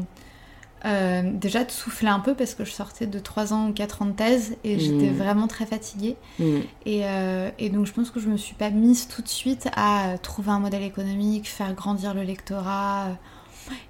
euh, 0.84 1.22
déjà 1.32 1.64
de 1.64 1.70
souffler 1.70 2.08
un 2.08 2.20
peu 2.20 2.34
parce 2.34 2.54
que 2.54 2.64
je 2.64 2.70
sortais 2.70 3.06
de 3.06 3.18
3 3.18 3.52
ans 3.52 3.68
ou 3.68 3.72
4 3.72 4.02
ans 4.02 4.06
de 4.06 4.12
thèse 4.12 4.56
et 4.62 4.78
j'étais 4.78 5.06
Mhm. 5.10 5.16
vraiment 5.16 5.46
très 5.48 5.66
fatiguée. 5.66 6.16
Mm. 6.38 6.58
Et, 6.84 7.00
euh, 7.04 7.50
et 7.58 7.70
donc 7.70 7.86
je 7.86 7.92
pense 7.92 8.10
que 8.10 8.20
je 8.20 8.28
me 8.28 8.36
suis 8.36 8.54
pas 8.54 8.70
mise 8.70 9.08
tout 9.08 9.20
de 9.22 9.28
suite 9.28 9.68
à 9.74 10.16
trouver 10.22 10.50
un 10.50 10.60
modèle 10.60 10.82
économique, 10.84 11.48
faire 11.48 11.72
grandir 11.74 12.14
le 12.14 12.22
lectorat. 12.22 13.08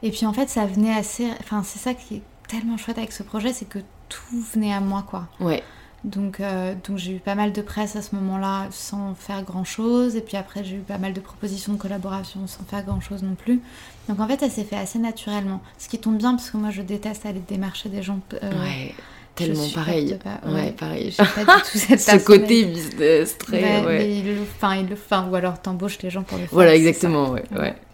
Et 0.02 0.11
puis 0.11 0.24
en 0.26 0.32
fait, 0.32 0.48
ça 0.48 0.64
venait 0.64 0.94
assez. 0.94 1.28
Enfin, 1.40 1.62
c'est 1.64 1.78
ça 1.78 1.92
qui 1.92 2.16
est 2.16 2.22
tellement 2.48 2.78
chouette 2.78 2.96
avec 2.98 3.12
ce 3.12 3.22
projet, 3.22 3.52
c'est 3.52 3.68
que 3.68 3.80
tout 4.09 4.40
venait 4.54 4.72
à 4.72 4.80
moi, 4.80 5.04
quoi. 5.06 5.26
Ouais, 5.40 5.62
Donc, 6.06 6.38
euh, 6.40 6.74
donc 6.86 6.98
j'ai 6.98 7.16
eu 7.16 7.18
pas 7.18 7.34
mal 7.34 7.52
de 7.52 7.60
presse 7.60 7.96
à 7.96 8.00
ce 8.02 8.14
moment-là 8.14 8.68
sans 8.70 9.14
faire 9.14 9.42
grand-chose. 9.42 10.14
Et 10.16 10.20
puis 10.20 10.36
après, 10.36 10.62
j'ai 10.64 10.76
eu 10.76 10.80
pas 10.80 10.98
mal 10.98 11.12
de 11.12 11.20
propositions 11.20 11.72
de 11.72 11.78
collaboration 11.78 12.46
sans 12.46 12.62
faire 12.64 12.84
grand-chose 12.84 13.22
non 13.24 13.34
plus. 13.34 13.60
Donc 14.08 14.20
en 14.20 14.28
fait, 14.28 14.38
ça 14.40 14.48
s'est 14.48 14.62
fait 14.64 14.76
assez 14.76 15.00
naturellement. 15.00 15.60
Ce 15.78 15.88
qui 15.88 15.98
tombe 15.98 16.16
bien 16.16 16.34
parce 16.36 16.50
que 16.50 16.56
moi, 16.58 16.70
je 16.70 16.82
déteste 16.82 17.26
aller 17.26 17.42
démarcher 17.48 17.88
des 17.88 18.02
gens. 18.04 18.20
euh, 18.34 18.50
ouais, 18.62 18.94
je 19.38 19.44
tellement 19.44 19.68
pareil. 19.74 20.16
pas, 20.22 20.40
ouais. 20.48 20.54
ouais. 20.54 20.72
pareil. 20.72 21.10
J'ai 21.10 21.24
pas 21.44 21.56
du 21.56 21.62
tout 21.62 21.76
cette 21.78 22.00
Ce 22.20 22.24
côté 22.24 22.64
business 22.66 23.36
très. 23.36 23.60
Ouais, 23.80 23.84
ouais. 23.86 23.98
mais 23.98 24.18
il 24.20 24.26
le, 24.36 24.42
enfin, 24.42 24.76
il 24.76 24.86
le, 24.88 24.94
enfin, 24.94 25.28
ou 25.28 25.34
alors 25.34 25.60
t'embauches 25.60 25.98
les 26.02 26.10
gens 26.10 26.22
pour 26.22 26.38
le 26.38 26.44
faire. 26.44 26.52
Voilà, 26.52 26.76
exactement, 26.76 27.30
ouais. 27.30 27.42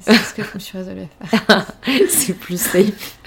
C'est 0.00 0.14
ce 0.14 0.34
que 0.34 0.42
je 0.42 0.48
me 0.54 0.58
suis 0.60 0.76
résolue 0.76 1.06
à 1.22 1.26
faire. 1.38 1.66
c'est 2.10 2.34
plus 2.34 2.60
safe. 2.60 3.18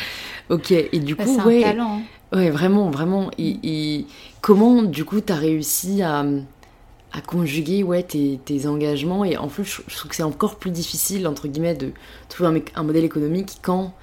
Ok, 0.50 0.72
et 0.72 1.00
du 1.00 1.16
Bah, 1.16 1.24
coup, 1.26 1.36
c'est 1.40 1.44
ouais, 1.44 1.64
un 1.64 1.72
talent. 1.72 1.98
hein. 1.98 2.02
Ouais, 2.34 2.50
vraiment, 2.50 2.90
vraiment. 2.90 3.32
Et, 3.38 4.06
comment, 4.42 4.84
du 4.84 5.06
coup, 5.06 5.22
t'as 5.22 5.36
réussi 5.36 6.02
à, 6.02 6.26
à 7.12 7.22
conjuguer 7.22 7.84
ouais, 7.84 8.04
tes, 8.04 8.40
tes 8.44 8.68
engagements? 8.68 9.26
Et 9.26 9.38
en 9.38 9.48
plus, 9.48 9.82
je, 9.88 9.96
trouve 9.96 10.10
que 10.10 10.16
c'est 10.16 10.24
encore 10.24 10.56
plus 10.58 10.72
difficile, 10.72 11.28
entre 11.28 11.48
guillemets, 11.48 11.76
de 11.76 11.92
trouver 12.30 12.62
un, 12.76 12.80
un 12.80 12.84
modèle 12.84 13.06
économique 13.06 13.60
quand 13.62 13.94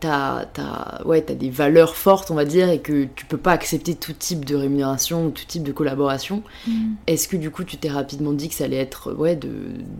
t'as 0.00 0.46
as, 0.58 1.06
ouais, 1.06 1.24
as 1.30 1.34
des 1.34 1.50
valeurs 1.50 1.94
fortes, 1.96 2.30
on 2.30 2.34
va 2.34 2.44
dire, 2.44 2.68
et 2.70 2.80
que 2.80 3.04
tu 3.14 3.26
peux 3.26 3.36
pas 3.36 3.52
accepter 3.52 3.94
tout 3.94 4.12
type 4.14 4.44
de 4.44 4.56
rémunération 4.56 5.26
ou 5.26 5.30
tout 5.30 5.44
type 5.46 5.62
de 5.62 5.72
collaboration, 5.72 6.42
Mm. 6.66 6.92
est-ce 7.06 7.28
que 7.28 7.36
du 7.36 7.50
coup 7.50 7.64
tu 7.64 7.76
t'es 7.76 7.88
rapidement 7.90 8.32
dit 8.32 8.48
que 8.48 8.54
ça 8.54 8.64
allait 8.64 8.76
être 8.78 9.12
ouais, 9.12 9.36
de, 9.36 9.50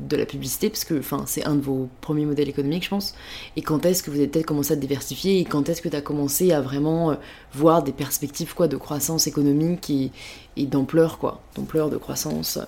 de 0.09 0.17
la 0.17 0.25
publicité? 0.27 0.71
Parce 0.71 0.85
que 0.85 1.01
c'est 1.27 1.45
un 1.45 1.55
de 1.55 1.61
vos 1.61 1.89
premiers 2.01 2.25
modèles 2.27 2.49
économiques, 2.49 2.85
je 2.85 2.89
pense. 2.91 3.15
Et 3.57 3.63
quand 3.63 3.85
est-ce 3.87 4.03
que 4.03 4.11
vous 4.11 4.17
avez 4.17 4.29
peut-être 4.29 4.47
commencé 4.47 4.73
à 4.73 4.77
te 4.77 4.81
diversifier? 4.81 5.39
Et 5.41 5.45
quand 5.45 5.69
est-ce 5.69 5.83
que 5.83 5.89
tu 5.89 5.97
as 5.97 6.01
commencé 6.01 6.53
à 6.53 6.61
vraiment 6.61 7.11
euh, 7.11 7.15
voir 7.55 7.83
des 7.83 7.93
perspectives 7.93 8.55
quoi, 8.55 8.69
de 8.69 8.77
croissance 8.77 9.27
économique 9.27 9.91
et, 9.91 10.11
et 10.57 10.67
d'ampleur, 10.67 11.19
quoi? 11.19 11.41
D'ampleur, 11.57 11.91
de 11.91 11.97
croissance 11.99 12.59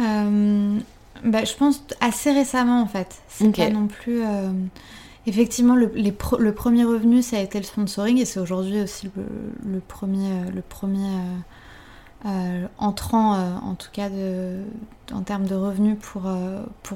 Euh, 0.00 0.78
bah, 1.24 1.44
je 1.44 1.54
pense 1.54 1.82
assez 2.00 2.32
récemment 2.32 2.82
en 2.82 2.86
fait. 2.86 3.16
C'est 3.28 3.50
pas 3.54 3.68
non 3.70 3.86
plus. 3.86 4.22
euh, 4.22 4.50
Effectivement, 5.24 5.76
le, 5.76 6.52
premier 6.52 6.84
revenu, 6.84 7.22
ça 7.22 7.36
a 7.36 7.40
été 7.40 7.58
le 7.58 7.64
sponsoring 7.64 8.18
et 8.18 8.24
c'est 8.24 8.40
aujourd'hui 8.40 8.80
aussi 8.80 9.08
le, 9.64 9.78
premier, 9.78 10.50
le 10.52 10.62
premier 10.62 11.06
euh, 11.06 12.26
euh, 12.26 12.66
entrant, 12.76 13.34
euh, 13.34 13.54
en 13.62 13.76
tout 13.76 13.90
cas 13.92 14.08
en 15.12 15.22
termes 15.22 15.46
de 15.46 15.54
revenus 15.54 15.96
pour, 16.00 16.24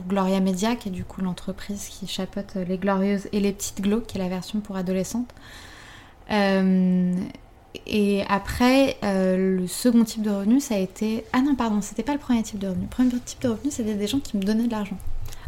Gloria 0.08 0.40
Media, 0.40 0.74
qui 0.74 0.88
est 0.88 0.92
du 0.92 1.04
coup 1.04 1.20
l'entreprise 1.20 1.86
qui 1.86 2.08
chapeaute 2.08 2.56
les 2.56 2.78
Glorieuses 2.78 3.28
et 3.30 3.38
les 3.38 3.52
Petites 3.52 3.80
Glo, 3.80 4.00
qui 4.00 4.18
est 4.18 4.20
la 4.20 4.28
version 4.28 4.58
pour 4.58 4.76
adolescentes. 4.76 5.32
Et 7.88 8.24
après, 8.28 8.96
le 9.04 9.68
second 9.68 10.02
type 10.02 10.22
de 10.22 10.30
revenu, 10.30 10.58
ça 10.58 10.74
a 10.74 10.78
été. 10.78 11.24
Ah 11.32 11.42
non, 11.42 11.54
pardon, 11.54 11.80
c'était 11.80 12.02
pas 12.02 12.14
le 12.14 12.18
premier 12.18 12.42
type 12.42 12.58
de 12.58 12.66
revenu. 12.66 12.82
Le 12.82 12.88
premier 12.88 13.10
type 13.24 13.40
de 13.42 13.48
revenu, 13.50 13.70
c'était 13.70 13.94
des 13.94 14.08
gens 14.08 14.18
qui 14.18 14.36
me 14.36 14.42
donnaient 14.42 14.66
de 14.66 14.72
l'argent. 14.72 14.98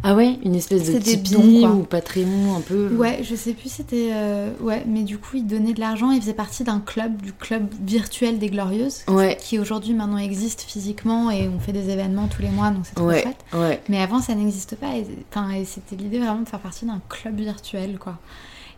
Ah 0.04 0.14
ouais 0.14 0.38
Une 0.44 0.54
espèce 0.54 0.90
de 0.92 0.98
Tipeee 0.98 1.32
dons, 1.32 1.60
quoi. 1.60 1.70
ou 1.76 1.82
Patreon 1.82 2.56
un 2.56 2.60
peu 2.60 2.94
Ouais, 2.94 3.20
je 3.22 3.34
sais 3.34 3.52
plus, 3.52 3.68
c'était. 3.70 4.10
euh, 4.12 4.50
Ouais, 4.60 4.84
mais 4.86 5.02
du 5.02 5.18
coup, 5.18 5.36
ils 5.36 5.46
donnaient 5.46 5.72
de 5.72 5.80
l'argent. 5.80 6.10
Ils 6.12 6.20
faisaient 6.20 6.34
partie 6.34 6.62
d'un 6.64 6.78
club, 6.80 7.20
du 7.20 7.32
club 7.32 7.66
virtuel 7.84 8.38
des 8.38 8.48
Glorieuses, 8.48 9.02
Ouais, 9.08 9.36
qui 9.40 9.58
aujourd'hui 9.58 9.94
maintenant 9.94 10.18
existe 10.18 10.62
physiquement 10.62 11.30
et 11.30 11.48
on 11.48 11.58
fait 11.58 11.72
des 11.72 11.90
événements 11.90 12.28
tous 12.28 12.42
les 12.42 12.50
mois, 12.50 12.70
donc 12.70 12.86
c'est 12.86 12.94
trop 12.94 13.06
ouais, 13.06 13.22
chouette. 13.22 13.44
ouais. 13.54 13.82
Mais 13.88 14.00
avant, 14.00 14.20
ça 14.20 14.34
n'existe 14.34 14.76
pas. 14.76 14.96
Et, 14.96 15.06
enfin, 15.32 15.50
et 15.50 15.64
c'était 15.64 15.96
l'idée 15.96 16.18
vraiment 16.18 16.42
de 16.42 16.48
faire 16.48 16.60
partie 16.60 16.84
d'un 16.86 17.00
club 17.08 17.36
virtuel, 17.40 17.98
quoi. 17.98 18.18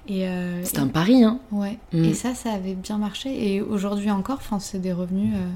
Et, 0.09 0.27
euh, 0.27 0.63
C'est 0.65 0.79
un 0.79 0.87
pari, 0.89 1.23
hein 1.23 1.39
Ouais, 1.53 1.79
Mm. 1.93 2.05
et 2.05 2.15
ça, 2.15 2.35
ça 2.35 2.51
avait 2.53 2.75
bien 2.75 2.97
marché. 2.97 3.55
Et 3.55 3.61
aujourd'hui 3.61 4.11
encore, 4.11 4.39
c'est 4.59 4.81
des 4.81 4.93
revenus. 4.95 5.35
euh, 5.37 5.49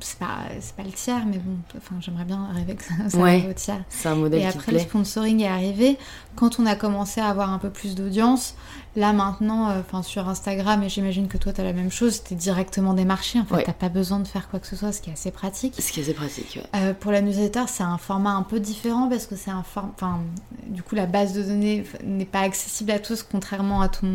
c'est 0.00 0.18
pas, 0.18 0.38
pas 0.76 0.82
le 0.82 0.90
tiers, 0.92 1.24
mais 1.26 1.38
bon, 1.38 1.56
enfin, 1.76 1.96
j'aimerais 2.00 2.24
bien 2.24 2.48
rêver 2.52 2.74
que 2.76 2.82
ça, 2.84 2.94
ça 3.08 3.18
Ouais. 3.18 3.30
arrive 3.30 3.50
au 3.50 3.52
tiers. 3.52 3.82
C'est 3.88 4.08
un 4.08 4.14
modèle 4.14 4.40
Et 4.40 4.42
qui 4.42 4.48
après, 4.48 4.72
le 4.72 4.78
sponsoring 4.78 5.40
est 5.40 5.48
arrivé. 5.48 5.98
Quand 6.36 6.58
on 6.58 6.66
a 6.66 6.74
commencé 6.76 7.20
à 7.20 7.28
avoir 7.28 7.52
un 7.52 7.58
peu 7.58 7.70
plus 7.70 7.94
d'audience, 7.94 8.54
là 8.96 9.12
maintenant, 9.12 9.70
euh, 9.70 9.80
enfin 9.80 10.02
sur 10.02 10.28
Instagram, 10.28 10.82
et 10.82 10.88
j'imagine 10.88 11.26
que 11.28 11.36
toi, 11.36 11.52
tu 11.52 11.60
as 11.60 11.64
la 11.64 11.72
même 11.72 11.90
chose, 11.90 12.22
t'es 12.22 12.34
directement 12.34 12.94
démarché. 12.94 13.40
En 13.40 13.44
fait, 13.44 13.54
Ouais. 13.54 13.62
t'as 13.64 13.72
pas 13.72 13.88
besoin 13.88 14.20
de 14.20 14.28
faire 14.28 14.48
quoi 14.48 14.60
que 14.60 14.66
ce 14.66 14.76
soit, 14.76 14.92
ce 14.92 15.00
qui 15.00 15.10
est 15.10 15.12
assez 15.14 15.30
pratique. 15.30 15.74
Ce 15.80 15.90
qui 15.92 16.00
est 16.00 16.02
assez 16.04 16.14
pratique, 16.14 16.56
ouais. 16.62 16.80
Euh, 16.80 16.94
pour 16.94 17.10
la 17.12 17.20
newsletter, 17.20 17.64
c'est 17.66 17.82
un 17.82 17.98
format 17.98 18.30
un 18.32 18.42
peu 18.42 18.60
différent 18.60 19.08
parce 19.08 19.26
que 19.26 19.34
c'est 19.36 19.50
un 19.50 19.62
format. 19.62 19.90
Enfin, 19.96 20.20
du 20.68 20.82
coup, 20.82 20.94
la 20.94 21.06
base 21.06 21.32
de 21.32 21.42
données 21.42 21.84
n'est 22.04 22.24
pas 22.24 22.40
accessible 22.40 22.90
à 22.92 22.98
tous, 22.98 23.22
contrairement 23.22 23.80
à 23.80 23.88
ton 23.88 24.06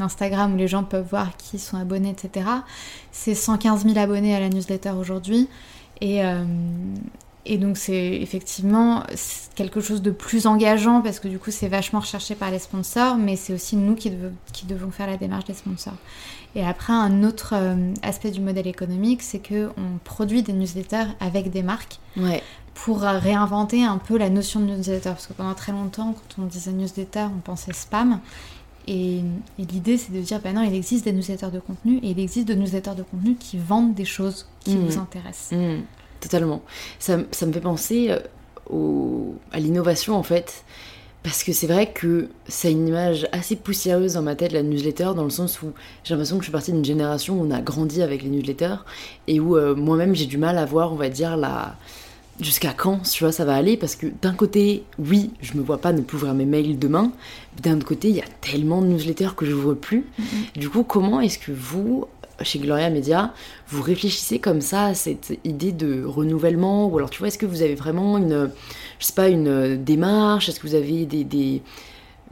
Instagram 0.00 0.54
où 0.54 0.56
les 0.56 0.68
gens 0.68 0.84
peuvent 0.84 1.06
voir 1.08 1.36
qui 1.36 1.58
sont 1.58 1.76
abonnés, 1.76 2.10
etc. 2.10 2.46
C'est 3.10 3.34
115 3.34 3.84
000 3.84 3.98
abonnés 3.98 4.34
à 4.34 4.40
la 4.40 4.48
newsletter 4.48 4.90
aujourd'hui. 4.92 5.48
Et, 6.00 6.24
euh, 6.24 6.44
et 7.44 7.58
donc, 7.58 7.76
c'est 7.76 8.20
effectivement 8.20 9.02
quelque 9.56 9.80
chose 9.80 10.00
de 10.02 10.10
plus 10.12 10.46
engageant 10.46 11.00
parce 11.00 11.18
que 11.20 11.28
du 11.28 11.38
coup, 11.38 11.50
c'est 11.50 11.68
vachement 11.68 12.00
recherché 12.00 12.34
par 12.36 12.50
les 12.50 12.58
sponsors, 12.60 13.16
mais 13.16 13.34
c'est 13.36 13.52
aussi 13.52 13.76
nous 13.76 13.94
qui, 13.96 14.10
devons- 14.10 14.32
qui 14.52 14.64
devons 14.66 14.90
faire 14.90 15.06
la 15.08 15.16
démarche 15.16 15.44
des 15.46 15.54
sponsors. 15.54 15.96
Et 16.54 16.64
après, 16.64 16.92
un 16.92 17.24
autre 17.24 17.54
euh, 17.56 17.94
aspect 18.02 18.30
du 18.30 18.40
modèle 18.40 18.66
économique, 18.66 19.22
c'est 19.22 19.38
que 19.38 19.70
on 19.76 19.98
produit 20.04 20.42
des 20.42 20.52
newsletters 20.52 21.06
avec 21.18 21.50
des 21.50 21.62
marques 21.62 21.98
Ouais, 22.16 22.42
pour 22.74 23.00
réinventer 23.00 23.84
un 23.84 23.98
peu 23.98 24.18
la 24.18 24.28
notion 24.30 24.60
de 24.60 24.66
newsletter. 24.66 25.10
Parce 25.10 25.26
que 25.26 25.32
pendant 25.32 25.54
très 25.54 25.72
longtemps, 25.72 26.14
quand 26.36 26.42
on 26.42 26.46
disait 26.46 26.72
newsletter, 26.72 27.24
on 27.34 27.40
pensait 27.40 27.72
spam. 27.72 28.20
Et, 28.86 29.18
et 29.58 29.64
l'idée, 29.70 29.96
c'est 29.96 30.12
de 30.12 30.20
dire, 30.20 30.40
bah 30.42 30.52
non, 30.52 30.62
il 30.62 30.74
existe 30.74 31.04
des 31.04 31.12
newsletters 31.12 31.50
de 31.52 31.60
contenu 31.60 31.98
et 31.98 32.10
il 32.10 32.18
existe 32.20 32.48
des 32.48 32.56
newsletters 32.56 32.94
de 32.96 33.02
contenu 33.02 33.34
qui 33.36 33.56
vendent 33.58 33.94
des 33.94 34.04
choses 34.04 34.46
qui 34.60 34.76
Mhm. 34.76 34.86
vous 34.88 34.98
intéressent. 34.98 35.52
Mm, 35.58 35.82
totalement. 36.22 36.62
Ça, 36.98 37.18
ça 37.32 37.44
me 37.46 37.52
fait 37.52 37.60
penser 37.60 38.08
euh, 38.10 38.18
au- 38.70 39.34
à 39.52 39.58
l'innovation 39.60 40.14
en 40.16 40.22
fait. 40.22 40.64
Parce 41.22 41.44
que 41.44 41.52
c'est 41.52 41.68
vrai 41.68 41.92
que 41.92 42.28
ça 42.48 42.66
a 42.66 42.70
une 42.72 42.88
image 42.88 43.28
assez 43.30 43.54
poussiéreuse 43.54 44.14
dans 44.14 44.22
ma 44.22 44.34
tête, 44.34 44.50
la 44.50 44.64
newsletter, 44.64 45.10
dans 45.14 45.22
le 45.22 45.30
sens 45.30 45.62
où 45.62 45.66
j'ai 46.02 46.14
l'impression 46.14 46.36
que 46.36 46.42
je 46.42 46.46
suis 46.46 46.52
partie 46.52 46.72
d'une 46.72 46.84
génération 46.84 47.40
où 47.40 47.46
on 47.46 47.50
a 47.52 47.60
grandi 47.60 48.02
avec 48.02 48.24
les 48.24 48.28
newsletters 48.28 48.78
et 49.28 49.38
où 49.38 49.56
euh, 49.56 49.76
moi-même 49.76 50.16
j'ai 50.16 50.26
du 50.26 50.36
mal 50.36 50.58
à 50.58 50.64
voir, 50.64 50.92
on 50.92 50.96
va 50.96 51.08
dire, 51.10 51.36
la... 51.36 51.76
jusqu'à 52.40 52.72
quand 52.72 53.02
tu 53.08 53.22
vois, 53.22 53.30
ça 53.32 53.44
va 53.44 53.54
aller. 53.54 53.76
Parce 53.76 53.94
que 53.94 54.08
d'un 54.20 54.32
côté, 54.34 54.82
oui, 54.98 55.30
je 55.40 55.54
me 55.56 55.62
vois 55.62 55.78
pas 55.78 55.92
ne 55.92 56.00
plus 56.00 56.16
ouvrir 56.16 56.34
mes 56.34 56.44
mails 56.44 56.76
demain. 56.76 57.12
D'un 57.62 57.76
autre 57.76 57.86
côté, 57.86 58.08
il 58.08 58.16
y 58.16 58.20
a 58.20 58.24
tellement 58.40 58.82
de 58.82 58.88
newsletters 58.88 59.36
que 59.36 59.46
je 59.46 59.52
n'ouvre 59.52 59.74
plus. 59.74 60.06
Mhm. 60.18 60.24
Du 60.56 60.68
coup, 60.70 60.82
comment 60.82 61.20
est-ce 61.20 61.38
que 61.38 61.52
vous, 61.52 62.06
chez 62.44 62.58
Gloria 62.58 62.90
Media, 62.90 63.32
vous 63.68 63.82
réfléchissez 63.82 64.38
comme 64.38 64.60
ça 64.60 64.86
à 64.86 64.94
cette 64.94 65.38
idée 65.44 65.72
de 65.72 66.04
renouvellement 66.04 66.86
Ou 66.88 66.98
alors, 66.98 67.10
tu 67.10 67.18
vois, 67.18 67.28
est-ce 67.28 67.38
que 67.38 67.46
vous 67.46 67.62
avez 67.62 67.74
vraiment 67.74 68.18
une, 68.18 68.50
je 68.98 69.06
sais 69.06 69.12
pas, 69.12 69.28
une 69.28 69.82
démarche? 69.82 70.48
Est-ce 70.48 70.60
que 70.60 70.66
vous 70.66 70.74
avez 70.74 71.06
des, 71.06 71.24
des, 71.24 71.62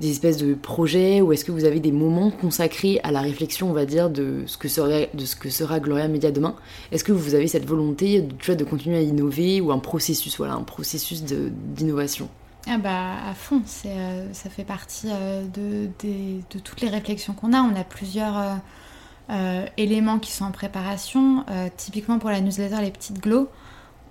espèces 0.02 0.38
de 0.38 0.54
projets 0.54 1.20
Ou 1.20 1.32
est-ce 1.32 1.44
que 1.44 1.52
vous 1.52 1.64
avez 1.64 1.80
des 1.80 1.92
moments 1.92 2.30
consacrés 2.30 3.00
à 3.02 3.12
la 3.12 3.20
réflexion, 3.20 3.70
on 3.70 3.74
va 3.74 3.86
dire, 3.86 4.10
de 4.10 4.42
ce 4.46 4.56
que 4.56 4.68
sera, 4.68 5.06
de 5.12 5.24
ce 5.24 5.36
que 5.36 5.50
sera 5.50 5.80
Gloria 5.80 6.08
Media 6.08 6.30
demain? 6.30 6.54
Est-ce 6.92 7.04
que 7.04 7.12
vous 7.12 7.34
avez 7.34 7.48
cette 7.48 7.66
volonté, 7.66 8.26
tu 8.38 8.46
vois, 8.46 8.56
de 8.56 8.64
continuer 8.64 8.98
à 8.98 9.02
innover 9.02 9.60
ou 9.60 9.72
un 9.72 9.78
processus, 9.78 10.36
voilà, 10.36 10.54
un 10.54 10.62
processus 10.62 11.22
d'innovation? 11.22 12.28
Ah 12.66 12.76
bah 12.78 13.16
à 13.26 13.34
fond, 13.34 13.62
euh, 13.86 14.28
ça 14.32 14.50
fait 14.50 14.64
partie 14.64 15.08
euh, 15.10 15.46
de, 15.46 15.88
de 16.02 16.58
toutes 16.58 16.82
les 16.82 16.88
réflexions 16.88 17.32
qu'on 17.32 17.52
a. 17.52 17.62
On 17.62 17.74
a 17.74 17.84
plusieurs 17.84 18.38
euh, 18.38 18.54
éléments 19.76 20.18
qui 20.18 20.32
sont 20.32 20.44
en 20.44 20.50
préparation. 20.50 21.44
Euh, 21.50 21.68
typiquement 21.76 22.18
pour 22.18 22.30
la 22.30 22.40
newsletter 22.40 22.80
Les 22.80 22.90
Petites 22.90 23.20
Glows, 23.20 23.48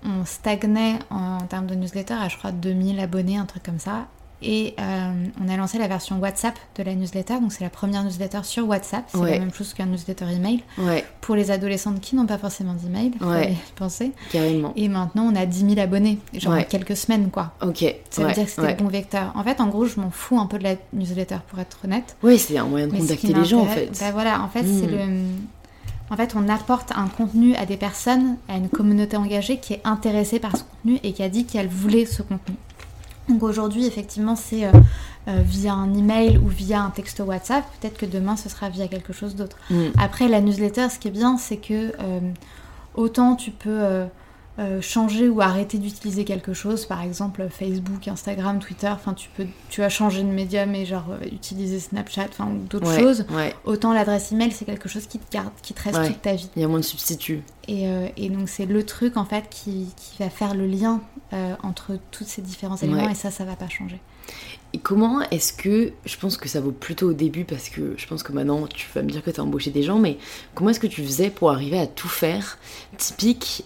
on 0.04 0.24
stagnait 0.24 0.98
en, 1.10 1.40
termes 1.42 1.66
de 1.66 1.74
newsletter 1.74 2.14
à 2.14 2.28
je 2.28 2.38
crois 2.38 2.52
2000 2.52 3.00
abonnés, 3.00 3.36
un 3.36 3.46
truc 3.46 3.62
comme 3.62 3.78
ça. 3.78 4.08
Et 4.42 4.74
euh, 4.80 5.12
on 5.44 5.48
a 5.48 5.56
lancé 5.56 5.78
la 5.78 5.86
version 5.86 6.18
WhatsApp 6.18 6.58
de 6.76 6.82
la 6.82 6.94
newsletter, 6.94 7.40
donc 7.40 7.52
c'est 7.52 7.62
la 7.62 7.68
première 7.70 8.02
newsletter 8.04 8.40
sur 8.42 8.66
WhatsApp, 8.66 9.04
c'est 9.08 9.18
Ouais. 9.18 9.32
la 9.32 9.38
même 9.40 9.52
chose 9.52 9.74
qu'un 9.74 9.86
newsletter 9.86 10.24
email, 10.32 10.62
Ouais, 10.78 11.04
pour 11.20 11.34
les 11.36 11.50
adolescentes 11.50 12.00
qui 12.00 12.16
n'ont 12.16 12.24
pas 12.26 12.38
forcément 12.38 12.72
d'email, 12.74 13.12
il 13.20 13.26
Ouais. 13.26 13.54
penser. 13.76 14.12
carrément. 14.32 14.72
Et 14.76 14.88
maintenant 14.88 15.28
on 15.30 15.36
a 15.36 15.44
10 15.44 15.60
000 15.74 15.78
abonnés, 15.80 16.18
genre 16.32 16.54
Ouais. 16.54 16.60
en 16.60 16.64
quelques 16.64 16.96
semaines 16.96 17.30
quoi. 17.30 17.52
Ok. 17.62 17.84
Ça 18.08 18.24
veut 18.24 18.32
dire 18.32 18.44
que 18.44 18.50
c'était 18.50 18.70
le 18.72 18.82
bon 18.82 18.88
vecteur. 18.88 19.32
En 19.34 19.44
fait, 19.44 19.60
en 19.60 19.66
gros, 19.68 19.84
je 19.84 20.00
m'en 20.00 20.10
fous 20.10 20.38
un 20.38 20.46
peu 20.46 20.58
de 20.58 20.64
la 20.64 20.74
newsletter 20.92 21.36
pour 21.48 21.58
être 21.58 21.78
honnête. 21.84 22.16
Oui, 22.22 22.38
c'est 22.38 22.56
un 22.56 22.64
moyen 22.64 22.86
de 22.86 22.92
Mais 22.92 22.98
contacter 23.00 23.32
les 23.34 23.44
gens 23.44 23.60
en 23.60 23.66
fait. 23.66 23.90
Bah 24.00 24.10
voilà, 24.12 24.42
en 24.42 24.48
fait, 24.48 24.64
c'est 24.64 24.86
le. 24.86 24.98
En 26.12 26.16
fait, 26.16 26.34
on 26.34 26.48
apporte 26.48 26.90
un 26.96 27.06
contenu 27.06 27.54
à 27.54 27.66
des 27.66 27.76
personnes, 27.76 28.36
à 28.48 28.56
une 28.56 28.68
communauté 28.68 29.16
engagée 29.16 29.58
qui 29.58 29.74
est 29.74 29.80
intéressée 29.84 30.40
par 30.40 30.56
ce 30.56 30.64
contenu 30.64 30.98
et 31.04 31.12
qui 31.12 31.22
a 31.22 31.28
dit 31.28 31.44
qu'elle 31.46 31.68
voulait 31.68 32.04
ce 32.04 32.22
contenu. 32.22 32.56
Donc 33.30 33.42
aujourd'hui, 33.42 33.86
effectivement, 33.86 34.36
c'est 34.36 34.66
euh, 34.66 34.72
euh, 35.28 35.40
via 35.44 35.72
un 35.72 35.94
email 35.94 36.38
ou 36.38 36.48
via 36.48 36.82
un 36.82 36.90
texto 36.90 37.24
WhatsApp. 37.24 37.64
Peut-être 37.80 37.96
que 37.96 38.06
demain, 38.06 38.36
ce 38.36 38.48
sera 38.48 38.68
via 38.68 38.88
quelque 38.88 39.12
chose 39.12 39.36
d'autre. 39.36 39.56
Mm. 39.70 39.84
Après, 39.98 40.28
la 40.28 40.40
newsletter, 40.40 40.88
ce 40.90 40.98
qui 40.98 41.08
est 41.08 41.12
bien, 41.12 41.38
c'est 41.38 41.56
que 41.56 41.92
euh, 42.00 42.20
autant 42.94 43.36
tu 43.36 43.50
peux 43.50 44.04
euh, 44.60 44.80
changer 44.82 45.28
ou 45.28 45.40
arrêter 45.40 45.78
d'utiliser 45.78 46.24
quelque 46.24 46.52
chose, 46.52 46.84
par 46.86 47.00
exemple 47.02 47.48
Facebook, 47.50 48.06
Instagram, 48.08 48.58
Twitter, 48.58 48.88
enfin 48.88 49.14
tu 49.14 49.30
peux, 49.36 49.46
tu 49.70 49.82
as 49.82 49.88
changé 49.88 50.22
de 50.22 50.28
média, 50.28 50.66
mais 50.66 50.84
genre 50.84 51.06
euh, 51.10 51.24
utiliser 51.32 51.80
Snapchat, 51.80 52.26
enfin 52.28 52.46
ou 52.46 52.58
d'autres 52.68 52.88
Ouais, 52.94 53.00
choses. 53.00 53.24
Ouais, 53.30 53.54
Autant 53.64 53.92
l'adresse 53.94 54.32
email, 54.32 54.52
c'est 54.52 54.66
quelque 54.66 54.88
chose 54.88 55.06
qui 55.06 55.18
te 55.18 55.32
garde, 55.32 55.50
qui 55.62 55.72
te 55.72 55.82
reste 55.82 55.98
Ouais. 55.98 56.08
toute 56.08 56.22
ta 56.22 56.34
vie. 56.34 56.50
il 56.56 56.62
y 56.62 56.64
a 56.64 56.68
moins 56.68 56.80
de 56.80 56.84
substituts. 56.84 57.42
Et, 57.68 57.88
euh, 57.88 58.08
et 58.16 58.28
donc 58.28 58.48
c'est 58.48 58.66
le 58.66 58.84
truc 58.84 59.16
en 59.16 59.24
fait 59.24 59.44
qui, 59.50 59.88
qui 59.96 60.22
va 60.22 60.28
faire 60.30 60.54
le 60.54 60.66
lien 60.66 61.00
entre 61.62 61.96
tous 62.10 62.24
ces 62.24 62.42
différents 62.42 62.76
éléments 62.76 63.08
et 63.08 63.14
ça, 63.14 63.30
ça 63.30 63.44
va 63.44 63.54
pas 63.54 63.68
changer. 63.68 64.00
Et 64.72 64.78
comment 64.78 65.20
est-ce 65.30 65.52
que, 65.52 65.92
je 66.04 66.16
pense 66.16 66.36
que 66.36 66.48
ça 66.48 66.60
vaut 66.60 66.72
plutôt 66.72 67.10
au 67.10 67.12
début 67.12 67.44
parce 67.44 67.68
que 67.68 67.94
je 67.96 68.06
pense 68.08 68.24
que 68.24 68.32
maintenant 68.32 68.66
tu 68.66 68.88
vas 68.94 69.02
me 69.02 69.10
dire 69.10 69.22
que 69.22 69.30
tu 69.30 69.40
as 69.40 69.44
embauché 69.44 69.70
des 69.70 69.84
gens, 69.84 69.98
mais 70.00 70.18
comment 70.56 70.70
est-ce 70.70 70.80
que 70.80 70.86
tu 70.88 71.04
faisais 71.04 71.30
pour 71.30 71.50
arriver 71.52 71.78
à 71.78 71.86
tout 71.86 72.08
faire 72.08 72.58
Typique 72.98 73.64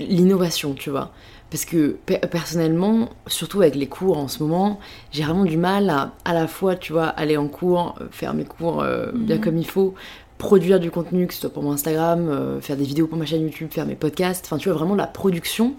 l'innovation, 0.00 0.74
tu 0.74 0.90
vois. 0.90 1.10
Parce 1.50 1.64
que 1.64 1.96
pe- 2.06 2.26
personnellement, 2.26 3.08
surtout 3.26 3.62
avec 3.62 3.74
les 3.74 3.86
cours 3.86 4.18
en 4.18 4.28
ce 4.28 4.42
moment, 4.42 4.78
j'ai 5.12 5.22
vraiment 5.24 5.44
du 5.46 5.56
mal 5.56 5.88
à 5.90 6.12
à 6.24 6.34
la 6.34 6.46
fois, 6.46 6.76
tu 6.76 6.92
vois, 6.92 7.06
aller 7.06 7.36
en 7.36 7.48
cours, 7.48 7.96
euh, 8.00 8.04
faire 8.10 8.34
mes 8.34 8.44
cours 8.44 8.82
euh, 8.82 9.10
bien 9.14 9.36
Mhm. 9.36 9.42
comme 9.42 9.58
il 9.58 9.66
faut, 9.66 9.94
produire 10.36 10.78
du 10.78 10.90
contenu, 10.90 11.26
que 11.26 11.34
ce 11.34 11.40
soit 11.40 11.50
pour 11.50 11.62
mon 11.62 11.72
Instagram, 11.72 12.28
euh, 12.28 12.60
faire 12.60 12.76
des 12.76 12.84
vidéos 12.84 13.06
pour 13.08 13.18
ma 13.18 13.26
chaîne 13.26 13.42
YouTube, 13.42 13.68
faire 13.72 13.86
mes 13.86 13.96
podcasts, 13.96 14.44
enfin 14.46 14.58
tu 14.58 14.68
vois, 14.68 14.76
vraiment 14.78 14.94
la 14.94 15.06
production. 15.06 15.74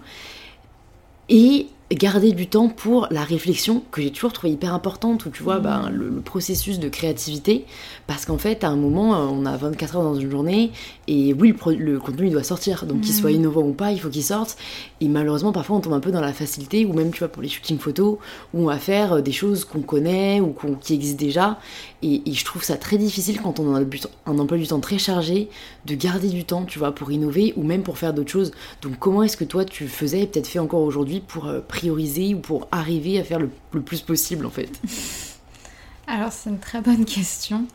Et 1.28 1.68
garder 1.92 2.32
du 2.32 2.46
temps 2.46 2.68
pour 2.68 3.08
la 3.10 3.24
réflexion 3.24 3.82
que 3.90 4.00
j'ai 4.00 4.10
toujours 4.10 4.32
trouvé 4.32 4.52
hyper 4.52 4.72
importante, 4.74 5.26
où 5.26 5.30
tu 5.30 5.42
vois 5.42 5.58
ben, 5.58 5.90
le, 5.90 6.20
processus 6.20 6.78
de 6.78 6.88
créativité, 6.88 7.66
parce 8.06 8.26
qu'en 8.26 8.38
fait, 8.38 8.62
à 8.62 8.68
un 8.68 8.76
moment, 8.76 9.14
euh, 9.14 9.26
on 9.26 9.44
a 9.44 9.56
24 9.56 9.96
heures 9.96 10.02
dans 10.04 10.14
une 10.14 10.30
journée, 10.30 10.70
et 11.08 11.34
oui, 11.34 11.54
le, 11.78 11.98
contenu 11.98 12.26
il 12.28 12.32
doit 12.32 12.44
sortir, 12.44 12.86
donc 12.86 13.00
qu'il 13.00 13.14
soit 13.14 13.32
innovant 13.32 13.62
ou 13.62 13.72
pas, 13.72 13.90
il 13.90 14.00
faut 14.00 14.08
qu'il 14.08 14.22
sorte, 14.22 14.56
et 15.00 15.08
malheureusement, 15.08 15.50
parfois, 15.52 15.76
on 15.76 15.80
tombe 15.80 15.94
un 15.94 16.00
peu 16.00 16.12
dans 16.12 16.20
la 16.20 16.32
facilité, 16.32 16.84
ou 16.84 16.92
même, 16.92 17.10
tu 17.10 17.18
vois, 17.18 17.28
pour 17.28 17.42
les 17.42 17.48
shootings 17.48 17.78
photos, 17.78 18.18
où 18.54 18.62
on 18.62 18.66
va 18.66 18.78
faire 18.78 19.14
euh, 19.14 19.20
des 19.20 19.32
choses 19.32 19.64
qu'on 19.64 19.82
connaît, 19.82 20.40
ou 20.40 20.54
qui 20.80 20.94
existent 20.94 21.24
déjà, 21.24 21.58
et, 22.02 22.32
je 22.32 22.44
trouve 22.44 22.62
ça 22.62 22.76
très 22.76 22.96
difficile 22.96 23.40
quand 23.42 23.60
on 23.60 23.74
a 23.74 23.80
un 24.26 24.38
emploi 24.38 24.56
du 24.56 24.66
temps 24.66 24.80
très 24.80 24.98
chargé, 24.98 25.50
de 25.84 25.94
garder 25.94 26.28
du 26.28 26.44
temps, 26.44 26.64
tu 26.64 26.78
vois, 26.78 26.94
pour 26.94 27.12
innover, 27.12 27.52
ou 27.56 27.62
même 27.62 27.82
pour 27.82 27.98
faire 27.98 28.14
d'autres 28.14 28.30
choses. 28.30 28.52
Donc 28.80 28.98
comment 28.98 29.22
est-ce 29.22 29.36
que 29.36 29.44
toi, 29.44 29.64
tu 29.64 29.86
faisais, 29.86 30.22
et 30.22 30.26
peut-être 30.26 30.46
fait 30.46 30.58
encore 30.58 30.80
aujourd'hui, 30.80 31.20
pour 31.20 31.46
euh, 31.46 31.60
prioriser 31.60 32.34
ou 32.34 32.40
pour 32.40 32.68
arriver 32.72 33.18
à 33.18 33.24
faire 33.24 33.38
le, 33.38 33.50
plus 33.80 34.00
possible 34.00 34.46
en 34.46 34.50
fait? 34.50 34.70
Alors 36.06 36.32
c'est 36.32 36.50
une 36.50 36.58
très 36.58 36.80
bonne 36.80 37.04
question. 37.04 37.66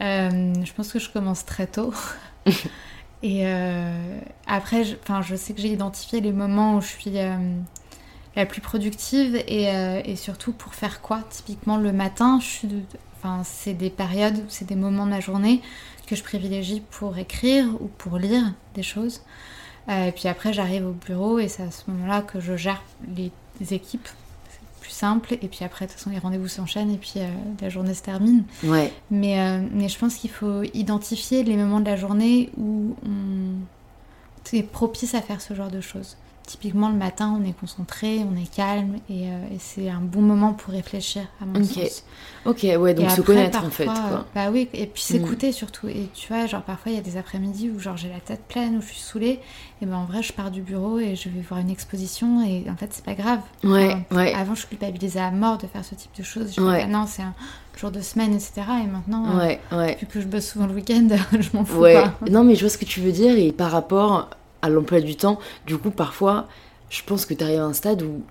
Euh, 0.00 0.54
je 0.64 0.72
pense 0.72 0.92
que 0.92 0.98
je 0.98 1.10
commence 1.10 1.44
très 1.44 1.66
tôt. 1.66 1.92
Et 3.22 3.46
euh, 3.46 4.20
après, 4.46 4.84
je, 4.84 4.94
je 5.22 5.36
sais 5.36 5.52
que 5.52 5.60
j'ai 5.60 5.72
identifié 5.72 6.20
les 6.20 6.32
moments 6.32 6.76
où 6.76 6.80
je 6.80 6.86
suis 6.86 7.18
euh, 7.18 7.36
la 8.36 8.46
plus 8.46 8.60
productive 8.60 9.34
et, 9.34 9.64
et, 10.04 10.14
surtout 10.14 10.52
pour 10.52 10.74
faire 10.74 11.00
quoi? 11.00 11.24
Typiquement 11.28 11.78
le 11.78 11.92
matin, 11.92 12.38
c'est 13.44 13.74
des 13.74 13.90
périodes, 13.90 14.44
c'est 14.48 14.66
des 14.66 14.74
moments 14.74 15.04
de 15.04 15.10
ma 15.10 15.20
journée 15.20 15.62
que 16.06 16.16
je 16.16 16.22
privilégie 16.22 16.82
pour 16.90 17.18
écrire 17.18 17.66
ou 17.80 17.88
pour 17.98 18.18
lire 18.18 18.44
des 18.74 18.82
choses. 18.82 19.22
et 19.88 20.12
puis 20.12 20.28
après, 20.28 20.52
j'arrive 20.52 20.86
au 20.86 20.92
bureau 20.92 21.38
et 21.38 21.48
c'est 21.48 21.62
à 21.62 21.70
ce 21.70 21.90
moment-là 21.90 22.22
que 22.22 22.40
je 22.40 22.56
gère 22.56 22.82
les 23.16 23.30
équipes. 23.72 24.08
C'est 24.50 24.80
plus 24.80 24.90
simple. 24.90 25.34
Et 25.34 25.48
puis 25.48 25.64
après, 25.64 25.86
de 25.86 25.90
toute 25.90 25.98
façon, 25.98 26.10
les 26.10 26.18
rendez-vous 26.18 26.48
s'enchaînent 26.48 26.90
et 26.90 26.96
puis 26.96 27.14
euh, 27.16 27.28
la 27.60 27.68
journée 27.68 27.94
se 27.94 28.02
termine. 28.02 28.44
Ouais. 28.64 28.92
Mais, 29.10 29.40
euh, 29.40 29.66
mais 29.72 29.88
je 29.88 29.98
pense 29.98 30.16
qu'il 30.16 30.30
faut 30.30 30.62
identifier 30.74 31.44
les 31.44 31.56
moments 31.56 31.80
de 31.80 31.86
la 31.86 31.96
journée 31.96 32.50
où 32.56 32.96
on 33.04 34.56
est 34.56 34.62
propice 34.62 35.14
à 35.14 35.20
faire 35.20 35.40
ce 35.40 35.54
genre 35.54 35.70
de 35.70 35.80
choses. 35.80 36.16
Typiquement, 36.48 36.88
le 36.88 36.94
matin, 36.94 37.38
on 37.38 37.46
est 37.46 37.52
concentré, 37.52 38.20
on 38.20 38.34
est 38.34 38.50
calme 38.50 38.96
et, 39.10 39.28
euh, 39.28 39.44
c'est 39.58 39.90
un 39.90 40.00
bon 40.00 40.22
moment 40.22 40.54
pour 40.54 40.72
réfléchir, 40.72 41.24
à 41.42 41.44
mon 41.44 41.62
sens. 41.62 42.04
Ok, 42.46 42.62
ouais, 42.62 42.94
donc 42.94 43.10
se 43.10 43.20
connaître 43.20 43.62
en 43.62 43.68
fait. 43.68 43.84
Quoi. 43.84 44.24
Bah 44.34 44.48
oui, 44.50 44.66
et 44.72 44.86
puis 44.86 45.02
s'écouter 45.02 45.50
mm. 45.50 45.52
surtout. 45.52 45.88
Et 45.88 46.08
tu 46.14 46.28
vois, 46.28 46.46
genre 46.46 46.62
parfois, 46.62 46.90
il 46.90 46.94
y 46.94 46.98
a 46.98 47.02
des 47.02 47.18
après-midi 47.18 47.68
où 47.68 47.78
genre 47.78 47.98
j'ai 47.98 48.08
la 48.08 48.20
tête 48.20 48.40
pleine, 48.48 48.78
où 48.78 48.80
je 48.80 48.86
suis 48.86 48.98
saoulée. 48.98 49.40
Et 49.82 49.86
ben 49.86 49.96
en 49.96 50.06
vrai, 50.06 50.22
je 50.22 50.32
pars 50.32 50.50
du 50.50 50.62
bureau 50.62 50.98
et 50.98 51.16
je 51.16 51.28
vais 51.28 51.42
voir 51.42 51.60
une 51.60 51.68
exposition 51.68 52.42
et 52.42 52.64
en 52.70 52.76
fait, 52.76 52.88
c'est 52.92 53.04
pas 53.04 53.12
grave. 53.12 53.40
Ouais, 53.62 53.98
ouais. 54.12 54.32
Avant, 54.32 54.54
je 54.54 54.66
culpabilisais 54.66 55.20
à 55.20 55.30
mort 55.30 55.58
de 55.58 55.66
faire 55.66 55.84
ce 55.84 55.96
type 55.96 56.12
de 56.16 56.22
choses. 56.22 56.54
Je 56.56 56.62
ouais. 56.62 56.86
non, 56.86 57.04
c'est 57.06 57.20
un 57.20 57.34
jour 57.78 57.90
de 57.90 58.00
semaine, 58.00 58.32
etc. 58.32 58.62
Et 58.84 58.86
maintenant, 58.86 59.36
euh, 59.36 59.38
ouais, 59.38 59.60
ouais. 59.72 59.98
vu 60.00 60.06
que 60.06 60.18
je 60.22 60.26
bosse 60.26 60.46
souvent 60.46 60.66
le 60.66 60.72
week-end, 60.72 61.08
je 61.38 61.48
m'en 61.52 61.66
fous 61.66 61.80
ouais. 61.80 61.92
pas. 61.92 62.14
Non, 62.30 62.42
mais 62.42 62.54
je 62.54 62.60
vois 62.60 62.70
ce 62.70 62.78
que 62.78 62.86
tu 62.86 63.00
veux 63.00 63.12
dire. 63.12 63.36
Et 63.36 63.52
par 63.52 63.70
rapport 63.70 64.30
à 64.62 64.68
l'emploi 64.68 65.00
du 65.00 65.16
temps. 65.16 65.38
Du 65.66 65.76
coup, 65.76 65.90
parfois, 65.90 66.48
je 66.90 67.02
pense 67.04 67.26
que 67.26 67.34
tu 67.34 67.44
arrives 67.44 67.60
à 67.60 67.64
un 67.64 67.72
stade 67.72 68.02
où 68.02 68.22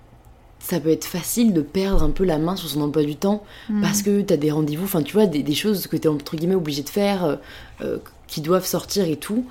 ça 0.60 0.80
peut 0.80 0.90
être 0.90 1.04
facile 1.04 1.52
de 1.52 1.62
perdre 1.62 2.02
un 2.02 2.10
peu 2.10 2.24
la 2.24 2.38
main 2.38 2.56
sur 2.56 2.68
son 2.68 2.80
emploi 2.82 3.04
du 3.04 3.16
temps 3.16 3.44
mm. 3.68 3.80
parce 3.80 4.02
que 4.02 4.20
tu 4.22 4.34
as 4.34 4.36
des 4.36 4.50
rendez-vous, 4.50 4.84
enfin 4.84 5.02
tu 5.02 5.14
vois, 5.14 5.26
des, 5.26 5.54
choses 5.54 5.86
que 5.86 5.96
tu 5.96 6.04
es 6.04 6.08
entre 6.08 6.36
guillemets 6.36 6.56
obligé 6.56 6.82
de 6.82 6.88
faire, 6.88 7.24
euh, 7.24 7.36
euh, 7.80 7.98
qui 8.26 8.40
doivent 8.40 8.66
sortir 8.66 9.06
et 9.06 9.16
tout. 9.16 9.46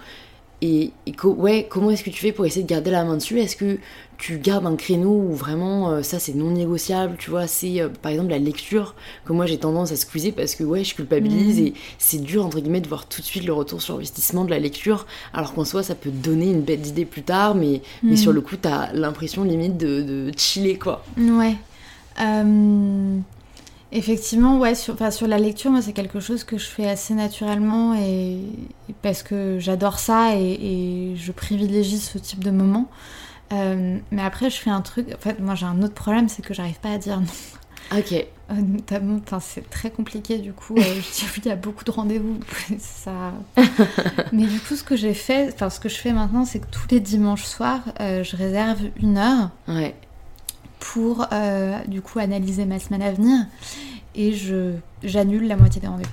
Et, 0.61 0.91
ouais, 1.23 1.67
comment 1.69 1.91
est-ce 1.91 2.03
que 2.03 2.09
tu 2.09 2.19
fais 2.19 2.31
pour 2.31 2.45
essayer 2.45 2.63
de 2.63 2.69
garder 2.69 2.89
la 2.89 3.03
main 3.03 3.17
dessus? 3.17 3.39
Est-ce 3.39 3.55
que 3.55 3.77
tu 4.17 4.39
gardes 4.39 4.65
un 4.65 4.75
créneau 4.75 5.11
où 5.11 5.33
vraiment 5.33 5.91
euh, 5.91 6.01
ça 6.01 6.17
c'est 6.17 6.33
non 6.33 6.49
négociable 6.49 7.15
Tu 7.19 7.29
vois, 7.29 7.45
c'est 7.45 7.79
euh, 7.79 7.89
par 7.89 8.11
exemple 8.11 8.31
la 8.31 8.39
lecture 8.39 8.95
que 9.25 9.33
moi 9.33 9.45
j'ai 9.45 9.59
tendance 9.59 9.91
à 9.91 9.95
squeezer 9.95 10.33
parce 10.33 10.55
que 10.55 10.63
ouais, 10.63 10.83
je 10.83 10.95
culpabilise 10.95 11.61
mm. 11.61 11.65
et 11.65 11.73
c'est 11.99 12.21
dur 12.23 12.43
entre 12.43 12.59
guillemets 12.59 12.81
de 12.81 12.87
voir 12.87 13.05
tout 13.05 13.21
de 13.21 13.25
suite 13.27 13.45
le 13.45 13.53
retour 13.53 13.83
sur 13.83 13.95
investissement 13.95 14.45
de 14.45 14.49
la 14.49 14.57
lecture, 14.57 15.05
alors 15.33 15.53
qu'en 15.53 15.65
soi 15.65 15.83
ça 15.83 15.93
peut 15.93 16.09
te 16.09 16.27
donner 16.27 16.49
une 16.49 16.61
bête 16.61 16.81
d'idée 16.81 17.05
plus 17.05 17.21
tard, 17.21 17.53
mais, 17.53 17.81
mais 18.01 18.15
sur 18.15 18.31
le 18.31 18.41
coup 18.41 18.55
t'as 18.57 18.91
l'impression 18.93 19.43
limite 19.43 19.77
de, 19.77 20.01
de, 20.01 20.31
chiller 20.35 20.79
quoi. 20.79 21.05
Ouais. 21.17 21.55
Euh... 22.19 23.19
Effectivement, 23.91 24.59
ouais, 24.59 24.75
sur, 24.75 24.95
sur 25.13 25.27
la 25.27 25.37
lecture, 25.37 25.71
moi, 25.71 25.81
c'est 25.81 25.93
quelque 25.93 26.19
chose 26.19 26.43
que 26.43 26.57
je 26.57 26.65
fais 26.65 26.89
assez 26.89 27.13
naturellement 27.13 27.95
et, 27.95 28.39
parce 29.01 29.23
que 29.23 29.59
j'adore 29.59 29.99
ça 29.99 30.35
et, 30.35 31.13
je 31.15 31.31
privilégie 31.31 31.99
ce 31.99 32.17
type 32.17 32.43
de 32.43 32.51
moment. 32.51 32.89
Euh, 33.53 33.97
mais 34.11 34.21
après, 34.21 34.49
je 34.49 34.57
fais 34.57 34.69
un 34.69 34.81
truc. 34.81 35.07
En 35.15 35.19
fait, 35.19 35.39
moi, 35.39 35.55
j'ai 35.55 35.65
un 35.65 35.81
autre 35.81 35.93
problème, 35.93 36.27
c'est 36.27 36.41
que 36.41 36.53
j'arrive 36.53 36.79
pas 36.79 36.91
à 36.91 36.97
dire 36.97 37.21
non. 37.21 37.97
Ok. 37.97 38.11
Euh, 38.11 38.53
notamment, 38.55 39.21
c'est 39.39 39.69
très 39.69 39.89
compliqué 39.89 40.37
du 40.39 40.51
coup. 40.51 40.75
Euh, 40.77 40.81
je 40.81 40.99
dis 40.99 41.23
oui, 41.23 41.41
il 41.45 41.47
y 41.47 41.51
a 41.51 41.55
beaucoup 41.55 41.85
de 41.85 41.91
rendez-vous. 41.91 42.39
ça. 42.79 43.31
mais 44.33 44.47
du 44.47 44.59
coup, 44.59 44.75
ce 44.75 44.83
que 44.83 44.97
j'ai 44.97 45.13
fait, 45.13 45.49
enfin, 45.53 45.69
ce 45.69 45.79
que 45.79 45.87
je 45.87 45.95
fais 45.95 46.11
maintenant, 46.11 46.43
c'est 46.43 46.59
que 46.59 46.67
tous 46.69 46.87
les 46.91 46.99
dimanches 46.99 47.45
soirs, 47.45 47.83
je 47.99 48.35
réserve 48.35 48.81
une 49.01 49.17
heure. 49.17 49.51
Ouais 49.69 49.95
pour 50.79 51.27
euh, 51.31 51.79
du 51.87 52.01
coup 52.01 52.19
analyser 52.19 52.65
ma 52.65 52.79
semaine 52.79 53.01
à 53.01 53.11
venir 53.11 53.45
et 54.15 54.33
je 54.33 54.73
j'annule 55.03 55.47
la 55.47 55.55
moitié 55.55 55.81
des 55.81 55.87
rendez-vous. 55.87 56.09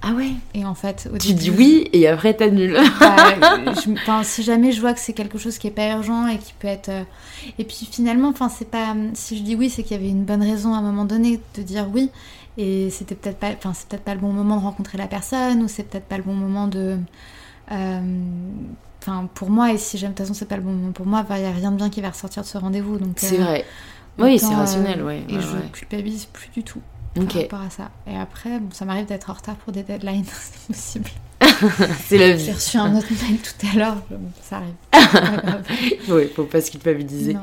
Ah 0.00 0.12
ouais? 0.12 0.30
Et 0.54 0.64
en 0.64 0.76
fait, 0.76 1.08
au 1.12 1.18
tu 1.18 1.32
dis 1.32 1.50
oui 1.50 1.88
et 1.92 2.06
après 2.06 2.32
t'annules. 2.34 2.78
Bah, 3.00 4.22
si 4.22 4.42
jamais 4.44 4.70
je 4.70 4.80
vois 4.80 4.94
que 4.94 5.00
c'est 5.00 5.12
quelque 5.12 5.38
chose 5.38 5.58
qui 5.58 5.66
est 5.66 5.72
pas 5.72 5.90
urgent 5.90 6.28
et 6.28 6.38
qui 6.38 6.54
peut 6.58 6.68
être. 6.68 6.88
Euh, 6.88 7.02
et 7.58 7.64
puis 7.64 7.88
finalement, 7.90 8.28
enfin 8.28 8.48
c'est 8.48 8.70
pas. 8.70 8.94
Si 9.14 9.36
je 9.36 9.42
dis 9.42 9.56
oui, 9.56 9.70
c'est 9.70 9.82
qu'il 9.82 9.96
y 9.96 10.00
avait 10.00 10.08
une 10.08 10.24
bonne 10.24 10.42
raison 10.42 10.72
à 10.74 10.78
un 10.78 10.82
moment 10.82 11.04
donné 11.04 11.40
de 11.56 11.62
dire 11.62 11.88
oui. 11.92 12.10
Et 12.58 12.90
c'était 12.90 13.16
peut-être 13.16 13.38
pas. 13.38 13.50
Enfin 13.50 13.72
c'est 13.74 13.88
peut-être 13.88 14.04
pas 14.04 14.14
le 14.14 14.20
bon 14.20 14.32
moment 14.32 14.56
de 14.56 14.62
rencontrer 14.62 14.98
la 14.98 15.08
personne 15.08 15.62
ou 15.62 15.68
c'est 15.68 15.82
peut-être 15.82 16.06
pas 16.06 16.16
le 16.16 16.22
bon 16.22 16.34
moment 16.34 16.68
de. 16.68 16.96
Euh, 17.72 18.00
Enfin, 19.00 19.28
pour 19.34 19.50
moi, 19.50 19.72
et 19.72 19.78
si 19.78 19.96
j'aime, 19.96 20.10
de 20.10 20.16
toute 20.16 20.26
façon, 20.26 20.34
c'est 20.34 20.48
pas 20.48 20.56
le 20.56 20.62
bon 20.62 20.72
moment 20.72 20.92
pour 20.92 21.06
moi, 21.06 21.24
il 21.30 21.36
n'y 21.36 21.46
a 21.46 21.52
rien 21.52 21.70
de 21.70 21.76
bien 21.76 21.88
qui 21.88 22.00
va 22.00 22.10
ressortir 22.10 22.42
de 22.42 22.48
ce 22.48 22.58
rendez-vous. 22.58 22.98
Donc, 22.98 23.14
c'est 23.16 23.40
euh, 23.40 23.44
vrai. 23.44 23.64
Oui, 24.18 24.38
c'est 24.38 24.54
rationnel, 24.54 25.02
ouais. 25.02 25.22
Et 25.28 25.40
je 25.40 25.56
culpabilise 25.72 26.26
plus 26.26 26.50
du 26.50 26.64
tout 26.64 26.82
par 27.26 27.40
rapport 27.42 27.60
à 27.60 27.70
ça. 27.70 27.90
Et 28.06 28.16
après, 28.16 28.58
bon, 28.58 28.70
ça 28.72 28.84
m'arrive 28.84 29.06
d'être 29.06 29.30
en 29.30 29.34
retard 29.34 29.56
pour 29.56 29.72
des 29.72 29.82
deadlines, 29.82 30.24
c'est 30.28 30.66
possible. 30.66 31.10
c'est 32.06 32.18
la 32.18 32.32
vie. 32.32 32.44
J'ai 32.44 32.52
reçu 32.52 32.76
un 32.76 32.96
autre 32.96 33.08
mail 33.10 33.38
tout 33.38 33.66
à 33.66 33.76
l'heure, 33.76 33.96
ça 34.42 34.56
arrive. 34.56 36.02
oui, 36.08 36.28
faut 36.34 36.44
pas 36.44 36.60
se 36.60 36.70
culpabiliser. 36.70 37.36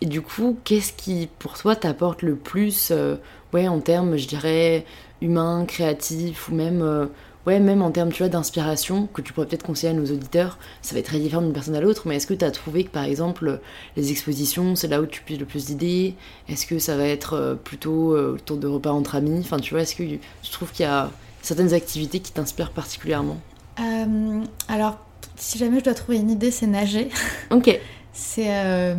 Et 0.00 0.06
du 0.06 0.22
coup, 0.22 0.58
qu'est-ce 0.64 0.92
qui, 0.92 1.28
pour 1.38 1.58
toi, 1.58 1.76
t'apporte 1.76 2.22
le 2.22 2.34
plus, 2.34 2.88
euh, 2.90 3.16
ouais, 3.52 3.68
en 3.68 3.80
termes, 3.80 4.16
je 4.16 4.26
dirais, 4.26 4.84
humains, 5.20 5.64
créatifs, 5.66 6.48
ou 6.48 6.54
même 6.54 6.82
euh, 6.82 7.06
ouais, 7.46 7.60
même 7.60 7.82
en 7.82 7.90
termes, 7.90 8.12
tu 8.12 8.22
vois, 8.22 8.28
d'inspiration, 8.28 9.06
que 9.06 9.22
tu 9.22 9.32
pourrais 9.32 9.46
peut-être 9.46 9.64
conseiller 9.64 9.92
à 9.92 9.96
nos 9.96 10.04
auditeurs, 10.04 10.58
ça 10.80 10.94
va 10.94 11.00
être 11.00 11.06
très 11.06 11.18
différent 11.18 11.42
d'une 11.42 11.52
personne 11.52 11.74
à 11.74 11.80
l'autre, 11.80 12.02
mais 12.06 12.16
est-ce 12.16 12.26
que 12.26 12.34
tu 12.34 12.44
as 12.44 12.50
trouvé 12.50 12.84
que, 12.84 12.90
par 12.90 13.04
exemple, 13.04 13.60
les 13.96 14.10
expositions, 14.10 14.76
c'est 14.76 14.88
là 14.88 15.00
où 15.00 15.06
tu 15.06 15.22
puisses 15.22 15.38
le 15.38 15.46
plus 15.46 15.66
d'idées? 15.66 16.14
Est-ce 16.48 16.66
que 16.66 16.78
ça 16.78 16.96
va 16.96 17.04
être 17.04 17.34
euh, 17.34 17.54
plutôt 17.54 18.14
euh, 18.14 18.34
autour 18.34 18.56
de 18.56 18.66
repas 18.66 18.92
entre 18.92 19.14
amis? 19.16 19.40
Enfin, 19.40 19.58
tu 19.58 19.74
vois, 19.74 19.82
est-ce 19.82 19.94
que 19.94 20.02
tu 20.02 20.50
trouves 20.50 20.70
qu'il 20.72 20.84
y 20.84 20.88
a 20.88 21.10
certaines 21.42 21.74
activités 21.74 22.20
qui 22.20 22.32
t'inspirent 22.32 22.70
particulièrement? 22.70 23.38
Euh, 23.80 24.42
Alors, 24.68 24.98
si 25.36 25.58
jamais 25.58 25.80
je 25.80 25.84
dois 25.84 25.94
trouver 25.94 26.18
une 26.18 26.30
idée, 26.30 26.50
c'est 26.50 26.66
nager. 26.66 27.08
Ok. 27.50 27.80
c'est 28.12 28.94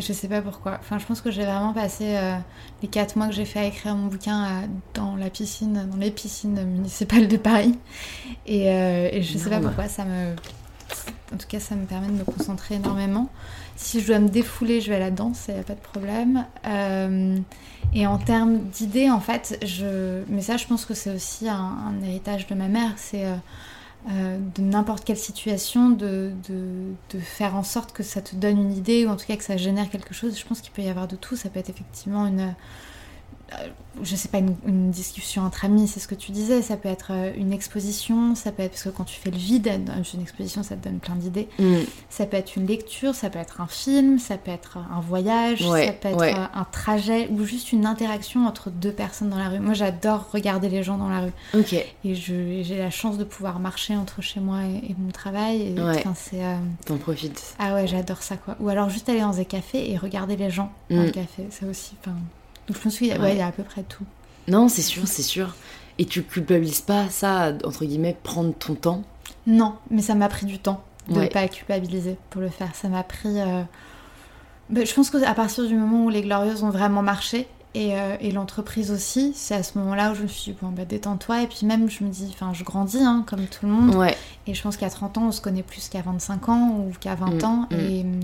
je 0.00 0.12
sais 0.12 0.28
pas 0.28 0.42
pourquoi. 0.42 0.78
Enfin, 0.80 0.98
je 0.98 1.06
pense 1.06 1.20
que 1.20 1.30
j'ai 1.30 1.44
vraiment 1.44 1.72
passé 1.72 2.16
euh, 2.16 2.36
les 2.82 2.88
quatre 2.88 3.16
mois 3.16 3.28
que 3.28 3.34
j'ai 3.34 3.44
fait 3.44 3.60
à 3.60 3.64
écrire 3.64 3.94
mon 3.94 4.06
bouquin 4.06 4.44
euh, 4.44 4.66
dans 4.94 5.16
la 5.16 5.30
piscine, 5.30 5.88
dans 5.90 5.96
les 5.96 6.10
piscines 6.10 6.64
municipales 6.64 7.28
de 7.28 7.36
Paris. 7.36 7.78
Et, 8.46 8.70
euh, 8.70 9.08
et 9.12 9.22
je 9.22 9.38
sais 9.38 9.50
pas 9.50 9.60
pourquoi, 9.60 9.88
ça 9.88 10.04
me. 10.04 10.34
En 11.32 11.36
tout 11.36 11.46
cas, 11.46 11.60
ça 11.60 11.74
me 11.74 11.84
permet 11.84 12.06
de 12.06 12.12
me 12.12 12.24
concentrer 12.24 12.76
énormément. 12.76 13.28
Si 13.76 14.00
je 14.00 14.06
dois 14.06 14.18
me 14.18 14.28
défouler, 14.28 14.80
je 14.80 14.88
vais 14.88 14.96
à 14.96 15.00
la 15.00 15.10
danse, 15.10 15.44
il 15.48 15.54
n'y 15.54 15.60
a 15.60 15.62
pas 15.62 15.74
de 15.74 15.80
problème. 15.80 16.46
et 17.94 18.06
en 18.06 18.18
termes 18.18 18.58
d'idées, 18.58 19.10
en 19.10 19.20
fait, 19.20 19.58
je. 19.64 20.22
Mais 20.28 20.40
ça, 20.40 20.56
je 20.56 20.66
pense 20.66 20.86
que 20.86 20.94
c'est 20.94 21.14
aussi 21.14 21.48
un, 21.48 21.54
un, 21.54 22.02
héritage 22.02 22.46
de 22.46 22.54
ma 22.54 22.68
mère. 22.68 22.92
C'est 22.96 23.24
euh, 24.10 24.38
de 24.54 24.62
n'importe 24.62 25.04
quelle 25.04 25.18
situation, 25.18 25.90
de, 25.90 26.32
de, 26.48 27.18
faire 27.18 27.56
en 27.56 27.64
sorte 27.64 27.92
que 27.92 28.02
ça 28.02 28.22
te 28.22 28.36
donne 28.36 28.58
une 28.58 28.72
idée 28.72 29.04
ou 29.04 29.10
en 29.10 29.16
tout 29.16 29.26
cas 29.26 29.36
que 29.36 29.44
ça 29.44 29.56
génère 29.56 29.90
quelque 29.90 30.14
chose. 30.14 30.38
Je 30.38 30.46
pense 30.46 30.60
qu'il 30.60 30.72
peut 30.72 30.82
y 30.82 30.88
avoir 30.88 31.08
de 31.08 31.16
tout. 31.16 31.36
Ça 31.36 31.50
peut 31.50 31.58
être 31.58 31.68
effectivement 31.68 32.26
une, 32.26 32.54
je 34.02 34.14
sais 34.14 34.28
pas, 34.28 34.38
une, 34.38 34.54
une 34.66 34.90
discussion 34.90 35.42
entre 35.42 35.64
amis, 35.64 35.88
c'est 35.88 36.00
ce 36.00 36.06
que 36.06 36.14
tu 36.14 36.32
disais, 36.32 36.62
ça 36.62 36.76
peut 36.76 36.88
être 36.88 37.08
euh, 37.10 37.32
une 37.36 37.52
exposition, 37.52 38.34
ça 38.34 38.52
peut 38.52 38.62
être, 38.62 38.72
parce 38.72 38.84
que 38.84 38.88
quand 38.90 39.04
tu 39.04 39.18
fais 39.18 39.30
le 39.30 39.36
vide, 39.38 39.66
euh, 39.68 40.02
une 40.14 40.20
exposition, 40.22 40.62
ça 40.62 40.76
te 40.76 40.84
donne 40.84 40.98
plein 40.98 41.16
d'idées. 41.16 41.48
Mm. 41.58 41.76
Ça 42.10 42.26
peut 42.26 42.36
être 42.36 42.56
une 42.56 42.66
lecture, 42.66 43.14
ça 43.14 43.30
peut 43.30 43.38
être 43.38 43.60
un 43.60 43.66
film, 43.66 44.18
ça 44.18 44.36
peut 44.36 44.50
être 44.50 44.78
un 44.78 45.00
voyage, 45.00 45.62
Ouais, 45.66 45.86
ça 45.86 45.92
peut 45.92 46.08
être 46.08 46.18
ouais. 46.18 46.34
euh, 46.34 46.44
un 46.54 46.64
trajet 46.64 47.28
ou 47.30 47.44
juste 47.44 47.72
une 47.72 47.86
interaction 47.86 48.46
entre 48.46 48.70
deux 48.70 48.92
personnes 48.92 49.30
dans 49.30 49.38
la 49.38 49.48
rue. 49.48 49.60
Moi, 49.60 49.74
j'adore 49.74 50.30
regarder 50.32 50.68
les 50.68 50.82
gens 50.82 50.98
dans 50.98 51.08
la 51.08 51.20
rue. 51.20 51.32
Ok. 51.54 51.72
Et 51.72 52.14
j'ai 52.14 52.76
la 52.78 52.90
chance 52.90 53.18
de 53.18 53.24
pouvoir 53.24 53.58
marcher 53.60 53.96
entre 53.96 54.22
chez 54.22 54.40
moi 54.40 54.58
et, 54.64 54.90
et 54.90 54.96
mon 54.98 55.10
travail. 55.10 55.62
Et, 55.62 55.80
Ouais. 55.80 55.96
enfin, 55.98 56.14
c'est, 56.14 56.44
euh, 56.44 56.56
T'en 56.84 56.98
profites. 56.98 57.54
Ah 57.58 57.74
ouais, 57.74 57.86
j'adore 57.86 58.22
ça, 58.22 58.36
quoi. 58.36 58.56
Ou 58.60 58.68
alors 58.68 58.90
juste 58.90 59.08
aller 59.08 59.20
dans 59.20 59.40
un 59.40 59.44
café 59.44 59.90
et 59.90 59.96
regarder 59.96 60.36
les 60.36 60.50
gens 60.50 60.70
dans 60.90 60.96
Mm. 60.98 61.04
le 61.06 61.10
café. 61.10 61.46
Ça 61.50 61.66
aussi, 61.66 61.92
enfin... 62.00 62.14
Donc 62.68 62.76
je 62.76 62.82
pense 62.82 62.98
qu'il 62.98 63.08
y, 63.08 63.12
a- 63.12 63.16
Ouais. 63.16 63.22
ouais, 63.22 63.32
il 63.32 63.38
y 63.38 63.42
a 63.42 63.46
à 63.48 63.52
peu 63.52 63.62
près 63.64 63.82
tout. 63.82 64.04
Non, 64.46 64.68
c'est 64.68 64.82
sûr, 64.82 65.06
c'est 65.08 65.22
sûr. 65.22 65.54
Et 65.98 66.04
tu 66.04 66.22
culpabilises 66.22 66.80
pas 66.82 67.08
ça, 67.08 67.52
entre 67.64 67.84
guillemets, 67.84 68.16
prendre 68.22 68.54
ton 68.54 68.74
temps? 68.74 69.02
Non, 69.46 69.74
mais 69.90 70.02
ça 70.02 70.14
m'a 70.14 70.28
pris 70.28 70.46
du 70.46 70.58
temps 70.58 70.82
de 71.08 71.14
ne 71.14 71.18
Ouais. 71.20 71.28
pas 71.28 71.48
culpabiliser 71.48 72.16
pour 72.30 72.40
le 72.40 72.48
faire. 72.50 72.74
Ça 72.74 72.88
m'a 72.88 73.02
pris... 73.02 73.40
euh, 73.40 73.62
ben, 74.70 74.86
je 74.86 74.94
pense 74.94 75.10
qu'à 75.10 75.34
partir 75.34 75.66
du 75.66 75.74
moment 75.74 76.04
où 76.04 76.10
les 76.10 76.22
Glorieuses 76.22 76.62
ont 76.62 76.70
vraiment 76.70 77.02
marché, 77.02 77.48
et, 77.74 77.98
euh, 77.98 78.16
et 78.20 78.30
l'entreprise 78.32 78.90
aussi, 78.90 79.32
c'est 79.34 79.54
à 79.54 79.62
ce 79.62 79.78
moment-là 79.78 80.12
où 80.12 80.14
je 80.14 80.22
me 80.22 80.26
suis 80.28 80.52
dit, 80.52 80.58
bon, 80.60 80.68
bah, 80.68 80.84
détends-toi. 80.84 81.42
Et 81.42 81.46
puis 81.46 81.64
même, 81.66 81.88
je 81.90 82.02
me 82.04 82.10
dis, 82.10 82.28
enfin, 82.32 82.52
je 82.54 82.64
grandis, 82.64 82.98
hein, 83.02 83.24
comme 83.26 83.46
tout 83.46 83.66
le 83.66 83.72
monde. 83.72 83.94
Ouais. 83.94 84.16
Et 84.46 84.54
je 84.54 84.62
pense 84.62 84.76
qu'à 84.76 84.90
30 84.90 85.18
ans, 85.18 85.28
on 85.28 85.32
se 85.32 85.40
connaît 85.40 85.62
plus 85.62 85.88
qu'à 85.88 86.02
25 86.02 86.48
ans 86.48 86.70
ou 86.86 86.92
qu'à 86.98 87.14
20 87.14 87.42
Mm, 87.42 87.44
ans. 87.44 87.66
mm. 87.70 87.74
Et 87.78 88.00
hum, 88.02 88.20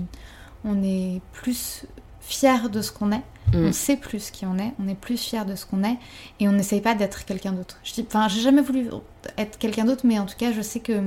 on 0.65 0.83
est 0.83 1.21
plus 1.33 1.85
fier 2.27 2.69
de 2.69 2.81
ce 2.81 2.91
qu'on 2.91 3.11
est. 3.11 3.21
Mm. 3.53 3.67
On 3.67 3.71
sait 3.71 3.95
plus 3.97 4.31
qui 4.31 4.45
on 4.45 4.57
est. 4.57 4.73
On 4.83 4.87
est 4.87 4.95
plus 4.95 5.17
fier 5.17 5.45
de 5.45 5.55
ce 5.55 5.65
qu'on 5.65 5.83
est. 5.83 5.97
Et 6.39 6.47
on 6.47 6.51
n'essaye 6.51 6.81
pas 6.81 6.95
d'être 6.95 7.25
quelqu'un 7.25 7.51
d'autre. 7.53 7.77
Je 7.83 7.93
dis, 7.93 8.05
enfin, 8.07 8.27
j'ai 8.27 8.41
jamais 8.41 8.61
voulu 8.61 8.89
être 9.37 9.57
quelqu'un 9.57 9.85
d'autre, 9.85 10.01
mais 10.05 10.17
en 10.19 10.25
tout 10.25 10.37
cas, 10.37 10.51
je 10.51 10.61
sais 10.61 10.79
que 10.79 10.99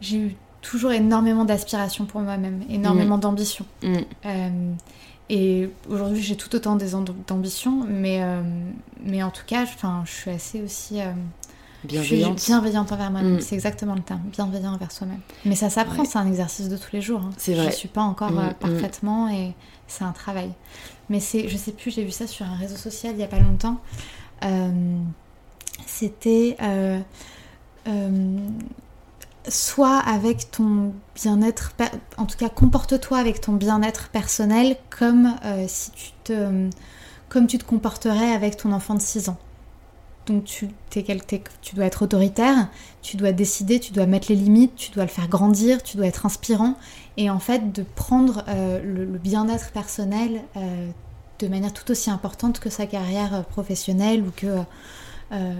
j'ai 0.00 0.16
eu 0.18 0.34
toujours 0.62 0.92
énormément 0.92 1.44
d'aspiration 1.44 2.04
pour 2.04 2.20
moi-même, 2.20 2.62
énormément 2.70 3.18
d'ambition. 3.18 3.64
Mm. 3.82 3.96
Euh, 4.26 4.72
et 5.30 5.68
aujourd'hui, 5.88 6.22
j'ai 6.22 6.36
tout 6.36 6.54
autant 6.54 6.76
des 6.76 6.94
amb- 6.94 7.12
d'ambition, 7.26 7.84
mais, 7.88 8.22
euh, 8.22 8.40
mais 9.04 9.22
en 9.22 9.30
tout 9.30 9.44
cas, 9.46 9.62
enfin, 9.64 10.02
je 10.06 10.12
suis 10.12 10.30
assez 10.30 10.62
aussi. 10.62 11.00
euh, 11.00 11.12
Bienveillante. 11.84 12.38
je 12.38 12.42
suis 12.44 12.52
bienveillante 12.52 12.90
envers 12.92 13.10
moi-même, 13.10 13.36
Mm. 13.36 13.40
c'est 13.40 13.54
exactement 13.54 13.94
le 13.94 14.00
terme, 14.02 14.20
bienveillant 14.32 14.72
envers 14.74 14.90
soi-même. 14.92 15.20
Mais 15.44 15.54
ça 15.54 15.70
s'apprend, 15.70 16.00
Ouais. 16.02 16.08
c'est 16.10 16.18
un 16.18 16.26
exercice 16.26 16.68
de 16.68 16.76
tous 16.76 16.90
les 16.92 17.00
jours. 17.00 17.20
hein. 17.22 17.30
C'est 17.36 17.54
Je 17.54 17.60
vrai. 17.62 17.70
suis 17.72 17.88
pas 17.88 18.02
encore 18.02 18.32
Mm, 18.32 18.38
euh, 18.38 18.50
mm. 18.50 18.54
parfaitement 18.54 19.28
et 19.28 19.54
c'est 19.86 20.04
un 20.04 20.12
travail. 20.12 20.50
Mais 21.08 21.20
c'est, 21.20 21.48
je 21.48 21.56
sais 21.56 21.72
plus, 21.72 21.90
j'ai 21.92 22.04
vu 22.04 22.10
ça 22.10 22.26
sur 22.26 22.44
un 22.46 22.56
réseau 22.56 22.76
social 22.76 23.12
il 23.14 23.20
y 23.20 23.24
a 23.24 23.28
pas 23.28 23.38
longtemps. 23.38 23.78
Euh, 24.44 24.98
c'était 25.86 26.56
euh, 26.62 26.98
euh, 27.86 28.38
soit 29.48 29.98
avec 29.98 30.50
ton 30.50 30.92
bien-être, 31.14 31.72
en 32.18 32.26
tout 32.26 32.36
cas 32.36 32.48
comporte-toi 32.48 33.18
avec 33.18 33.40
ton 33.40 33.52
bien-être 33.52 34.08
personnel 34.10 34.76
comme 34.90 35.34
si 35.68 35.90
tu 35.92 36.10
te, 36.24 36.68
comme 37.28 37.46
tu 37.46 37.56
te 37.58 37.64
comporterais 37.64 38.32
avec 38.32 38.56
ton 38.56 38.72
enfant 38.72 38.94
de 38.94 39.00
6 39.00 39.28
ans. 39.30 39.38
Donc 40.28 40.44
tu, 40.44 40.68
t'es- 40.90 41.04
tu 41.62 41.74
dois 41.74 41.86
être 41.86 42.02
autoritaire, 42.02 42.68
tu 43.02 43.16
dois 43.16 43.32
décider, 43.32 43.80
tu 43.80 43.92
dois 43.92 44.06
mettre 44.06 44.26
les 44.28 44.36
limites, 44.36 44.76
tu 44.76 44.90
dois 44.90 45.04
le 45.04 45.08
faire 45.10 45.26
grandir, 45.28 45.82
tu 45.82 45.96
dois 45.96 46.06
être 46.06 46.26
inspirant. 46.26 46.74
Et 47.16 47.30
en 47.30 47.38
fait, 47.38 47.72
de 47.72 47.82
prendre 47.94 48.44
euh, 48.48 48.80
le, 48.82 49.04
le 49.04 49.18
bien-être 49.18 49.70
personnel 49.72 50.42
euh, 50.56 50.88
de 51.38 51.48
manière 51.48 51.72
tout 51.72 51.90
aussi 51.90 52.10
importante 52.10 52.60
que 52.60 52.68
sa 52.70 52.86
carrière 52.86 53.34
euh, 53.34 53.42
professionnelle 53.42 54.22
ou 54.22 54.30
que 54.36 54.46
euh, 55.32 55.52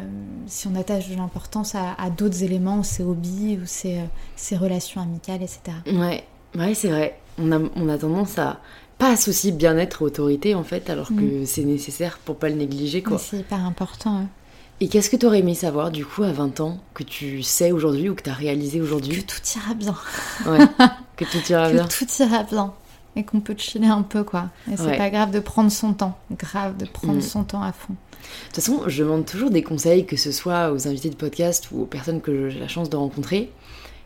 si 0.46 0.66
on 0.66 0.74
attache 0.74 1.08
de 1.08 1.16
l'importance 1.16 1.74
à, 1.74 1.94
à 1.94 2.10
d'autres 2.10 2.42
éléments, 2.42 2.82
ses 2.82 3.02
hobbies 3.02 3.58
ou 3.62 3.66
ses, 3.66 4.00
ses 4.36 4.56
relations 4.56 5.00
amicales, 5.00 5.42
etc. 5.42 5.60
Ouais, 5.86 6.24
ouais, 6.56 6.74
c'est 6.74 6.88
vrai. 6.88 7.18
On 7.38 7.52
a, 7.52 7.58
on 7.76 7.88
a 7.88 7.98
tendance 7.98 8.38
à 8.38 8.60
pas 8.98 9.12
associer 9.12 9.52
bien-être 9.52 10.02
et 10.02 10.04
autorité 10.06 10.54
en 10.56 10.64
fait, 10.64 10.90
alors 10.90 11.08
que 11.08 11.44
c'est 11.44 11.62
nécessaire 11.64 12.18
pour 12.24 12.36
pas 12.36 12.48
le 12.48 12.56
négliger 12.56 13.02
quoi. 13.02 13.16
C'est 13.18 13.38
hyper 13.38 13.64
important. 13.64 14.16
hein. 14.16 14.26
Et 14.80 14.88
qu'est-ce 14.88 15.10
que 15.10 15.16
t'aurais 15.16 15.40
aimé 15.40 15.54
savoir 15.54 15.90
du 15.90 16.06
coup 16.06 16.22
à 16.22 16.30
20 16.32 16.60
ans 16.60 16.78
que 16.94 17.02
tu 17.02 17.42
sais 17.42 17.72
aujourd'hui 17.72 18.08
ou 18.08 18.14
que 18.14 18.22
t'as 18.22 18.32
réalisé 18.32 18.78
Que 18.78 18.84
aujourd'hui 18.84 19.24
tout 19.24 19.40
ira 19.56 19.74
bien. 19.74 19.94
Ouais, 20.46 20.58
que 21.16 21.24
tout 21.24 21.38
ira 21.50 21.68
que 21.68 21.74
bien. 21.74 21.86
tout 21.88 22.06
ira 22.22 22.42
bien. 22.44 22.72
Et 23.16 23.24
qu'on 23.24 23.40
peut 23.40 23.56
chiller 23.58 23.88
un 23.88 24.02
peu, 24.02 24.22
quoi. 24.22 24.50
Et 24.70 24.76
c'est 24.76 24.84
Ouais. 24.84 24.96
pas 24.96 25.10
grave 25.10 25.32
de 25.32 25.40
prendre 25.40 25.72
son 25.72 25.92
temps. 25.94 26.16
Grave 26.30 26.76
de 26.76 26.84
prendre 26.86 27.14
Mm. 27.18 27.22
son 27.22 27.42
temps 27.42 27.62
à 27.62 27.72
fond. 27.72 27.94
De 27.94 28.46
toute 28.46 28.54
façon, 28.56 28.82
je 28.86 29.02
demande 29.02 29.24
toujours 29.26 29.50
des 29.50 29.62
conseils, 29.64 30.06
que 30.06 30.16
ce 30.16 30.30
soit 30.30 30.70
aux 30.70 30.86
invités 30.86 31.10
de 31.10 31.16
podcast 31.16 31.68
ou 31.72 31.82
aux 31.82 31.86
personnes 31.86 32.20
que 32.20 32.48
j'ai 32.48 32.60
la 32.60 32.68
chance 32.68 32.88
de 32.90 32.96
rencontrer. 32.96 33.50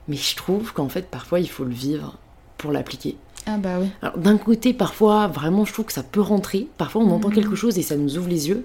Mais 0.08 0.16
je 0.16 0.34
trouve 0.36 0.72
qu'en 0.72 0.88
fait, 0.88 1.10
parfois, 1.10 1.40
il 1.40 1.48
faut 1.50 1.64
le 1.64 1.74
vivre 1.74 2.16
pour 2.56 2.72
l'appliquer. 2.72 3.16
Ah 3.44 3.58
bah 3.58 3.78
oui. 3.80 3.88
Alors, 4.00 4.16
d'un 4.16 4.38
côté, 4.38 4.72
parfois, 4.72 5.26
vraiment, 5.26 5.64
je 5.66 5.72
trouve 5.74 5.84
que 5.86 5.92
ça 5.92 6.04
peut 6.04 6.20
rentrer. 6.20 6.68
Parfois, 6.78 7.02
on 7.02 7.10
entend 7.10 7.28
Mhm. 7.28 7.34
quelque 7.34 7.56
chose 7.56 7.76
et 7.78 7.82
ça 7.82 7.96
nous 7.96 8.16
ouvre 8.16 8.28
les 8.28 8.48
yeux. 8.48 8.64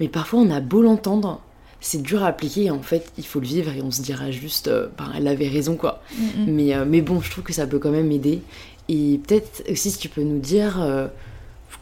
Mais 0.00 0.08
parfois, 0.08 0.40
on 0.40 0.50
a 0.50 0.60
beau 0.60 0.82
l'entendre, 0.82 1.40
c'est 1.80 2.02
dur 2.02 2.22
à 2.22 2.28
appliquer. 2.28 2.64
Et 2.64 2.70
en 2.70 2.82
fait, 2.82 3.12
il 3.18 3.26
faut 3.26 3.40
le 3.40 3.46
vivre 3.46 3.72
et 3.72 3.82
on 3.82 3.90
se 3.90 4.02
dira 4.02 4.30
juste, 4.30 4.68
euh, 4.68 4.88
ben, 4.98 5.12
elle 5.16 5.28
avait 5.28 5.48
raison, 5.48 5.76
quoi. 5.76 6.02
Mm. 6.16 6.44
Mais, 6.46 6.74
euh, 6.74 6.84
mais 6.86 7.00
bon, 7.00 7.20
je 7.20 7.30
trouve 7.30 7.44
que 7.44 7.52
ça 7.52 7.66
peut 7.66 7.78
quand 7.78 7.90
même 7.90 8.10
aider. 8.10 8.42
Et 8.88 9.20
peut-être 9.26 9.62
aussi, 9.70 9.90
si 9.90 9.98
tu 9.98 10.08
peux 10.08 10.22
nous 10.22 10.38
dire, 10.38 10.80
euh, 10.82 11.06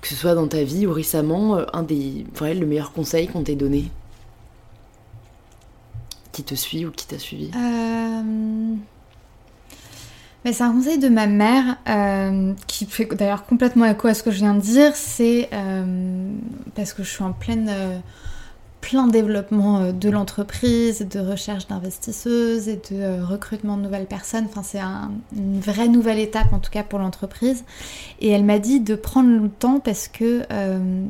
que 0.01 0.09
ce 0.09 0.15
soit 0.15 0.35
dans 0.35 0.49
ta 0.49 0.63
vie 0.63 0.87
ou 0.87 0.93
récemment, 0.93 1.61
un 1.73 1.83
des, 1.83 2.25
ouais, 2.41 2.55
le 2.55 2.67
meilleur 2.67 2.93
conseil 2.93 3.29
qu'on 3.29 3.43
t'ait 3.43 3.57
donné 3.57 3.91
Qui 6.33 6.43
te 6.43 6.55
suit 6.55 6.87
ou 6.87 6.91
qui 6.91 7.07
t'a 7.07 7.19
suivi? 7.19 7.51
Mais 10.45 10.53
c'est 10.53 10.63
un 10.65 10.73
conseil 10.73 10.99
de 10.99 11.09
ma 11.09 11.27
mère 11.27 11.77
euh, 11.89 12.53
qui 12.67 12.87
fait 12.87 13.07
d'ailleurs 13.15 13.45
complètement 13.45 13.85
écho 13.87 14.09
à 14.09 14.15
ce 14.15 14.23
que 14.23 14.31
je 14.31 14.37
viens 14.39 14.55
de 14.55 14.61
dire. 14.61 14.93
C'est 14.97 15.49
euh, 15.53 16.31
parce 16.75 16.93
que 16.93 17.03
je 17.03 17.11
suis 17.11 17.23
en 17.23 17.35
euh, 17.69 17.99
plein 18.81 19.07
développement 19.07 19.93
de 19.93 20.09
l'entreprise, 20.09 21.07
de 21.07 21.21
recherche 21.21 21.67
d'investisseuses 21.69 22.69
et 22.69 22.81
de 22.91 23.23
recrutement 23.23 23.77
de 23.77 23.83
nouvelles 23.83 24.07
personnes. 24.07 24.47
Enfin, 24.49 24.63
c'est 24.63 24.79
un- 24.81 25.11
une 25.37 25.61
vraie 25.61 25.89
nouvelle 25.89 26.19
étape 26.19 26.53
en 26.53 26.59
tout 26.59 26.71
cas 26.71 26.83
pour 26.83 26.99
l'entreprise. 26.99 27.63
Et 28.21 28.31
elle 28.31 28.45
m'a 28.45 28.59
dit 28.59 28.81
de 28.81 28.95
prendre 28.95 29.29
le 29.43 29.49
temps 29.51 29.81
parce 29.81 30.09
que 30.09 30.43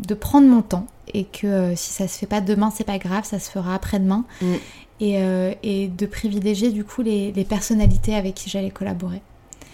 de 0.05 0.15
prendre 0.15 0.49
mon 0.49 0.63
temps 0.63 0.87
et 1.15 1.25
que 1.25 1.73
si 1.77 1.91
ça 1.93 2.09
se 2.09 2.19
fait 2.19 2.27
pas 2.27 2.41
demain, 2.41 2.73
c'est 2.75 2.85
pas 2.85 2.99
grave, 2.99 3.25
ça 3.25 3.39
se 3.39 3.51
fera 3.51 3.75
après-demain 3.75 4.25
Mm. 4.43 4.55
Et, 5.01 5.23
euh, 5.23 5.53
et 5.63 5.89
de 5.89 6.07
privilégier 6.07 6.71
du 6.71 6.85
coup 6.85 7.03
les, 7.03 7.33
les 7.33 7.45
personnalités 7.45 8.15
avec 8.15 8.35
qui 8.35 8.51
j'allais 8.51 8.71
collaborer. 8.71 9.23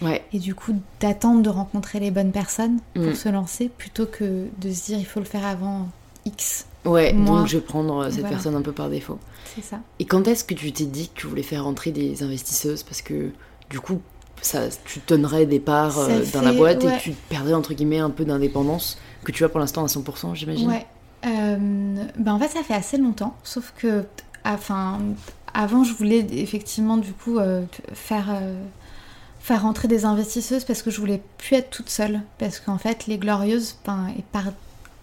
Ouais, 0.03 0.23
Et 0.35 0.39
du 0.39 0.55
coup 0.55 0.75
d'attendre 1.01 1.41
de 1.43 1.49
rencontrer 1.49 2.01
les 2.01 2.11
bonnes 2.11 2.33
personnes 2.33 2.79
pour 2.95 3.05
Mm. 3.05 3.15
se 3.15 3.29
lancer 3.31 3.69
plutôt 3.71 4.05
que 4.07 4.47
de 4.61 4.71
se 4.73 4.87
dire 4.87 4.99
il 4.99 5.07
faut 5.07 5.21
le 5.21 5.27
faire 5.27 5.47
avant 5.47 5.89
X. 6.27 6.67
ouais, 6.85 7.13
donc 7.15 7.47
je 7.47 7.57
vais 7.57 7.63
prendre 7.63 7.97
euh, 7.99 8.11
cette 8.11 8.21
Voilà. 8.21 8.29
personne 8.37 8.55
un 8.57 8.63
peu 8.63 8.73
par 8.73 8.91
défaut. 8.91 9.19
C'est 9.55 9.63
ça. 9.65 9.81
Et 9.99 10.05
quand 10.05 10.29
est-ce 10.29 10.45
que 10.45 10.53
tu 10.55 10.71
t'es 10.73 10.85
dit 10.85 11.09
que 11.09 11.21
tu 11.21 11.27
voulais 11.27 11.43
faire 11.43 11.67
entrer 11.67 11.93
des 11.93 12.23
investisseuses? 12.23 12.83
Parce 12.83 13.01
que 13.01 13.31
du 13.71 13.81
coup, 13.81 14.01
ça, 14.43 14.65
tu 14.85 15.01
donnerais 15.07 15.47
des 15.47 15.61
parts 15.61 15.99
euh, 15.99 16.21
dans 16.35 16.43
la 16.43 16.53
boîte 16.53 16.85
ouais. 16.85 16.95
et 16.95 16.99
tu 17.01 17.13
perdrais 17.31 17.55
entre 17.55 17.73
guillemets 17.73 17.99
un 18.01 18.11
peu 18.11 18.25
d'indépendance 18.27 18.99
que 19.25 19.33
tu 19.33 19.45
as 19.45 19.49
pour 19.49 19.61
l'instant 19.61 19.83
à 19.83 19.87
100%, 19.87 20.35
j'imagine? 20.35 20.69
Ouais. 20.69 20.87
Euh, 21.25 21.57
ben 22.19 22.35
en 22.35 22.39
fait 22.39 22.49
ça 22.49 22.63
fait 22.63 22.75
assez 22.75 22.99
longtemps, 22.99 23.35
sauf 23.43 23.73
que 23.79 24.05
enfin, 24.55 24.99
avant 25.55 25.85
je 25.85 25.93
voulais 25.95 26.27
effectivement 26.33 26.97
du 26.97 27.13
coup 27.13 27.39
euh, 27.39 27.63
faire, 27.93 28.29
euh, 28.31 28.63
faire 29.41 29.63
rentrer 29.63 29.89
des 29.89 30.05
investisseuses 30.05 30.65
parce 30.65 30.83
que 30.83 30.91
je 30.91 31.01
voulais 31.01 31.23
plus 31.39 31.57
être 31.57 31.71
toute 31.71 31.89
seule. 31.91 32.21
Parce 32.39 32.61
qu'en 32.61 32.79
fait 32.79 33.07
les 33.07 33.19
Glorieuses, 33.19 33.77
ben, 33.87 34.09
et 34.19 34.23
par, 34.33 34.45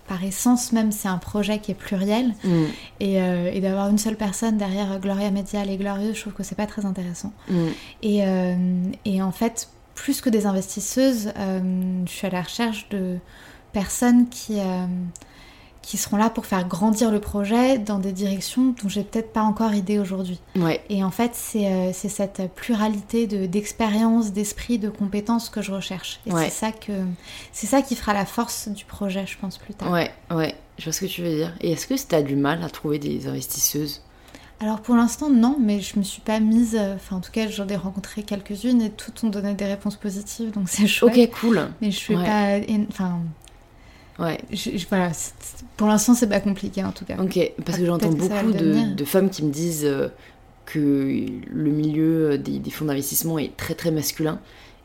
par 0.08 0.24
essence 0.24 0.72
même 0.72 0.92
c'est 0.92 1.08
un 1.08 1.18
projet 1.18 1.60
qui 1.60 1.72
est 1.72 1.76
pluriel. 1.76 2.34
Mm, 2.44 2.64
Et, 3.00 3.22
euh, 3.22 3.52
et 3.54 3.62
d'avoir 3.62 3.90
une 3.90 3.98
seule 3.98 4.18
personne 4.18 4.58
derrière 4.58 5.00
Gloria 5.00 5.32
Media, 5.32 5.64
les 5.66 5.78
Glorieuses, 5.78 6.16
je 6.16 6.22
trouve 6.22 6.34
que 6.34 6.44
c'est 6.44 6.56
pas 6.56 6.68
très 6.68 6.86
intéressant. 6.86 7.32
mm, 7.50 7.68
Et, 8.04 8.20
euh, 8.26 8.56
et 9.06 9.22
en 9.22 9.32
fait, 9.32 9.70
plus 9.96 10.22
que 10.22 10.30
des 10.30 10.46
investisseuses, 10.46 11.32
je 11.38 12.12
suis 12.12 12.26
à 12.28 12.32
la 12.32 12.42
recherche 12.42 12.90
de 12.90 13.18
personnes 13.74 14.28
qui, 14.30 14.58
qui 15.84 15.98
seront 15.98 16.18
là 16.18 16.32
pour 16.32 16.48
faire 16.48 16.68
grandir 16.68 17.12
le 17.12 17.20
projet 17.20 17.78
dans 17.78 18.00
des 18.00 18.14
directions 18.14 18.74
dont 18.82 18.90
j'ai 18.90 19.04
peut-être 19.04 19.32
pas 19.34 19.42
encore 19.44 19.76
idée 19.76 20.00
aujourd'hui. 20.00 20.40
ouais, 20.56 20.82
Et 20.90 21.04
en 21.04 21.12
fait, 21.12 21.32
c'est 21.36 21.68
euh, 21.68 21.92
cette 21.94 22.42
pluralité 22.56 23.28
de- 23.28 23.46
d'expériences, 23.46 24.32
d'esprit, 24.32 24.80
de 24.80 24.90
compétences 24.90 25.50
que 25.50 25.62
je 25.62 25.72
recherche. 25.72 26.20
Et 26.26 26.32
Ouais. 26.34 26.46
c'est 26.46 26.52
ça, 26.52 26.72
que- 26.72 27.04
c'est 27.52 27.68
ça 27.68 27.82
qui 27.84 27.96
fera 27.96 28.14
la 28.14 28.26
force 28.26 28.70
du 28.70 28.86
projet, 28.86 29.26
je 29.28 29.38
pense, 29.38 29.58
plus 29.60 29.76
tard. 29.76 29.92
ouais, 29.92 30.10
ouais. 30.32 30.56
Je 30.80 30.86
vois 30.86 30.94
ce 30.94 31.02
que 31.02 31.06
tu 31.06 31.22
veux 31.22 31.36
dire. 31.36 31.54
Et 31.62 31.74
est-ce 31.74 31.86
que 31.86 31.94
tu 31.94 32.16
as 32.16 32.24
du 32.24 32.36
mal 32.36 32.64
à 32.64 32.70
trouver 32.70 32.98
des 32.98 33.28
investisseuses? 33.28 34.02
Alors 34.60 34.80
pour 34.82 34.96
l'instant 34.96 35.30
non, 35.30 35.58
mais 35.60 35.82
je 35.82 36.00
me 36.00 36.04
suis 36.04 36.22
pas 36.22 36.40
mise, 36.40 36.76
euh, 36.80 36.96
enfin 36.96 37.18
en 37.18 37.20
tout 37.20 37.32
cas 37.32 37.48
j'en 37.50 37.68
ai 37.68 37.76
rencontré 37.76 38.24
quelques-unes 38.24 38.82
et 38.82 38.90
toutes 38.90 39.22
ont 39.26 39.30
donné 39.30 39.54
des 39.56 39.66
réponses 39.66 39.98
positives, 39.98 40.52
donc 40.52 40.70
c'est 40.70 40.88
chouette. 40.88 41.18
Ok, 41.18 41.40
cool. 41.42 41.68
Mais 41.82 41.92
je 41.92 41.98
suis 41.98 42.16
Ouais. 42.16 42.24
pas, 42.26 42.60
enfin 42.90 43.20
Ouais. 44.24 44.40
Je- 44.52 44.78
je- 44.78 44.86
voilà, 44.90 45.12
pour 45.78 45.88
l'instant, 45.88 46.14
c'est 46.14 46.28
pas 46.28 46.40
compliqué 46.40 46.84
en 46.84 46.92
tout 46.92 47.06
cas. 47.06 47.18
Ok, 47.22 47.40
parce 47.66 47.78
que 47.78 47.86
j'entends 47.86 48.10
beaucoup 48.10 48.52
de, 48.52 49.06
femmes 49.06 49.30
qui 49.30 49.44
me 49.44 49.52
disent 49.52 49.86
euh, 49.86 50.08
que 50.66 51.26
le 51.52 51.70
milieu 51.72 52.38
des, 52.38 52.60
des 52.60 52.72
fonds 52.72 52.86
d'investissement 52.86 53.38
est 53.40 53.56
très 53.58 53.74
très 53.76 53.92
masculin 53.92 54.40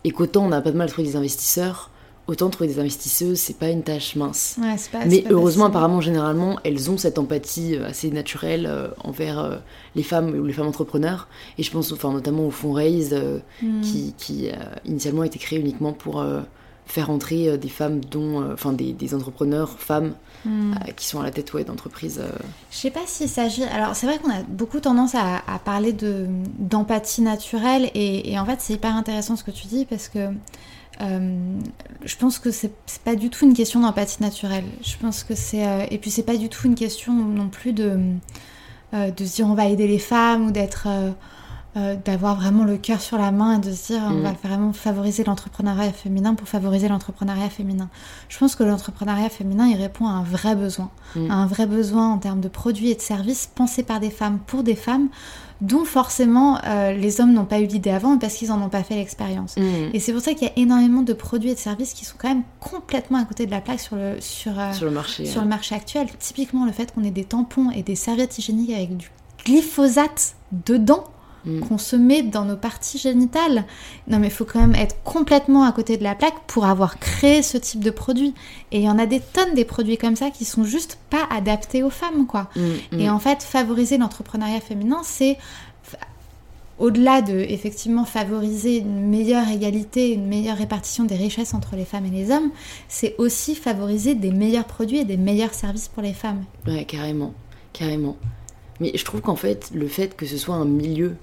et 0.04 0.10
qu'autant 0.10 0.44
on 0.44 0.48
n'a 0.48 0.60
pas 0.60 0.72
de 0.72 0.76
mal 0.76 0.88
à 0.88 0.90
trouver 0.90 1.08
des 1.08 1.16
investisseurs, 1.16 1.90
autant 2.26 2.50
trouver 2.50 2.68
des 2.68 2.78
investisseuses, 2.78 3.38
c'est 3.38 3.56
pas 3.58 3.68
une 3.70 3.82
tâche 3.82 4.14
mince. 4.16 4.56
Ouais, 4.60 4.74
c'est 4.76 4.90
pas- 4.90 5.04
Mais 5.06 5.22
pas 5.22 5.30
heureusement, 5.32 5.64
facile. 5.64 5.76
apparemment, 5.76 6.00
généralement, 6.00 6.58
elles 6.64 6.90
ont 6.90 6.96
cette 6.98 7.18
empathie 7.18 7.74
euh, 7.76 7.86
assez 7.88 8.10
naturelle 8.10 8.66
euh, 8.68 8.88
envers 9.02 9.38
euh, 9.38 9.56
les 9.94 10.02
femmes 10.02 10.30
ou 10.38 10.44
les 10.44 10.52
femmes 10.52 10.66
entrepreneurs. 10.68 11.28
Et 11.58 11.62
je 11.62 11.70
pense 11.70 11.90
enfin, 11.92 12.12
notamment 12.12 12.46
au 12.46 12.50
fonds 12.50 12.72
Raise, 12.72 13.10
euh, 13.12 13.38
Hmm. 13.62 13.80
qui, 13.80 14.14
qui 14.18 14.50
a 14.50 14.78
initialement 14.84 15.22
été 15.24 15.38
créé 15.38 15.58
uniquement 15.58 15.92
pour 15.92 16.20
euh, 16.20 16.40
faire 16.88 17.10
entrer 17.10 17.48
euh, 17.48 17.56
des 17.56 17.68
femmes, 17.68 18.00
dont, 18.04 18.42
euh, 18.42 18.54
enfin 18.54 18.72
des, 18.72 18.92
des 18.92 19.14
entrepreneurs 19.14 19.78
femmes 19.78 20.14
Hmm. 20.44 20.72
euh, 20.74 20.92
qui 20.92 21.04
sont 21.04 21.18
à 21.20 21.24
la 21.24 21.32
tête 21.32 21.52
ouais, 21.52 21.64
d'entreprises. 21.64 22.22
Je 22.70 22.76
sais 22.76 22.92
pas 22.92 23.00
s'il 23.06 23.28
s'agit. 23.28 23.64
Alors, 23.64 23.96
c'est 23.96 24.06
vrai 24.06 24.18
qu'on 24.20 24.30
a 24.30 24.44
beaucoup 24.48 24.78
tendance 24.78 25.16
à, 25.16 25.42
à 25.52 25.58
parler 25.58 25.92
de 25.92 26.26
d'empathie 26.60 27.22
naturelle, 27.22 27.90
et, 27.94 28.30
et 28.30 28.38
en 28.38 28.46
fait, 28.46 28.60
c'est 28.60 28.74
hyper 28.74 28.94
intéressant 28.94 29.34
ce 29.34 29.42
que 29.42 29.50
tu 29.50 29.66
dis 29.66 29.84
parce 29.84 30.06
que 30.08 30.28
euh, 31.00 31.58
je 32.04 32.16
pense 32.16 32.38
que 32.38 32.52
c'est 32.52 32.70
c'est 32.86 33.02
pas 33.02 33.16
du 33.16 33.30
tout 33.30 33.46
une 33.46 33.52
question 33.52 33.80
d'empathie 33.80 34.22
naturelle. 34.22 34.64
Je 34.82 34.94
pense 35.00 35.24
que 35.24 35.34
c'est. 35.34 35.66
euh, 35.66 35.86
et 35.90 35.98
puis, 35.98 36.12
c'est 36.12 36.22
pas 36.22 36.36
du 36.36 36.48
tout 36.48 36.68
une 36.68 36.76
question 36.76 37.12
non 37.12 37.48
plus 37.48 37.72
de, 37.72 37.98
euh, 38.94 39.10
de 39.10 39.24
se 39.24 39.34
dire 39.34 39.46
on 39.48 39.54
va 39.54 39.66
aider 39.66 39.88
les 39.88 39.98
femmes 39.98 40.46
ou 40.46 40.50
d'être. 40.52 40.86
Euh, 41.78 41.94
d'avoir 42.04 42.34
vraiment 42.36 42.64
le 42.64 42.76
cœur 42.76 43.00
sur 43.00 43.16
la 43.18 43.30
main 43.30 43.56
et 43.56 43.60
de 43.60 43.72
se 43.72 43.92
dire 43.92 44.02
on 44.06 44.10
Mm. 44.14 44.22
va 44.22 44.32
vraiment 44.42 44.72
favoriser 44.72 45.22
l'entrepreneuriat 45.24 45.92
féminin 45.92 46.34
pour 46.34 46.48
favoriser 46.48 46.88
l'entrepreneuriat 46.88 47.48
féminin. 47.50 47.88
Je 48.28 48.36
pense 48.38 48.56
que 48.56 48.64
l'entrepreneuriat 48.64 49.28
féminin 49.28 49.66
il 49.68 49.76
répond 49.76 50.06
à 50.06 50.10
un 50.12 50.22
vrai 50.24 50.56
besoin, 50.56 50.90
Mm. 51.14 51.30
à 51.30 51.34
un 51.34 51.46
vrai 51.46 51.66
besoin 51.66 52.12
en 52.12 52.18
termes 52.18 52.40
de 52.40 52.48
produits 52.48 52.90
et 52.90 52.94
de 52.94 53.00
services 53.00 53.48
pensés 53.54 53.82
par 53.84 54.00
des 54.00 54.10
femmes 54.10 54.38
pour 54.46 54.62
des 54.62 54.74
femmes 54.74 55.08
dont 55.60 55.84
forcément 55.84 56.58
euh, 56.66 56.92
les 56.92 57.20
hommes 57.20 57.32
n'ont 57.32 57.44
pas 57.44 57.58
eu 57.58 57.66
l'idée 57.66 57.90
avant 57.90 58.16
parce 58.16 58.34
qu'ils 58.34 58.52
en 58.52 58.62
ont 58.62 58.68
pas 58.68 58.84
fait 58.84 58.94
l'expérience. 58.94 59.56
mm, 59.56 59.90
Et 59.92 59.98
c'est 60.00 60.12
pour 60.12 60.20
ça 60.22 60.32
qu'il 60.34 60.46
y 60.46 60.50
a 60.50 60.56
énormément 60.56 61.02
de 61.02 61.12
produits 61.12 61.50
et 61.50 61.54
de 61.54 61.58
services 61.58 61.94
qui 61.94 62.04
sont 62.04 62.14
quand 62.16 62.28
même 62.28 62.44
complètement 62.60 63.18
à 63.18 63.24
côté 63.24 63.44
de 63.46 63.50
la 63.50 63.60
plaque 63.60 63.80
sur 63.80 63.96
le, 63.96 64.16
sur, 64.20 64.58
euh, 64.58 64.72
sur 64.72 64.84
le 64.84 64.92
marché. 64.92 65.26
sur 65.26 65.40
le 65.42 65.48
marché 65.48 65.74
actuel. 65.74 66.06
Typiquement, 66.20 66.64
le 66.64 66.70
fait 66.72 66.94
qu'on 66.94 67.02
ait 67.02 67.10
des 67.10 67.24
tampons 67.24 67.70
et 67.72 67.82
des 67.82 67.96
serviettes 67.96 68.38
hygiéniques 68.38 68.70
avec 68.70 68.96
du 68.96 69.10
glyphosate 69.44 70.34
dedans 70.66 71.04
Mm. 71.44 71.60
qu'on 71.60 71.78
se 71.78 71.96
met 71.96 72.22
dans 72.22 72.44
nos 72.44 72.56
parties 72.56 72.98
génitales. 72.98 73.64
Non 74.08 74.18
mais 74.18 74.26
il 74.26 74.32
faut 74.32 74.44
quand 74.44 74.60
même 74.60 74.74
être 74.74 74.96
complètement 75.04 75.64
à 75.64 75.72
côté 75.72 75.96
de 75.96 76.02
la 76.02 76.14
plaque 76.14 76.40
pour 76.46 76.66
avoir 76.66 76.98
créé 76.98 77.42
ce 77.42 77.56
type 77.56 77.82
de 77.82 77.90
produit. 77.90 78.34
Et 78.72 78.78
il 78.78 78.84
y 78.84 78.90
en 78.90 78.98
a 78.98 79.06
des 79.06 79.20
tonnes 79.20 79.54
des 79.54 79.64
produits 79.64 79.98
comme 79.98 80.16
ça 80.16 80.30
qui 80.30 80.44
sont 80.44 80.64
juste 80.64 80.98
pas 81.10 81.26
adaptés 81.30 81.82
aux 81.82 81.90
femmes 81.90 82.26
quoi. 82.26 82.48
Mm, 82.56 82.96
mm. 82.96 83.00
Et 83.00 83.10
en 83.10 83.18
fait, 83.18 83.42
favoriser 83.42 83.98
l'entrepreneuriat 83.98 84.60
féminin, 84.60 85.00
c'est 85.04 85.38
au-delà 86.78 87.22
de 87.22 87.34
effectivement 87.34 88.04
favoriser 88.04 88.78
une 88.78 89.08
meilleure 89.08 89.48
égalité, 89.48 90.12
une 90.12 90.26
meilleure 90.26 90.56
répartition 90.56 91.04
des 91.04 91.16
richesses 91.16 91.54
entre 91.54 91.76
les 91.76 91.84
femmes 91.84 92.06
et 92.06 92.10
les 92.10 92.30
hommes, 92.30 92.50
c'est 92.88 93.16
aussi 93.18 93.54
favoriser 93.54 94.14
des 94.14 94.30
meilleurs 94.30 94.64
produits 94.64 94.98
et 94.98 95.04
des 95.04 95.16
meilleurs 95.16 95.54
services 95.54 95.88
pour 95.88 96.02
les 96.02 96.12
femmes. 96.12 96.44
Ouais, 96.66 96.84
carrément, 96.84 97.34
carrément. 97.72 98.16
Mais 98.80 98.92
je 98.94 99.04
trouve 99.04 99.20
qu'en 99.20 99.36
fait, 99.36 99.70
le 99.74 99.88
fait 99.88 100.16
que 100.16 100.24
ce 100.24 100.36
soit 100.36 100.54
un 100.54 100.64
milieu 100.64 101.16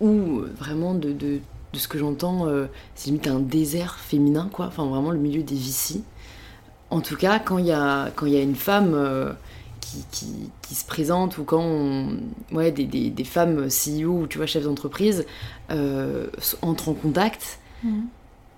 où 0.00 0.40
euh, 0.40 0.52
vraiment 0.58 0.94
de, 0.94 1.12
de, 1.12 1.38
de 1.72 1.78
ce 1.78 1.88
que 1.88 1.98
j'entends, 1.98 2.46
euh, 2.46 2.66
c'est 2.94 3.06
limite 3.06 3.26
un 3.26 3.40
désert 3.40 3.96
féminin, 3.98 4.48
quoi. 4.52 4.66
Enfin, 4.66 4.86
vraiment 4.86 5.10
le 5.10 5.18
milieu 5.18 5.42
des 5.42 5.54
vicis. 5.56 6.02
En 6.90 7.00
tout 7.00 7.16
cas, 7.16 7.38
quand 7.38 7.58
il 7.58 7.66
y 7.66 7.72
a, 7.72 8.10
quand 8.16 8.26
il 8.26 8.32
y 8.32 8.38
a 8.38 8.42
une 8.42 8.54
femme 8.54 8.92
euh, 8.94 9.32
qui, 9.80 10.04
qui, 10.10 10.26
qui 10.62 10.74
se 10.74 10.84
présente 10.86 11.36
ou 11.38 11.44
quand 11.44 11.60
on- 11.62 12.16
ouais, 12.52 12.72
des, 12.72 12.84
des, 12.84 13.10
des 13.10 13.24
femmes 13.24 13.68
CEO 13.68 14.22
ou 14.22 14.26
tu 14.26 14.38
vois, 14.38 14.46
chefs 14.46 14.64
d'entreprise 14.64 15.26
euh, 15.70 16.26
entrent 16.62 16.88
en 16.90 16.94
contact, 16.94 17.58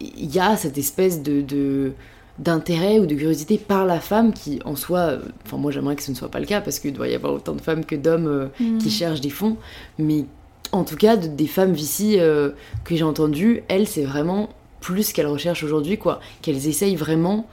il 0.01 0.35
y 0.35 0.39
a 0.39 0.57
cette 0.57 0.79
espèce 0.79 1.23
de, 1.23 1.41
de- 1.43 1.93
d'intérêt 2.39 2.99
ou 3.01 3.07
de 3.07 3.15
curiosité 3.15 3.59
par 3.59 3.85
la 3.85 4.01
femme 4.01 4.33
qui 4.33 4.61
en 4.65 4.75
soi 4.75 4.99
euh, 5.01 5.19
enfin 5.45 5.59
moi 5.59 5.71
j'aimerais 5.73 5.95
que 5.97 6.03
ce 6.03 6.11
ne 6.11 6.17
soit 6.17 6.31
pas 6.31 6.41
le 6.41 6.47
cas 6.47 6.63
parce 6.63 6.79
qu'il 6.79 6.95
doit 6.95 7.07
y 7.09 7.15
avoir 7.15 7.35
autant 7.35 7.53
de 7.53 7.61
femmes 7.61 7.85
que 7.85 7.97
d'hommes 7.97 8.27
euh, 8.27 8.47
Mm. 8.59 8.79
qui 8.79 8.91
cherchent 8.91 9.21
des 9.21 9.29
fonds 9.29 9.59
mais 9.99 10.25
en 10.73 10.85
tout 10.85 10.97
cas 10.97 11.17
de- 11.17 11.29
des 11.29 11.47
femmes 11.47 11.75
ici 11.75 12.17
euh, 12.19 12.51
que 12.85 12.95
j'ai 12.97 13.03
entendues 13.05 13.63
elles 13.69 13.87
c'est 13.89 14.05
vraiment 14.05 14.49
plus 14.81 15.13
qu'elles 15.13 15.27
recherchent 15.27 15.65
aujourd'hui 15.65 15.99
quoi 15.99 16.21
qu'elles 16.43 16.67
essayent 16.69 16.97
vraiment 16.97 17.47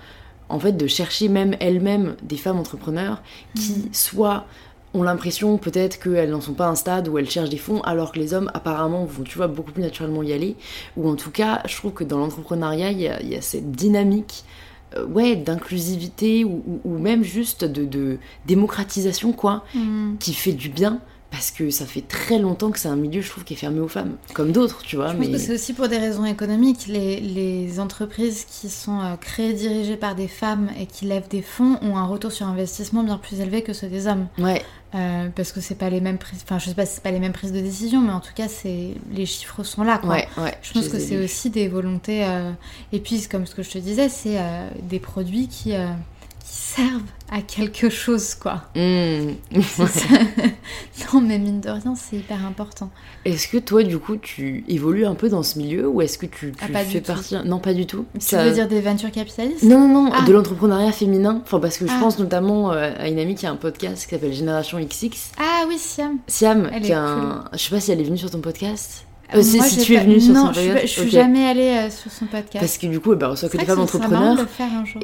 en 0.50 0.60
fait 0.60 0.74
de 0.74 0.88
chercher 0.88 1.28
même 1.28 1.56
elles-mêmes 1.60 2.16
des 2.24 2.38
femmes 2.38 2.60
entrepreneurs 2.60 3.22
qui 3.56 3.72
Mm. 3.74 3.90
soit 3.92 4.46
ont 4.94 5.04
l'impression 5.04 5.58
peut-être 5.58 6.00
qu'elles 6.00 6.30
n'en 6.30 6.40
sont 6.42 6.54
pas 6.54 6.68
à 6.68 6.70
un 6.70 6.76
stade 6.76 7.08
où 7.10 7.18
elles 7.18 7.30
cherchent 7.30 7.50
des 7.50 7.58
fonds 7.58 7.82
alors 7.82 8.12
que 8.14 8.20
les 8.20 8.34
hommes 8.34 8.50
apparemment 8.54 9.04
vont 9.06 9.24
tu 9.24 9.38
vois 9.38 9.48
beaucoup 9.48 9.72
plus 9.74 9.84
naturellement 9.84 10.24
y 10.24 10.32
aller 10.32 10.56
ou 10.96 11.10
en 11.10 11.16
tout 11.16 11.32
cas 11.32 11.62
je 11.68 11.76
trouve 11.76 11.92
que 11.92 12.04
dans 12.06 12.18
l'entrepreneuriat 12.18 12.92
il 12.92 13.02
y 13.02 13.08
a, 13.10 13.22
il 13.22 13.28
y 13.30 13.36
a 13.36 13.42
cette 13.42 13.72
dynamique 13.72 14.46
euh, 14.96 15.06
ouais 15.06 15.36
d'inclusivité 15.36 16.46
ou, 16.46 16.64
ou- 16.66 16.80
ou 16.86 16.98
même 16.98 17.24
juste 17.24 17.66
de, 17.66 17.84
de 17.84 18.18
démocratisation 18.46 19.34
quoi 19.34 19.66
Mm. 19.76 20.16
qui 20.20 20.34
fait 20.34 20.54
du 20.54 20.70
bien 20.70 21.00
parce 21.30 21.52
que 21.52 21.70
ça 21.70 21.86
fait 21.86 22.02
très 22.08 22.40
longtemps 22.40 22.72
que 22.72 22.80
c'est 22.80 22.88
un 22.88 22.96
milieu 22.96 23.22
je 23.22 23.30
trouve 23.30 23.44
qui 23.44 23.54
est 23.54 23.58
fermé 23.58 23.80
aux 23.80 23.88
femmes 23.88 24.16
comme 24.34 24.52
d'autres 24.52 24.82
tu 24.84 24.96
vois 24.96 25.12
Je 25.14 25.18
mais 25.18 25.28
pense 25.28 25.36
que 25.36 25.42
c'est 25.42 25.54
aussi 25.54 25.74
pour 25.74 25.88
des 25.90 25.98
raisons 25.98 26.26
économiques. 26.26 26.88
Les, 26.88 27.20
les 27.20 27.80
entreprises 27.80 28.46
qui 28.50 28.70
sont 28.70 29.02
euh, 29.02 29.16
créées, 29.18 29.54
dirigées 29.54 29.98
par 29.98 30.16
des 30.16 30.28
femmes 30.28 30.70
et 30.80 30.86
qui 30.86 31.06
lèvent 31.06 31.28
des 31.28 31.42
fonds 31.42 31.78
ont 31.82 31.98
un 31.98 32.06
retour 32.06 32.32
sur 32.32 32.48
investissement 32.48 33.04
bien 33.04 33.18
plus 33.18 33.40
élevé 33.42 33.62
que 33.62 33.74
ceux 33.74 33.88
des 33.88 34.08
hommes. 34.08 34.28
ouais 34.40 34.64
Euh, 34.96 35.28
parce 35.36 35.52
que 35.52 35.60
c'est 35.60 35.76
pas 35.76 35.90
les 35.90 36.00
mêmes 36.00 36.18
prises, 36.18 36.40
enfin 36.46 36.60
je 36.60 36.70
sais 36.70 36.74
pas 36.74 36.86
si 36.86 36.96
c'est 36.96 37.04
pas 37.04 37.12
les 37.12 37.20
mêmes 37.20 37.34
prises 37.34 37.52
de 37.52 37.60
décision, 37.60 38.00
mais 38.00 38.14
en 38.14 38.22
tout 38.22 38.32
cas 38.34 38.48
c'est 38.48 38.94
les 39.12 39.26
chiffres 39.26 39.62
sont 39.64 39.84
là 39.84 39.98
quoi. 39.98 40.12
ouais 40.12 40.28
ouais 40.38 40.58
Je 40.62 40.72
pense 40.72 40.88
que 40.88 40.98
c'est 40.98 41.22
aussi 41.22 41.50
des 41.50 41.68
volontés 41.68 42.24
euh, 42.24 42.52
et 42.94 43.00
puis 43.02 43.28
comme 43.30 43.46
ce 43.46 43.54
que 43.54 43.64
je 43.64 43.70
te 43.72 43.78
disais, 43.80 44.08
c'est 44.08 44.38
euh, 44.40 44.70
des 44.84 45.00
produits 45.02 45.50
qui 45.50 45.74
servent 46.58 47.02
à 47.32 47.42
quelque 47.42 47.90
chose 47.90 48.34
quoi. 48.36 48.64
Mmh. 48.76 49.62
Ça. 49.62 50.16
non 51.14 51.22
mais 51.22 51.38
mine 51.40 51.62
de 51.62 51.70
rien 51.70 51.94
c'est 51.96 52.18
hyper 52.18 52.46
important. 52.46 52.90
est-ce 53.26 53.48
que 53.48 53.58
toi 53.58 53.84
du 53.84 53.98
coup 54.00 54.18
tu 54.18 54.64
évolues 54.68 55.06
un 55.06 55.16
peu 55.16 55.30
dans 55.30 55.44
ce 55.44 55.58
milieu 55.60 55.88
ou 55.88 56.02
est-ce 56.02 56.18
que 56.18 56.26
tu, 56.26 56.52
tu 56.52 56.58
Ah, 56.62 56.68
pas 56.72 56.84
fais 56.84 57.02
tout. 57.02 57.08
partie 57.14 57.36
non 57.46 57.60
pas 57.60 57.74
du 57.74 57.86
tout 57.86 58.06
Tu 58.20 58.26
Ça- 58.26 58.44
veux 58.44 58.52
dire 58.54 58.68
des 58.68 58.82
ventures 58.82 59.12
capitalistes 59.12 59.64
Non, 59.64 59.88
non, 59.88 60.04
non, 60.06 60.12
Ah. 60.14 60.26
de 60.26 60.34
l'entrepreneuriat 60.34 60.92
féminin. 60.92 61.42
Enfin, 61.44 61.60
parce 61.60 61.78
que 61.78 61.86
je 61.88 61.92
Ah. 61.94 62.00
pense 62.00 62.18
notamment 62.20 62.72
euh, 62.72 62.92
à 62.98 63.08
une 63.08 63.20
amie 63.20 63.36
qui 63.36 63.46
a 63.46 63.52
un 63.52 63.56
podcast 63.56 64.04
qui 64.06 64.10
s'appelle 64.10 64.34
Génération 64.34 64.80
XX. 64.80 65.32
Ah 65.40 65.66
oui 65.68 65.78
Siam. 65.78 66.18
Siam, 66.28 66.70
Elle 66.74 66.82
qui 66.82 66.92
est 66.92 66.96
a 66.96 67.02
un... 67.04 67.46
Je 67.54 67.58
sais 67.58 67.70
pas 67.70 67.80
si 67.80 67.92
elle 67.92 68.00
est 68.02 68.06
venue 68.06 68.18
sur 68.18 68.32
ton 68.32 68.40
podcast. 68.42 69.06
Euh, 69.36 69.42
si 69.42 69.58
moi, 69.58 69.66
si 69.66 69.76
j'ai 69.80 69.84
tu 69.86 69.94
es 69.94 69.98
pas- 69.98 70.04
venue 70.06 70.22
sur 70.22 70.34
non, 70.34 70.42
son 70.48 70.54
podcast. 70.54 70.82
je 70.84 70.88
suis 70.88 71.02
ok. 71.02 71.08
jamais 71.10 71.46
allée 71.46 71.62
euh, 71.62 71.90
sur 71.90 72.10
son 72.12 72.26
podcast. 72.28 72.60
Parce 72.60 72.78
que 72.78 72.88
du 72.88 73.00
coup, 73.02 73.12
elle 73.12 73.18
bah, 73.20 73.28
reçoit 73.28 73.50
que 73.50 73.58
des 73.58 73.66
femmes 73.66 73.80
entrepreneurs. 73.82 74.38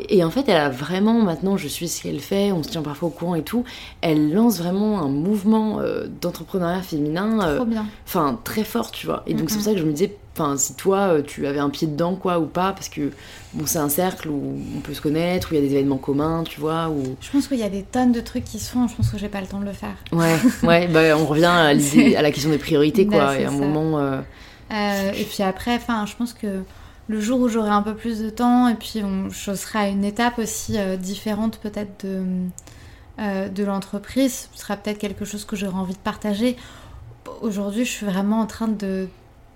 Et 0.07 0.23
en 0.23 0.29
fait, 0.29 0.45
elle 0.47 0.55
a 0.57 0.69
vraiment, 0.69 1.21
maintenant, 1.21 1.57
je 1.57 1.67
suis 1.67 1.89
ce 1.89 2.03
qu'elle 2.03 2.19
fait, 2.21 2.51
on 2.53 2.63
se 2.63 2.69
tient 2.69 2.81
parfois 2.83 3.09
au 3.09 3.11
courant 3.11 3.35
et 3.35 3.41
tout. 3.43 3.65
Elle 4.01 4.33
lance 4.33 4.59
vraiment 4.59 5.01
un 5.01 5.09
mouvement 5.09 5.79
euh, 5.81 6.05
d'entrepreneuriat 6.21 6.81
féminin, 6.81 7.55
Trop 7.57 7.65
bien. 7.65 7.85
enfin, 8.07 8.39
très 8.45 8.63
fort, 8.63 8.91
tu 8.91 9.05
vois. 9.07 9.23
Et 9.27 9.33
donc, 9.33 9.49
c'est 9.49 9.57
pour 9.57 9.65
ça 9.65 9.73
que 9.73 9.79
je 9.79 9.83
me 9.85 9.91
disais, 9.91 10.15
enfin, 10.35 10.57
si 10.57 10.75
toi, 10.75 10.97
euh, 10.97 11.21
tu 11.21 11.45
avais 11.47 11.59
un 11.59 11.69
pied 11.69 11.87
dedans, 11.87 12.15
quoi, 12.15 12.39
ou 12.39 12.45
pas, 12.45 12.73
parce 12.73 12.89
que, 12.89 13.11
bon, 13.53 13.65
c'est 13.65 13.79
un 13.79 13.89
cercle 13.89 14.29
où 14.29 14.57
on 14.77 14.79
peut 14.81 14.93
se 14.93 15.01
connaître, 15.01 15.51
où 15.51 15.55
il 15.55 15.61
y 15.61 15.63
a 15.63 15.67
des 15.67 15.73
événements 15.75 15.97
communs, 15.97 16.43
tu 16.43 16.59
vois, 16.59 16.89
où... 16.89 17.15
Je 17.21 17.29
pense 17.31 17.47
qu'il 17.47 17.59
y 17.59 17.63
a 17.63 17.69
des 17.69 17.83
tonnes 17.83 18.11
de 18.11 18.21
trucs 18.21 18.43
qui 18.45 18.59
se 18.59 18.71
font, 18.71 18.87
je 18.87 18.95
pense 18.95 19.09
que 19.09 19.17
j'ai 19.17 19.29
pas 19.29 19.41
le 19.41 19.47
temps 19.47 19.59
de 19.59 19.65
le 19.65 19.73
faire. 19.73 19.95
Ouais, 20.11 20.35
ouais, 20.63 20.87
bah, 20.87 21.17
on 21.17 21.25
revient 21.25 21.45
à, 21.45 21.73
la 21.73 22.31
question 22.31 22.49
des 22.49 22.57
priorités, 22.57 23.05
quoi. 23.07 23.17
Bah, 23.19 23.39
et 23.39 23.45
à 23.45 23.49
un 23.49 23.51
ça. 23.51 23.57
moment. 23.57 23.99
euh, 23.99 24.21
Euh, 24.71 25.11
et 25.11 25.23
puis 25.25 25.43
après, 25.43 25.75
enfin, 25.75 26.05
je 26.05 26.15
pense 26.15 26.33
que 26.33 26.63
le 27.07 27.19
jour 27.21 27.39
où 27.41 27.47
j'aurai 27.49 27.69
un 27.69 27.81
peu 27.81 27.95
plus 27.95 28.19
de 28.21 28.29
temps, 28.29 28.67
et 28.69 28.75
puis 28.75 29.01
on, 29.03 29.29
je 29.29 29.53
serai 29.53 29.79
à 29.79 29.87
une 29.89 30.03
étape 30.05 30.39
aussi 30.39 30.77
euh, 30.79 30.95
différente 30.95 31.59
peut-être 31.59 32.05
de, 32.05 32.23
euh, 33.19 33.49
de 33.49 33.63
l'entreprise, 33.63 34.49
ce 34.53 34.61
sera 34.61 34.77
peut-être 34.77 34.97
quelque 34.97 35.25
chose 35.25 35.45
que 35.45 35.55
j'aurai 35.55 35.75
envie 35.75 35.93
de 35.93 35.99
partager. 35.99 36.55
Aujourd'hui, 37.41 37.85
je 37.85 37.91
suis 37.91 38.05
vraiment 38.05 38.39
en 38.39 38.47
train 38.47 38.67
de 38.67 39.07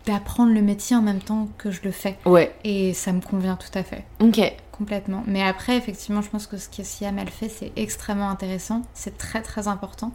d'apprendre 0.07 0.53
le 0.53 0.61
métier 0.61 0.95
en 0.95 1.01
même 1.01 1.19
temps 1.19 1.47
que 1.57 1.69
je 1.69 1.81
le 1.83 1.91
fais. 1.91 2.17
Ouais, 2.25 2.55
Et 2.63 2.93
ça 2.93 3.11
me 3.13 3.21
convient 3.21 3.55
tout 3.57 3.77
à 3.77 3.83
fait. 3.83 4.03
ok. 4.21 4.39
Complètement. 4.71 5.23
Mais 5.25 5.41
après, 5.41 5.75
effectivement, 5.75 6.21
je 6.21 6.29
pense 6.29 6.45
que 6.45 6.55
ce 6.57 6.69
que 6.69 6.83
Siam 6.83 7.17
elle 7.17 7.31
fait, 7.31 7.49
c'est 7.49 7.71
extrêmement 7.75 8.29
intéressant. 8.29 8.83
C'est 8.93 9.17
très 9.17 9.41
très 9.41 9.67
important. 9.67 10.11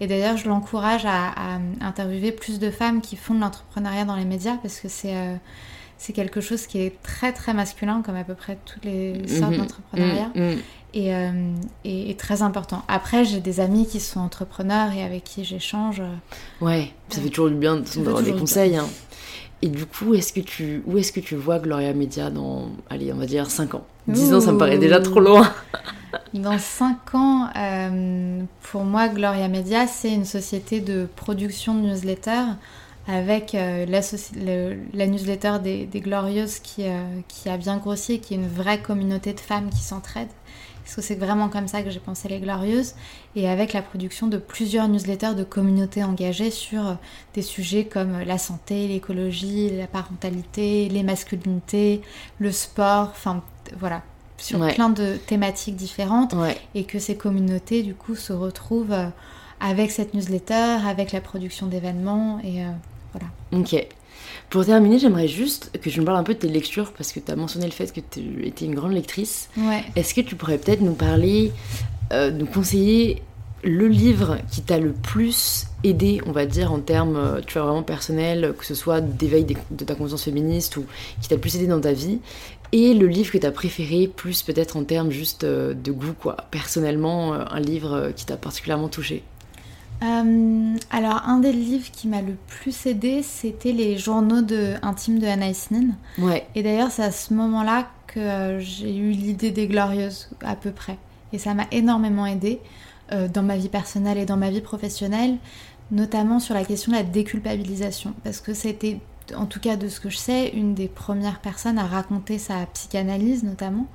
Et 0.00 0.06
d'ailleurs, 0.06 0.38
je 0.38 0.48
l'encourage 0.48 1.04
à, 1.04 1.32
à 1.36 1.58
interviewer 1.82 2.32
plus 2.32 2.58
de 2.58 2.70
femmes 2.70 3.02
qui 3.02 3.16
font 3.16 3.34
de 3.34 3.40
l'entrepreneuriat 3.40 4.06
dans 4.06 4.16
les 4.16 4.24
médias 4.24 4.56
parce 4.62 4.80
que 4.80 4.88
c'est 4.88 5.14
euh, 5.14 5.34
c'est 5.98 6.14
quelque 6.14 6.40
chose 6.40 6.66
qui 6.66 6.78
est 6.80 7.02
très 7.02 7.32
très 7.34 7.52
masculin, 7.52 8.00
comme 8.02 8.16
à 8.16 8.24
peu 8.24 8.34
près 8.34 8.56
toutes 8.64 8.86
les 8.86 9.28
sortes 9.28 9.52
Mhm. 9.52 9.58
d'entrepreneuriat, 9.58 10.30
Mm, 10.34 10.40
mm. 10.40 10.56
et, 10.94 11.14
euh, 11.14 11.30
et, 11.84 12.10
et 12.10 12.16
très 12.16 12.40
important. 12.40 12.82
Après, 12.88 13.24
j'ai 13.26 13.40
des 13.40 13.60
amis 13.60 13.86
qui 13.86 14.00
sont 14.00 14.20
entrepreneurs 14.20 14.92
et 14.92 15.02
avec 15.02 15.24
qui 15.24 15.44
j'échange. 15.44 16.00
euh, 16.00 16.14
Ouais, 16.62 16.90
ça 17.10 17.20
fait 17.20 17.28
toujours 17.28 17.50
du 17.50 17.56
bien 17.56 17.76
d'avoir 17.96 18.22
des 18.22 18.32
conseils. 18.32 18.76
hein. 18.76 18.86
Et 19.66 19.68
du 19.68 19.84
coup, 19.84 20.14
est-ce 20.14 20.32
que 20.32 20.38
tu, 20.38 20.80
où 20.86 20.96
est-ce 20.96 21.10
que 21.10 21.18
tu 21.18 21.34
vois 21.34 21.58
Gloria 21.58 21.92
Media 21.92 22.30
dans, 22.30 22.68
allez, 22.88 23.12
on 23.12 23.16
va 23.16 23.26
dire 23.26 23.50
5 23.50 23.74
ans? 23.74 23.84
10 24.06 24.34
ans, 24.34 24.40
ça 24.40 24.52
me 24.52 24.58
paraît 24.58 24.78
déjà 24.78 25.00
trop 25.00 25.18
loin. 25.18 25.52
Dans 26.34 26.56
5 26.56 27.14
ans, 27.14 27.48
euh, 27.56 28.42
pour 28.70 28.84
moi, 28.84 29.08
Gloria 29.08 29.48
Media, 29.48 29.88
c'est 29.88 30.12
une 30.12 30.24
société 30.24 30.80
de 30.80 31.08
production 31.16 31.74
de 31.74 31.80
newsletters 31.80 32.54
avec 33.08 33.56
euh, 33.56 33.86
la, 33.86 35.06
newsletter 35.08 35.54
des, 35.60 36.00
Glorieuses 36.00 36.60
qui, 36.60 36.84
euh, 36.84 37.02
qui, 37.26 37.48
a 37.48 37.56
bien 37.56 37.78
grossi 37.78 38.14
et 38.14 38.18
qui 38.20 38.34
est 38.34 38.36
une 38.36 38.48
vraie 38.48 38.80
communauté 38.80 39.32
de 39.32 39.40
femmes 39.40 39.68
qui 39.70 39.82
s'entraident. 39.82 40.28
Parce 40.86 40.94
que 40.94 41.02
c'est 41.02 41.16
vraiment 41.16 41.48
comme 41.48 41.66
ça 41.66 41.82
que 41.82 41.90
j'ai 41.90 41.98
pensé 41.98 42.28
les 42.28 42.38
Glorieuses. 42.38 42.94
Et 43.34 43.48
avec 43.48 43.72
la 43.72 43.82
production 43.82 44.28
de 44.28 44.38
plusieurs 44.38 44.86
newsletters 44.86 45.34
de 45.34 45.42
communautés 45.42 46.04
engagées 46.04 46.52
sur 46.52 46.86
euh, 46.86 46.94
des 47.34 47.42
sujets 47.42 47.86
comme 47.86 48.20
la 48.20 48.38
santé, 48.38 48.86
l'écologie, 48.86 49.76
la 49.76 49.88
parentalité, 49.88 50.88
les 50.88 51.02
masculinités, 51.02 52.02
le 52.38 52.52
sport, 52.52 53.08
enfin 53.10 53.42
voilà, 53.76 54.02
sur 54.38 54.64
plein 54.68 54.88
de 54.88 55.16
thématiques 55.16 55.74
différentes. 55.74 56.36
Et 56.76 56.84
que 56.84 57.00
ces 57.00 57.16
communautés, 57.16 57.82
du 57.82 57.96
coup, 57.96 58.14
se 58.14 58.32
retrouvent 58.32 58.94
avec 59.58 59.90
cette 59.90 60.14
newsletter, 60.14 60.86
avec 60.86 61.10
la 61.10 61.20
production 61.20 61.66
d'événements. 61.66 62.38
Et 62.44 62.62
Ok. 63.52 63.74
Pour 64.50 64.64
terminer, 64.64 64.98
j'aimerais 64.98 65.28
juste 65.28 65.70
que 65.80 65.90
tu 65.90 66.00
me 66.00 66.06
parles 66.06 66.18
un 66.18 66.22
peu 66.22 66.34
de 66.34 66.38
tes 66.38 66.48
lectures, 66.48 66.92
parce 66.92 67.12
que 67.12 67.20
tu 67.20 67.30
as 67.30 67.36
mentionné 67.36 67.66
le 67.66 67.72
fait 67.72 67.92
que 67.92 68.00
tu 68.00 68.46
étais 68.46 68.64
une 68.64 68.74
grande 68.74 68.92
lectrice. 68.92 69.48
Ouais. 69.56 69.84
Est-ce 69.96 70.14
que 70.14 70.20
tu 70.20 70.36
pourrais 70.36 70.58
peut-être 70.58 70.82
nous 70.82 70.94
parler, 70.94 71.52
euh, 72.12 72.30
nous 72.30 72.46
conseiller 72.46 73.22
le 73.64 73.88
livre 73.88 74.38
qui 74.50 74.62
t'a 74.62 74.78
le 74.78 74.92
plus 74.92 75.66
aidé, 75.82 76.20
on 76.26 76.32
va 76.32 76.46
dire, 76.46 76.72
en 76.72 76.78
termes, 76.78 77.16
euh, 77.16 77.40
tu 77.44 77.54
vois, 77.54 77.66
vraiment 77.66 77.82
personnel, 77.82 78.54
que 78.56 78.64
ce 78.64 78.76
soit 78.76 79.00
d'éveil 79.00 79.44
de 79.44 79.84
ta 79.84 79.96
conscience 79.96 80.22
féministe 80.22 80.76
ou 80.76 80.84
qui 81.20 81.28
t'a 81.28 81.34
le 81.34 81.40
plus 81.40 81.56
aidé 81.56 81.66
dans 81.66 81.80
ta 81.80 81.92
vie, 81.92 82.20
et 82.70 82.94
le 82.94 83.08
livre 83.08 83.32
que 83.32 83.38
t'as 83.38 83.50
préféré, 83.50 84.06
plus 84.06 84.42
peut-être 84.42 84.76
en 84.76 84.84
termes 84.84 85.10
juste 85.10 85.42
euh, 85.42 85.74
de 85.74 85.90
goût, 85.90 86.14
quoi. 86.18 86.36
Personnellement, 86.52 87.32
un 87.34 87.60
livre 87.60 88.12
qui 88.14 88.26
t'a 88.26 88.36
particulièrement 88.36 88.88
touché? 88.88 89.24
Euh, 90.02 90.76
alors, 90.90 91.22
un 91.26 91.38
des 91.38 91.52
livres 91.52 91.90
qui 91.90 92.08
m'a 92.08 92.20
le 92.20 92.34
plus 92.46 92.86
aidé, 92.86 93.22
c'était 93.22 93.72
les 93.72 93.96
journaux 93.96 94.42
de, 94.42 94.74
intimes 94.82 95.18
de 95.18 95.26
Nin. 95.26 95.94
Ouais. 96.18 96.46
Et 96.54 96.62
d'ailleurs, 96.62 96.90
c'est 96.90 97.02
à 97.02 97.12
ce 97.12 97.32
moment-là 97.34 97.88
que 98.06 98.20
euh, 98.20 98.60
j'ai 98.60 98.94
eu 98.94 99.10
l'idée 99.10 99.50
des 99.50 99.66
Glorieuses, 99.66 100.30
à 100.44 100.54
peu 100.54 100.70
près. 100.70 100.98
Et 101.32 101.38
ça 101.38 101.54
m'a 101.54 101.66
énormément 101.72 102.26
aidé 102.26 102.60
euh, 103.12 103.28
dans 103.28 103.42
ma 103.42 103.56
vie 103.56 103.68
personnelle 103.68 104.18
et 104.18 104.26
dans 104.26 104.36
ma 104.36 104.50
vie 104.50 104.60
professionnelle, 104.60 105.38
notamment 105.90 106.40
sur 106.40 106.54
la 106.54 106.64
question 106.64 106.92
de 106.92 106.98
la 106.98 107.02
déculpabilisation. 107.02 108.14
Parce 108.22 108.40
que 108.40 108.52
c'était, 108.52 109.00
en 109.34 109.46
tout 109.46 109.60
cas 109.60 109.76
de 109.76 109.88
ce 109.88 110.00
que 110.00 110.10
je 110.10 110.18
sais, 110.18 110.50
une 110.50 110.74
des 110.74 110.88
premières 110.88 111.40
personnes 111.40 111.78
à 111.78 111.84
raconter 111.84 112.38
sa 112.38 112.66
psychanalyse, 112.66 113.44
notamment, 113.44 113.86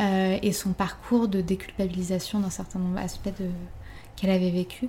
et 0.00 0.52
son 0.52 0.72
parcours 0.72 1.28
de 1.28 1.40
déculpabilisation 1.40 2.40
d'un 2.40 2.50
certain 2.50 2.80
nombre 2.80 2.96
d'aspects 2.96 3.28
de 3.38 3.46
qu'elle 4.16 4.30
avait 4.30 4.50
vécu. 4.50 4.88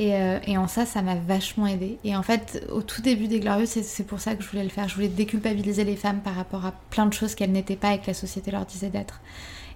Euh, 0.00 0.38
et, 0.46 0.56
en 0.56 0.68
ça, 0.68 0.86
ça 0.86 1.02
m'a 1.02 1.16
vachement 1.16 1.66
aidé. 1.66 1.98
Et 2.04 2.14
en 2.14 2.22
fait, 2.22 2.64
au 2.70 2.82
tout 2.82 3.02
début 3.02 3.26
des 3.26 3.40
Glorieuses, 3.40 3.68
c'est 3.68 4.06
pour 4.06 4.20
ça 4.20 4.36
que 4.36 4.42
je 4.44 4.48
voulais 4.48 4.62
le 4.62 4.68
faire. 4.68 4.88
Je 4.88 4.94
voulais 4.94 5.08
déculpabiliser 5.08 5.84
les 5.84 5.96
femmes 5.96 6.20
par 6.20 6.34
rapport 6.34 6.64
à 6.64 6.72
plein 6.90 7.06
de 7.06 7.12
choses 7.12 7.34
qu'elles 7.34 7.52
n'étaient 7.52 7.76
pas 7.76 7.94
et 7.94 8.00
que 8.00 8.06
la 8.06 8.14
société 8.14 8.50
leur 8.50 8.64
disait 8.64 8.90
d'être. 8.90 9.20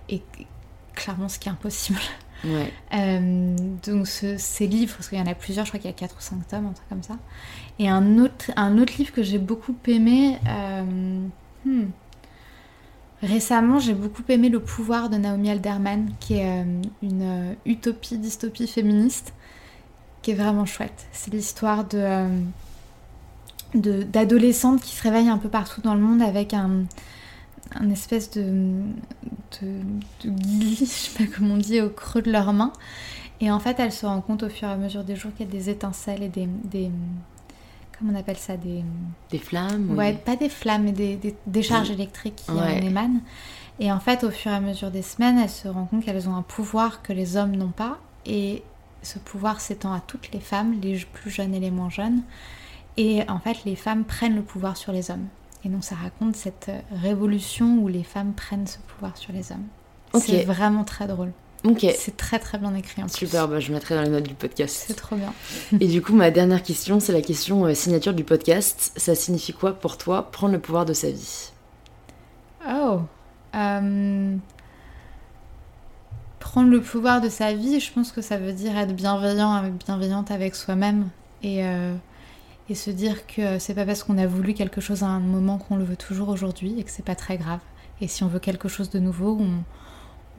Et 0.08 0.22
clairement, 0.94 1.28
ce 1.28 1.38
qui 1.38 1.48
est 1.48 1.52
impossible. 1.52 2.00
Ouais. 2.44 2.72
Euh, 2.94 3.56
donc 3.86 4.06
ces 4.06 4.66
livres, 4.66 4.94
parce 4.94 5.08
qu'il 5.08 5.16
y 5.16 5.22
en 5.22 5.26
a 5.26 5.34
plusieurs, 5.34 5.64
je 5.64 5.70
crois 5.70 5.80
qu'il 5.80 5.88
y 5.88 5.94
a 5.94 5.96
4 5.96 6.14
ou 6.14 6.20
5 6.20 6.46
tomes, 6.46 6.66
un 6.66 6.72
truc 6.72 6.86
comme 6.90 7.02
ça. 7.02 7.16
Et 7.78 7.88
un 7.88 8.18
autre, 8.18 8.50
un 8.56 8.78
autre 8.78 8.92
livre 8.98 9.12
que 9.12 9.22
j'ai 9.22 9.38
beaucoup 9.38 9.74
aimé, 9.86 10.38
euh, 10.46 10.82
hmm, 11.64 11.84
Récemment, 13.22 13.78
j'ai 13.78 13.94
beaucoup 13.94 14.24
aimé 14.28 14.48
Le 14.48 14.58
pouvoir 14.58 15.08
de 15.08 15.16
Naomi 15.16 15.48
Alderman, 15.48 16.10
qui 16.18 16.34
est 16.34 16.62
euh, 16.62 16.82
une 17.02 17.22
euh, 17.22 17.54
utopie, 17.66 18.18
dystopie 18.18 18.66
féministe, 18.66 19.32
qui 20.22 20.32
est 20.32 20.34
vraiment 20.34 20.66
chouette. 20.66 21.06
C'est 21.12 21.32
l'histoire 21.32 21.84
euh, 21.94 22.28
de, 23.74 24.02
d'adolescentes 24.02 24.80
qui 24.80 24.96
se 24.96 25.02
réveillent 25.04 25.28
un 25.28 25.38
peu 25.38 25.48
partout 25.48 25.80
dans 25.82 25.94
le 25.94 26.00
monde 26.00 26.20
avec 26.20 26.52
un, 26.52 26.84
espèce 27.92 28.32
de, 28.32 28.42
de, 29.60 29.68
je 30.24 30.84
sais 30.84 31.24
pas 31.24 31.30
comment 31.32 31.54
on 31.54 31.58
dit, 31.58 31.80
au 31.80 31.90
creux 31.90 32.22
de 32.22 32.32
leurs 32.32 32.52
mains. 32.52 32.72
Et 33.40 33.52
en 33.52 33.60
fait, 33.60 33.78
elles 33.78 33.92
se 33.92 34.04
rendent 34.04 34.24
compte 34.24 34.42
au 34.42 34.48
fur 34.48 34.66
et 34.66 34.72
à 34.72 34.76
mesure 34.76 35.04
des 35.04 35.14
jours 35.14 35.30
qu'il 35.36 35.46
y 35.46 35.48
a 35.48 35.52
des 35.52 35.70
étincelles 35.70 36.24
et 36.24 36.28
des, 36.28 36.90
on 38.04 38.14
appelle 38.14 38.36
ça 38.36 38.56
des... 38.56 38.84
Des 39.30 39.38
flammes 39.38 39.96
Ouais, 39.96 40.14
pas 40.14 40.36
des 40.36 40.48
flammes, 40.48 40.84
mais 40.84 40.92
des, 40.92 41.18
des, 41.46 41.62
charges 41.62 41.90
électriques 41.90 42.36
qui 42.36 42.50
en 42.50 42.64
émanent. 42.64 43.20
Et 43.78 43.90
en 43.90 44.00
fait, 44.00 44.24
au 44.24 44.30
fur 44.30 44.50
et 44.50 44.54
à 44.54 44.60
mesure 44.60 44.90
des 44.90 45.02
semaines, 45.02 45.38
elles 45.38 45.50
se 45.50 45.68
rendent 45.68 45.88
compte 45.88 46.04
qu'elles 46.04 46.28
ont 46.28 46.36
un 46.36 46.42
pouvoir 46.42 47.02
que 47.02 47.12
les 47.12 47.36
hommes 47.36 47.56
n'ont 47.56 47.70
pas. 47.70 47.98
Et 48.26 48.62
ce 49.02 49.18
pouvoir 49.18 49.60
s'étend 49.60 49.92
à 49.92 50.00
toutes 50.00 50.30
les 50.32 50.40
femmes, 50.40 50.80
les 50.80 50.98
plus 51.12 51.30
jeunes 51.30 51.54
et 51.54 51.60
les 51.60 51.70
moins 51.70 51.90
jeunes. 51.90 52.22
Et 52.96 53.28
en 53.28 53.38
fait, 53.38 53.64
les 53.64 53.76
femmes 53.76 54.04
prennent 54.04 54.36
le 54.36 54.42
pouvoir 54.42 54.76
sur 54.76 54.92
les 54.92 55.10
hommes. 55.10 55.26
Et 55.64 55.68
donc, 55.68 55.84
ça 55.84 55.94
raconte 55.94 56.36
cette 56.36 56.70
révolution 56.92 57.78
où 57.78 57.88
les 57.88 58.02
femmes 58.02 58.32
prennent 58.32 58.66
ce 58.66 58.78
pouvoir 58.78 59.16
sur 59.16 59.32
les 59.32 59.52
hommes. 59.52 59.66
C'est 60.20 60.44
vraiment 60.44 60.84
très 60.84 61.06
drôle. 61.06 61.32
Ok. 61.64 61.86
C'est 61.96 62.16
très 62.16 62.38
très 62.38 62.58
bien 62.58 62.74
écrit 62.74 63.02
en 63.02 63.08
Super, 63.08 63.46
bah, 63.46 63.60
je 63.60 63.72
mettrai 63.72 63.94
dans 63.94 64.02
les 64.02 64.08
notes 64.08 64.26
du 64.26 64.34
podcast. 64.34 64.84
C'est 64.88 64.94
trop 64.94 65.16
bien. 65.16 65.32
Et 65.80 65.86
du 65.86 66.02
coup, 66.02 66.14
ma 66.14 66.30
dernière 66.30 66.62
question, 66.62 66.98
c'est 66.98 67.12
la 67.12 67.22
question 67.22 67.66
euh, 67.66 67.74
signature 67.74 68.14
du 68.14 68.24
podcast. 68.24 68.92
Ça 68.96 69.14
signifie 69.14 69.52
quoi 69.52 69.72
pour 69.72 69.96
toi 69.96 70.30
prendre 70.30 70.52
le 70.52 70.60
pouvoir 70.60 70.84
de 70.84 70.92
sa 70.92 71.10
vie? 71.10 71.52
Oh 72.68 73.02
euh, 73.54 74.36
Prendre 76.40 76.70
le 76.70 76.80
pouvoir 76.80 77.20
de 77.20 77.28
sa 77.28 77.52
vie, 77.54 77.78
je 77.78 77.92
pense 77.92 78.10
que 78.10 78.22
ça 78.22 78.38
veut 78.38 78.52
dire 78.52 78.76
être 78.76 78.94
bienveillant, 78.94 79.62
bienveillante 79.70 80.32
avec 80.32 80.56
soi-même 80.56 81.08
et, 81.44 81.64
euh, 81.64 81.94
et 82.68 82.74
se 82.74 82.90
dire 82.90 83.26
que 83.26 83.60
c'est 83.60 83.74
pas 83.74 83.86
parce 83.86 84.02
qu'on 84.02 84.18
a 84.18 84.26
voulu 84.26 84.52
quelque 84.52 84.80
chose 84.80 85.04
à 85.04 85.06
un 85.06 85.20
moment 85.20 85.58
qu'on 85.58 85.76
le 85.76 85.84
veut 85.84 85.96
toujours 85.96 86.28
aujourd'hui 86.28 86.74
et 86.78 86.82
que 86.82 86.90
c'est 86.90 87.04
pas 87.04 87.14
très 87.14 87.36
grave. 87.36 87.60
Et 88.00 88.08
si 88.08 88.24
on 88.24 88.26
veut 88.26 88.40
quelque 88.40 88.68
chose 88.68 88.90
de 88.90 88.98
nouveau, 88.98 89.38
on 89.40 89.62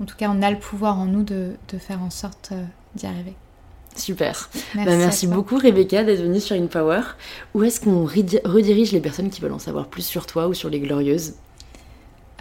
en 0.02 0.06
tout 0.06 0.16
cas, 0.16 0.32
on 0.34 0.42
a 0.42 0.50
le 0.50 0.58
pouvoir 0.58 1.00
en 1.00 1.06
nous 1.06 1.24
de, 1.24 1.56
faire 1.80 2.02
en 2.02 2.10
sorte 2.10 2.50
euh, 2.52 2.64
d'y 2.96 3.06
arriver. 3.06 3.36
Super. 3.96 4.50
Merci, 4.76 5.28
bah, 5.28 5.36
beaucoup 5.36 5.58
Rebecca 5.58 6.04
d'être 6.04 6.22
venue 6.22 6.40
sur 6.40 6.56
InPower. 6.56 7.02
Où 7.54 7.64
est-ce 7.64 7.80
qu'on 7.80 8.06
redirige 8.06 8.92
les 8.92 9.00
personnes 9.00 9.30
qui 9.30 9.40
veulent 9.40 9.54
en 9.54 9.60
savoir 9.60 9.88
plus 9.88 10.02
sur 10.02 10.26
toi 10.26 10.48
ou 10.48 10.56
sur 10.56 10.70
les 10.70 10.80
Glorieuses? 10.80 11.36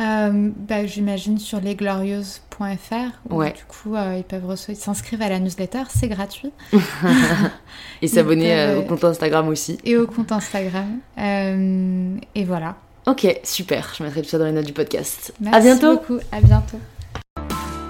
Euh, 0.00 0.50
bah, 0.57 0.86
J'imagine 0.86 1.38
sur 1.38 1.61
lesglorieuses.fr. 1.61 3.30
Ouais. 3.30 3.53
Du 3.53 3.64
coup, 3.66 3.94
euh, 3.94 4.16
ils 4.16 4.24
peuvent 4.24 4.57
s'inscrire 4.57 5.20
à 5.20 5.28
la 5.28 5.40
newsletter, 5.40 5.82
c'est 5.90 6.09
gratuit. 6.09 6.53
et 8.03 8.09
s'abonner 8.09 8.76
au 8.76 8.82
compte 8.84 9.05
Instagram 9.05 9.48
aussi. 9.48 9.76
Et 9.84 9.98
au 9.98 10.07
compte 10.07 10.32
Instagram. 10.32 11.00
et 11.18 12.44
voilà. 12.46 12.76
Ok, 13.07 13.26
super. 13.42 13.92
Je 13.98 14.05
mettrai 14.05 14.22
tout 14.22 14.28
ça 14.28 14.38
dans 14.38 14.46
les 14.46 14.53
notes 14.53 14.64
du 14.64 14.72
podcast. 14.72 15.34
Merci 15.40 15.57
à 15.57 15.61
bientôt. 15.61 15.96
beaucoup. 15.96 16.18
À 16.30 16.40
bientôt. 16.40 16.78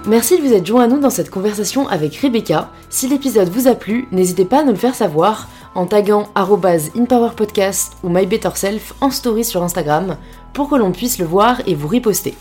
Merci 0.05 0.37
de 0.37 0.45
vous 0.45 0.53
être 0.53 0.67
joint 0.67 0.83
à 0.83 0.87
nous 0.87 0.99
dans 0.99 1.09
cette 1.09 1.29
conversation 1.29 1.87
avec 1.87 2.17
Rebecca. 2.17 2.69
Si 2.89 3.07
l'épisode 3.07 3.47
vous 3.47 3.69
a 3.69 3.75
plu, 3.75 4.09
n'hésitez 4.11 4.43
pas 4.43 4.59
à 4.59 4.63
nous 4.63 4.73
le 4.73 4.77
faire 4.77 4.95
savoir 4.95 5.47
en 5.75 5.85
taguant 5.85 6.27
InPowerPodcast 6.35 7.93
ou 8.03 8.09
MyBetterSelf 8.09 8.95
en 8.99 9.09
story 9.11 9.45
sur 9.45 9.63
Instagram 9.63 10.17
pour 10.51 10.69
que 10.69 10.75
l'on 10.75 10.91
puisse 10.91 11.19
le 11.19 11.25
voir 11.25 11.61
et 11.67 11.73
vous 11.73 11.87
riposter. 11.87 12.35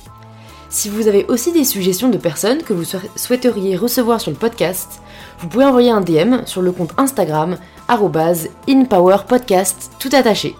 Si 0.70 0.88
vous 0.88 1.06
avez 1.06 1.24
aussi 1.26 1.52
des 1.52 1.62
suggestions 1.62 2.08
de 2.08 2.18
personnes 2.18 2.64
que 2.64 2.72
vous 2.72 2.84
souhaiteriez 3.14 3.76
recevoir 3.76 4.20
sur 4.20 4.32
le 4.32 4.36
podcast, 4.36 5.00
vous 5.38 5.46
pouvez 5.46 5.64
envoyer 5.64 5.92
un 5.92 6.00
DM 6.00 6.44
sur 6.46 6.62
le 6.62 6.72
compte 6.72 6.94
Instagram 6.96 7.58
InPowerPodcast 8.68 9.92
tout 10.00 10.10
attaché. 10.12 10.56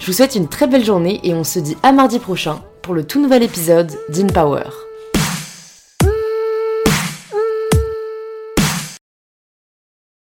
Je 0.00 0.06
vous 0.06 0.12
souhaite 0.12 0.34
une 0.34 0.48
très 0.48 0.66
belle 0.66 0.84
journée 0.84 1.20
et 1.22 1.34
on 1.34 1.44
se 1.44 1.60
dit 1.60 1.76
à 1.84 1.92
mardi 1.92 2.18
prochain 2.18 2.62
pour 2.82 2.94
le 2.94 3.06
tout 3.06 3.20
nouvel 3.20 3.44
épisode 3.44 3.92
d'InPower. 4.08 4.81